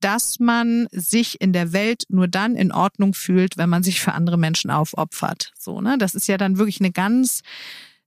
dass 0.00 0.38
man 0.38 0.86
sich 0.92 1.40
in 1.40 1.52
der 1.52 1.72
Welt 1.72 2.04
nur 2.08 2.28
dann 2.28 2.54
in 2.54 2.70
Ordnung 2.70 3.12
fühlt, 3.12 3.56
wenn 3.56 3.68
man 3.68 3.82
sich 3.82 4.00
für 4.00 4.12
andere 4.12 4.38
Menschen 4.38 4.70
aufopfert. 4.70 5.50
So, 5.58 5.80
ne? 5.80 5.98
Das 5.98 6.14
ist 6.14 6.28
ja 6.28 6.36
dann 6.36 6.58
wirklich 6.58 6.78
eine 6.80 6.92
ganz 6.92 7.40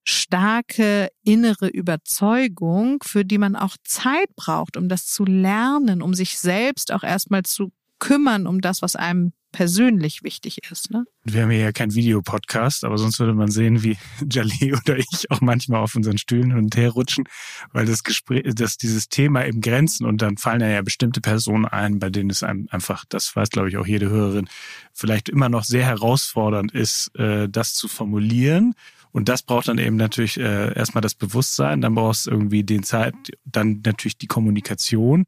starke 0.07 1.09
innere 1.23 1.67
Überzeugung, 1.67 3.03
für 3.03 3.25
die 3.25 3.37
man 3.37 3.55
auch 3.55 3.75
Zeit 3.83 4.33
braucht, 4.35 4.77
um 4.77 4.87
das 4.87 5.05
zu 5.07 5.25
lernen, 5.25 6.01
um 6.01 6.13
sich 6.13 6.39
selbst 6.39 6.93
auch 6.93 7.03
erstmal 7.03 7.43
zu 7.43 7.71
kümmern 7.99 8.47
um 8.47 8.61
das, 8.61 8.81
was 8.81 8.95
einem 8.95 9.33
persönlich 9.51 10.23
wichtig 10.23 10.59
ist. 10.69 10.91
Ne? 10.91 11.05
Wir 11.23 11.41
haben 11.41 11.49
hier 11.49 11.61
ja 11.61 11.71
kein 11.71 11.95
Videopodcast, 11.95 12.83
aber 12.83 12.97
sonst 12.97 13.19
würde 13.19 13.33
man 13.33 13.49
sehen, 13.49 13.81
wie 13.81 13.97
Jalé 14.21 14.77
oder 14.77 14.97
ich 14.97 15.31
auch 15.31 15.41
manchmal 15.41 15.81
auf 15.81 15.95
unseren 15.95 16.17
Stühlen 16.17 16.51
hin 16.51 16.59
und 16.59 16.77
her 16.77 16.91
rutschen, 16.91 17.23
weil 17.71 17.85
das 17.85 18.03
Gespräch, 18.03 18.43
dass 18.53 18.77
dieses 18.77 19.09
Thema 19.09 19.45
eben 19.45 19.61
Grenzen 19.61 20.05
und 20.05 20.21
dann 20.21 20.37
fallen 20.37 20.61
ja 20.61 20.81
bestimmte 20.81 21.21
Personen 21.21 21.65
ein, 21.65 21.97
bei 21.99 22.09
denen 22.09 22.29
es 22.29 22.43
einem 22.43 22.67
einfach, 22.69 23.03
das 23.09 23.35
weiß 23.35 23.49
glaube 23.49 23.69
ich 23.69 23.77
auch 23.77 23.87
jede 23.87 24.09
Hörerin, 24.09 24.47
vielleicht 24.93 25.29
immer 25.29 25.49
noch 25.49 25.63
sehr 25.63 25.85
herausfordernd 25.85 26.73
ist, 26.73 27.15
äh, 27.15 27.49
das 27.49 27.73
zu 27.73 27.87
formulieren. 27.87 28.75
Und 29.17 29.29
das 29.29 29.41
braucht 29.41 29.67
dann 29.67 29.79
eben 29.79 29.95
natürlich 29.95 30.39
äh, 30.39 30.75
erstmal 30.75 31.01
das 31.01 31.15
Bewusstsein, 31.15 31.81
dann 31.81 31.95
brauchst 31.95 32.27
du 32.27 32.29
irgendwie 32.29 32.63
den 32.63 32.83
Zeit, 32.83 33.15
dann 33.45 33.81
natürlich 33.83 34.19
die 34.19 34.27
Kommunikation 34.27 35.25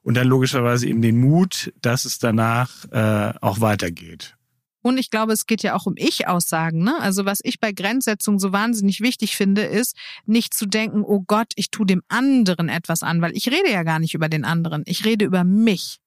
und 0.00 0.14
dann 0.14 0.26
logischerweise 0.26 0.88
eben 0.88 1.02
den 1.02 1.20
Mut, 1.20 1.70
dass 1.82 2.06
es 2.06 2.18
danach 2.18 2.90
äh, 2.92 3.34
auch 3.42 3.60
weitergeht. 3.60 4.38
Und 4.80 4.96
ich 4.96 5.10
glaube, 5.10 5.34
es 5.34 5.44
geht 5.44 5.62
ja 5.62 5.74
auch 5.74 5.84
um 5.84 5.96
Ich-Aussagen. 5.98 6.82
Ne? 6.82 6.98
Also 6.98 7.26
was 7.26 7.40
ich 7.42 7.60
bei 7.60 7.72
Grenzsetzung 7.72 8.38
so 8.38 8.54
wahnsinnig 8.54 9.02
wichtig 9.02 9.36
finde, 9.36 9.64
ist 9.64 9.98
nicht 10.24 10.54
zu 10.54 10.64
denken, 10.64 11.02
oh 11.04 11.20
Gott, 11.20 11.52
ich 11.56 11.70
tue 11.70 11.84
dem 11.84 12.00
anderen 12.08 12.70
etwas 12.70 13.02
an, 13.02 13.20
weil 13.20 13.36
ich 13.36 13.48
rede 13.48 13.70
ja 13.70 13.82
gar 13.82 13.98
nicht 13.98 14.14
über 14.14 14.30
den 14.30 14.46
anderen. 14.46 14.82
Ich 14.86 15.04
rede 15.04 15.26
über 15.26 15.44
mich. 15.44 15.98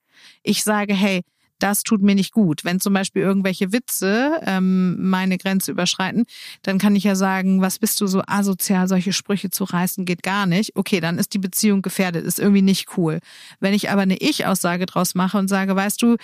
Ich 0.41 0.63
sage, 0.63 0.95
hey, 0.95 1.21
das 1.59 1.83
tut 1.83 2.01
mir 2.01 2.15
nicht 2.15 2.31
gut. 2.31 2.65
Wenn 2.65 2.79
zum 2.79 2.93
Beispiel 2.93 3.21
irgendwelche 3.21 3.71
Witze 3.71 4.39
ähm, 4.45 5.09
meine 5.09 5.37
Grenze 5.37 5.71
überschreiten, 5.71 6.25
dann 6.63 6.77
kann 6.77 6.95
ich 6.95 7.03
ja 7.03 7.15
sagen, 7.15 7.61
was 7.61 7.79
bist 7.79 8.01
du 8.01 8.07
so 8.07 8.21
asozial, 8.25 8.87
solche 8.87 9.13
Sprüche 9.13 9.49
zu 9.49 9.65
reißen, 9.65 10.05
geht 10.05 10.23
gar 10.23 10.45
nicht. 10.45 10.75
Okay, 10.75 10.99
dann 10.99 11.17
ist 11.17 11.33
die 11.33 11.39
Beziehung 11.39 11.81
gefährdet, 11.81 12.25
ist 12.25 12.39
irgendwie 12.39 12.61
nicht 12.61 12.97
cool. 12.97 13.19
Wenn 13.59 13.73
ich 13.73 13.89
aber 13.89 14.01
eine 14.01 14.17
Ich-Aussage 14.17 14.85
draus 14.85 15.15
mache 15.15 15.37
und 15.37 15.47
sage, 15.47 15.75
weißt 15.75 16.01
du, 16.01 16.17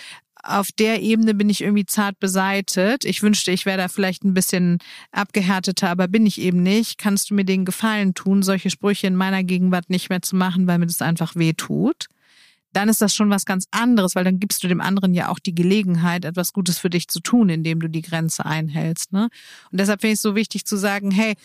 auf 0.46 0.72
der 0.72 1.02
Ebene 1.02 1.34
bin 1.34 1.50
ich 1.50 1.62
irgendwie 1.62 1.86
zart 1.86 2.20
beseitet. 2.20 3.04
Ich 3.04 3.24
wünschte, 3.24 3.52
ich 3.52 3.66
wäre 3.66 3.78
da 3.78 3.88
vielleicht 3.88 4.24
ein 4.24 4.34
bisschen 4.34 4.78
abgehärteter, 5.12 5.90
aber 5.90 6.08
bin 6.08 6.26
ich 6.26 6.40
eben 6.40 6.62
nicht. 6.62 6.98
Kannst 6.98 7.30
du 7.30 7.34
mir 7.34 7.46
den 7.46 7.66
Gefallen 7.66 8.14
tun, 8.14 8.44
solche 8.44 8.70
Sprüche 8.70 9.08
in 9.08 9.16
meiner 9.16 9.44
Gegenwart 9.44 9.90
nicht 9.90 10.10
mehr 10.10 10.22
zu 10.22 10.36
machen, 10.36 10.68
weil 10.68 10.78
mir 10.78 10.86
das 10.86 11.02
einfach 11.02 11.36
weh 11.36 11.54
tut? 11.54 12.08
Dann 12.76 12.90
ist 12.90 13.02
das 13.02 13.16
schon 13.16 13.30
was 13.30 13.46
ganz 13.46 13.68
anderes, 13.72 14.16
weil 14.16 14.26
dann 14.26 14.40
gibst 14.40 14.64
du 14.64 14.68
dem 14.68 14.82
anderen 14.82 15.14
ja 15.14 15.30
auch 15.30 15.40
die 15.40 15.56
Gelegenheit, 15.56 16.26
etwas 16.26 16.52
Gutes 16.52 16.78
für 16.78 16.90
dich 16.90 17.08
zu 17.08 17.22
tun, 17.22 17.48
indem 17.48 17.80
du 17.80 17.88
die 17.88 18.02
Grenze 18.02 18.46
einhältst. 18.46 19.14
Ne? 19.14 19.30
Und 19.72 19.80
deshalb 19.80 20.02
finde 20.02 20.14
ich 20.14 20.18
es 20.18 20.22
so 20.22 20.36
wichtig 20.36 20.66
zu 20.66 20.76
sagen, 20.76 21.10
hey, 21.10 21.36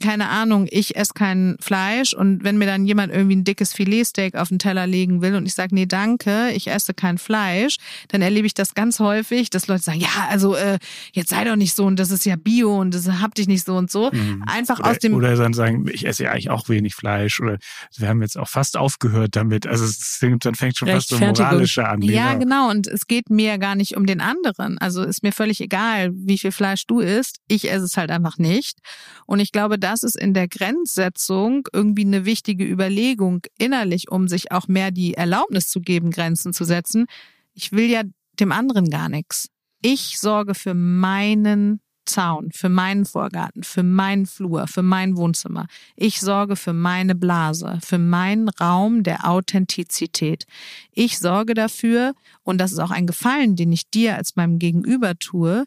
keine 0.00 0.28
Ahnung, 0.28 0.66
ich 0.70 0.96
esse 0.96 1.14
kein 1.14 1.56
Fleisch 1.60 2.12
und 2.12 2.44
wenn 2.44 2.58
mir 2.58 2.66
dann 2.66 2.84
jemand 2.84 3.12
irgendwie 3.12 3.36
ein 3.36 3.44
dickes 3.44 3.72
Filetsteak 3.72 4.34
auf 4.34 4.48
den 4.48 4.58
Teller 4.58 4.86
legen 4.86 5.22
will 5.22 5.34
und 5.34 5.46
ich 5.46 5.54
sage, 5.54 5.74
nee, 5.74 5.86
danke, 5.86 6.50
ich 6.50 6.68
esse 6.68 6.92
kein 6.92 7.16
Fleisch, 7.16 7.76
dann 8.08 8.20
erlebe 8.20 8.46
ich 8.46 8.54
das 8.54 8.74
ganz 8.74 9.00
häufig, 9.00 9.48
dass 9.48 9.66
Leute 9.66 9.82
sagen, 9.82 10.00
ja, 10.00 10.28
also 10.28 10.54
äh, 10.54 10.78
jetzt 11.12 11.30
sei 11.30 11.44
doch 11.44 11.56
nicht 11.56 11.74
so 11.74 11.86
und 11.86 11.98
das 11.98 12.10
ist 12.10 12.26
ja 12.26 12.36
Bio 12.36 12.78
und 12.78 12.94
das 12.94 13.08
habt 13.08 13.38
dich 13.38 13.48
nicht 13.48 13.64
so 13.64 13.76
und 13.76 13.90
so. 13.90 14.10
Mhm. 14.12 14.44
Einfach 14.46 14.78
oder, 14.78 14.90
aus 14.90 14.98
dem... 14.98 15.14
Oder 15.14 15.36
dann 15.36 15.54
sagen, 15.54 15.86
ich 15.90 16.06
esse 16.06 16.24
ja 16.24 16.32
eigentlich 16.32 16.50
auch 16.50 16.68
wenig 16.68 16.94
Fleisch 16.94 17.40
oder 17.40 17.58
wir 17.96 18.08
haben 18.08 18.20
jetzt 18.20 18.36
auch 18.36 18.48
fast 18.48 18.76
aufgehört 18.76 19.36
damit. 19.36 19.66
Also 19.66 19.84
es, 19.84 20.18
dann 20.20 20.54
fängt 20.54 20.76
schon 20.76 20.88
fast 20.88 21.08
so 21.08 21.18
moralischer 21.18 21.88
an. 21.88 22.02
Ja, 22.02 22.34
genau. 22.34 22.40
genau. 22.40 22.70
Und 22.70 22.86
es 22.86 23.06
geht 23.06 23.30
mir 23.30 23.58
gar 23.58 23.74
nicht 23.74 23.96
um 23.96 24.06
den 24.06 24.20
anderen. 24.20 24.78
Also 24.78 25.02
ist 25.02 25.22
mir 25.22 25.32
völlig 25.32 25.60
egal, 25.60 26.10
wie 26.12 26.38
viel 26.38 26.52
Fleisch 26.52 26.86
du 26.86 27.00
isst. 27.00 27.38
Ich 27.48 27.70
esse 27.70 27.84
es 27.84 27.96
halt 27.96 28.10
einfach 28.10 28.38
nicht. 28.38 28.78
Und 29.26 29.40
ich 29.40 29.52
glaube, 29.52 29.77
das 29.78 30.02
ist 30.02 30.16
in 30.16 30.34
der 30.34 30.48
Grenzsetzung 30.48 31.68
irgendwie 31.72 32.04
eine 32.04 32.24
wichtige 32.24 32.64
Überlegung 32.64 33.40
innerlich, 33.58 34.10
um 34.10 34.28
sich 34.28 34.52
auch 34.52 34.68
mehr 34.68 34.90
die 34.90 35.14
Erlaubnis 35.14 35.68
zu 35.68 35.80
geben, 35.80 36.10
Grenzen 36.10 36.52
zu 36.52 36.64
setzen. 36.64 37.06
Ich 37.54 37.72
will 37.72 37.90
ja 37.90 38.02
dem 38.38 38.52
anderen 38.52 38.90
gar 38.90 39.08
nichts. 39.08 39.48
Ich 39.80 40.18
sorge 40.18 40.54
für 40.54 40.74
meinen 40.74 41.80
Zaun, 42.08 42.50
für 42.52 42.68
meinen 42.68 43.04
Vorgarten, 43.04 43.62
für 43.62 43.82
meinen 43.82 44.26
Flur, 44.26 44.66
für 44.66 44.82
mein 44.82 45.16
Wohnzimmer. 45.16 45.66
Ich 45.94 46.20
sorge 46.20 46.56
für 46.56 46.72
meine 46.72 47.14
Blase, 47.14 47.78
für 47.82 47.98
meinen 47.98 48.48
Raum 48.48 49.02
der 49.02 49.28
Authentizität. 49.28 50.44
Ich 50.90 51.18
sorge 51.18 51.54
dafür, 51.54 52.14
und 52.42 52.58
das 52.58 52.72
ist 52.72 52.78
auch 52.78 52.90
ein 52.90 53.06
Gefallen, 53.06 53.56
den 53.56 53.72
ich 53.72 53.90
dir 53.90 54.16
als 54.16 54.36
meinem 54.36 54.58
Gegenüber 54.58 55.18
tue, 55.18 55.64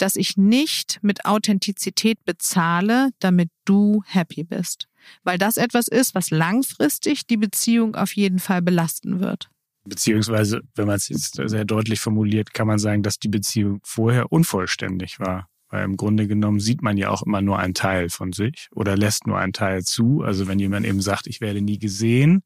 dass 0.00 0.16
ich 0.16 0.36
nicht 0.36 0.98
mit 1.02 1.24
Authentizität 1.24 2.24
bezahle, 2.24 3.10
damit 3.18 3.50
du 3.64 4.02
happy 4.06 4.44
bist. 4.44 4.86
Weil 5.24 5.38
das 5.38 5.56
etwas 5.56 5.88
ist, 5.88 6.14
was 6.14 6.30
langfristig 6.30 7.26
die 7.26 7.36
Beziehung 7.36 7.94
auf 7.94 8.14
jeden 8.14 8.38
Fall 8.38 8.62
belasten 8.62 9.20
wird. 9.20 9.50
Beziehungsweise, 9.84 10.60
wenn 10.74 10.86
man 10.86 10.96
es 10.96 11.08
jetzt 11.08 11.40
sehr 11.42 11.64
deutlich 11.64 12.00
formuliert, 12.00 12.52
kann 12.52 12.66
man 12.66 12.78
sagen, 12.78 13.02
dass 13.02 13.18
die 13.18 13.28
Beziehung 13.28 13.80
vorher 13.82 14.30
unvollständig 14.30 15.18
war. 15.20 15.48
Weil 15.68 15.84
im 15.84 15.96
Grunde 15.96 16.26
genommen 16.26 16.60
sieht 16.60 16.82
man 16.82 16.96
ja 16.96 17.10
auch 17.10 17.22
immer 17.22 17.40
nur 17.40 17.58
einen 17.58 17.74
Teil 17.74 18.10
von 18.10 18.32
sich 18.32 18.68
oder 18.72 18.96
lässt 18.96 19.26
nur 19.26 19.38
einen 19.38 19.52
Teil 19.52 19.84
zu. 19.84 20.22
Also 20.22 20.48
wenn 20.48 20.58
jemand 20.58 20.84
eben 20.84 21.00
sagt, 21.00 21.26
ich 21.28 21.40
werde 21.40 21.62
nie 21.62 21.78
gesehen, 21.78 22.42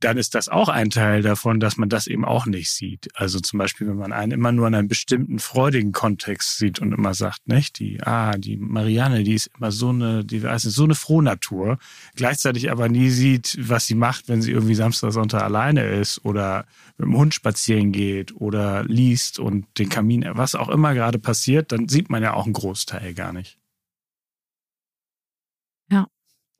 dann 0.00 0.18
ist 0.18 0.34
das 0.34 0.48
auch 0.48 0.68
ein 0.68 0.90
Teil 0.90 1.22
davon, 1.22 1.58
dass 1.58 1.78
man 1.78 1.88
das 1.88 2.06
eben 2.06 2.24
auch 2.24 2.44
nicht 2.46 2.70
sieht. 2.70 3.08
Also 3.14 3.40
zum 3.40 3.58
Beispiel, 3.58 3.88
wenn 3.88 3.96
man 3.96 4.12
einen 4.12 4.32
immer 4.32 4.52
nur 4.52 4.68
in 4.68 4.74
einem 4.74 4.88
bestimmten 4.88 5.38
freudigen 5.38 5.92
Kontext 5.92 6.58
sieht 6.58 6.80
und 6.80 6.92
immer 6.92 7.14
sagt, 7.14 7.48
nicht, 7.48 7.78
die, 7.78 8.02
ah, 8.02 8.36
die 8.36 8.58
Marianne, 8.58 9.22
die 9.22 9.34
ist 9.34 9.50
immer 9.56 9.72
so 9.72 9.88
eine, 9.88 10.24
die 10.24 10.42
weiß 10.42 10.66
nicht, 10.66 10.74
so 10.74 10.84
eine 10.84 10.94
Frohnatur, 10.94 11.78
gleichzeitig 12.14 12.70
aber 12.70 12.88
nie 12.88 13.08
sieht, 13.08 13.56
was 13.60 13.86
sie 13.86 13.94
macht, 13.94 14.28
wenn 14.28 14.42
sie 14.42 14.52
irgendwie 14.52 14.74
Samstag, 14.74 15.12
Sonntag 15.12 15.42
alleine 15.42 15.86
ist 15.86 16.24
oder 16.24 16.66
mit 16.98 17.06
dem 17.06 17.16
Hund 17.16 17.34
spazieren 17.34 17.92
geht 17.92 18.36
oder 18.36 18.84
liest 18.84 19.38
und 19.38 19.66
den 19.78 19.88
Kamin, 19.88 20.26
was 20.32 20.54
auch 20.54 20.68
immer 20.68 20.92
gerade 20.94 21.18
passiert, 21.18 21.72
dann 21.72 21.88
sieht 21.88 22.10
man 22.10 22.22
ja 22.22 22.34
auch 22.34 22.44
einen 22.44 22.52
Großteil 22.52 23.14
gar 23.14 23.32
nicht. 23.32 23.58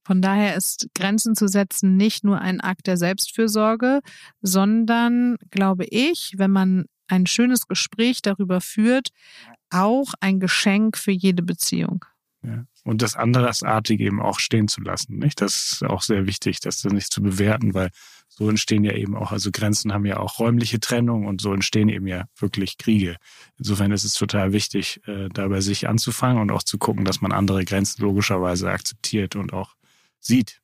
Von 0.06 0.22
daher 0.22 0.54
ist 0.54 0.86
Grenzen 0.94 1.34
zu 1.34 1.48
setzen 1.48 1.96
nicht 1.96 2.22
nur 2.22 2.40
ein 2.40 2.60
Akt 2.60 2.86
der 2.86 2.96
Selbstfürsorge, 2.96 4.02
sondern, 4.40 5.36
glaube 5.50 5.84
ich, 5.84 6.34
wenn 6.36 6.52
man 6.52 6.84
ein 7.08 7.26
schönes 7.26 7.66
Gespräch 7.66 8.22
darüber 8.22 8.60
führt, 8.60 9.08
auch 9.70 10.14
ein 10.20 10.38
Geschenk 10.38 10.96
für 10.96 11.10
jede 11.10 11.42
Beziehung. 11.42 12.04
Ja. 12.44 12.64
Und 12.84 13.02
das 13.02 13.16
Andersartige 13.16 14.04
eben 14.04 14.22
auch 14.22 14.38
stehen 14.38 14.68
zu 14.68 14.80
lassen. 14.80 15.18
Nicht? 15.18 15.40
Das 15.40 15.72
ist 15.72 15.82
auch 15.82 16.02
sehr 16.02 16.28
wichtig, 16.28 16.60
das 16.60 16.84
nicht 16.84 17.12
zu 17.12 17.20
bewerten, 17.20 17.74
weil 17.74 17.90
so 18.28 18.48
entstehen 18.48 18.84
ja 18.84 18.92
eben 18.92 19.16
auch, 19.16 19.32
also 19.32 19.50
Grenzen 19.50 19.92
haben 19.92 20.06
ja 20.06 20.18
auch 20.18 20.38
räumliche 20.38 20.78
Trennung 20.78 21.26
und 21.26 21.40
so 21.40 21.52
entstehen 21.52 21.88
eben 21.88 22.06
ja 22.06 22.26
wirklich 22.38 22.78
Kriege. 22.78 23.16
Insofern 23.58 23.90
ist 23.90 24.04
es 24.04 24.14
total 24.14 24.52
wichtig, 24.52 25.00
äh, 25.08 25.28
da 25.32 25.48
bei 25.48 25.60
sich 25.60 25.88
anzufangen 25.88 26.40
und 26.40 26.52
auch 26.52 26.62
zu 26.62 26.78
gucken, 26.78 27.04
dass 27.04 27.20
man 27.20 27.32
andere 27.32 27.64
Grenzen 27.64 28.02
logischerweise 28.02 28.70
akzeptiert 28.70 29.34
und 29.34 29.52
auch 29.52 29.75
sieht. 30.26 30.60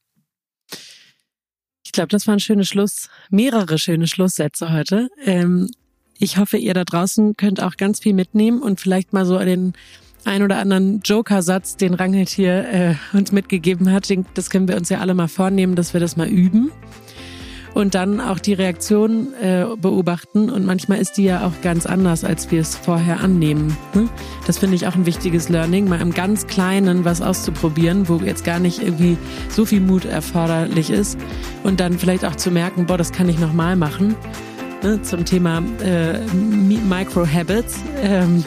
Ich 1.85 1.93
glaube, 1.93 2.09
das 2.09 2.27
war 2.27 2.35
ein 2.35 2.41
schönes 2.41 2.69
Schluss, 2.69 3.09
mehrere 3.31 3.79
schöne 3.79 4.07
Schlusssätze 4.07 4.73
heute. 4.73 5.11
Ähm, 5.25 5.71
ich 6.19 6.39
hoffe, 6.39 6.57
ihr 6.57 6.75
da 6.75 6.85
draußen 6.85 7.37
könnt 7.37 7.63
auch 7.63 7.77
ganz 7.77 8.01
viel 8.01 8.15
mitnehmen 8.15 8.63
und 8.63 8.81
vielleicht 8.81 9.13
mal 9.13 9.27
so 9.27 9.39
den 9.39 9.75
ein 10.25 10.43
oder 10.43 10.59
anderen 10.59 11.01
Joker-Satz, 11.01 11.77
den 11.77 11.95
Rangelt 11.95 12.29
hier 12.29 12.69
äh, 12.69 12.95
uns 13.13 13.33
mitgegeben 13.33 13.93
hat. 13.93 14.09
Das 14.35 14.51
können 14.51 14.69
wir 14.69 14.77
uns 14.77 14.89
ja 14.89 15.01
alle 15.01 15.15
mal 15.15 15.29
vornehmen, 15.29 15.75
dass 15.75 15.93
wir 15.93 16.01
das 16.01 16.17
mal 16.17 16.29
üben 16.29 16.71
und 17.75 17.95
dann 17.95 18.21
auch 18.21 18.39
die 18.39 18.53
Reaktion 18.53 19.33
äh, 19.41 19.67
beobachten. 19.77 20.51
Und 20.51 20.67
manchmal 20.67 20.99
ist 20.99 21.17
die 21.17 21.25
ja 21.25 21.47
auch 21.47 21.61
ganz 21.63 21.87
anders, 21.87 22.25
als 22.25 22.51
wir 22.51 22.61
es 22.61 22.77
vorher 22.77 23.21
annehmen. 23.21 23.77
Ne? 23.95 24.09
Das 24.47 24.59
finde 24.59 24.77
ich 24.77 24.87
auch 24.87 24.95
ein 24.95 25.07
wichtiges 25.07 25.49
Learning, 25.49 25.89
mal 25.89 26.01
im 26.01 26.13
ganz 26.13 26.47
Kleinen 26.47 27.05
was 27.05 27.23
auszuprobieren, 27.23 28.09
wo 28.09 28.17
jetzt 28.17 28.45
gar 28.45 28.59
nicht 28.59 28.83
irgendwie 28.83 29.17
so 29.49 29.65
viel 29.65 29.81
Mut 29.81 30.05
erforderlich 30.05 30.91
ist. 30.91 31.19
Und 31.63 31.81
dann 31.81 31.99
vielleicht 31.99 32.25
auch 32.25 32.37
zu 32.37 32.51
merken, 32.51 32.87
boah, 32.87 32.99
das 32.99 33.13
kann 33.13 33.29
ich 33.29 33.39
nochmal 33.39 33.77
machen. 33.77 34.15
Ne? 34.83 35.01
Zum 35.03 35.25
Thema 35.25 35.63
äh, 35.83 36.19
Micro 36.35 37.27
Habits. 37.27 37.77
Ähm, 38.03 38.45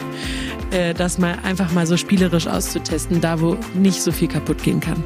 äh, 0.70 0.94
das 0.94 1.18
mal 1.18 1.38
einfach 1.42 1.72
mal 1.72 1.86
so 1.86 1.96
spielerisch 1.96 2.46
auszutesten, 2.46 3.20
da 3.20 3.40
wo 3.40 3.56
nicht 3.74 4.02
so 4.02 4.12
viel 4.12 4.28
kaputt 4.28 4.62
gehen 4.62 4.80
kann. 4.80 5.02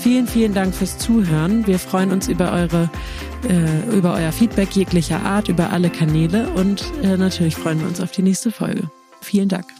Vielen, 0.00 0.26
vielen 0.26 0.54
Dank 0.54 0.74
fürs 0.74 0.96
Zuhören. 0.96 1.66
Wir 1.66 1.78
freuen 1.78 2.10
uns 2.10 2.26
über 2.26 2.52
eure 2.52 2.88
äh, 3.48 3.96
über 3.96 4.14
euer 4.14 4.32
Feedback 4.32 4.74
jeglicher 4.74 5.22
Art, 5.22 5.48
über 5.48 5.70
alle 5.70 5.90
Kanäle 5.90 6.48
und 6.50 6.84
äh, 7.02 7.16
natürlich 7.16 7.56
freuen 7.56 7.80
wir 7.80 7.86
uns 7.86 8.00
auf 8.00 8.10
die 8.10 8.22
nächste 8.22 8.50
Folge. 8.50 8.90
Vielen 9.20 9.48
Dank. 9.48 9.79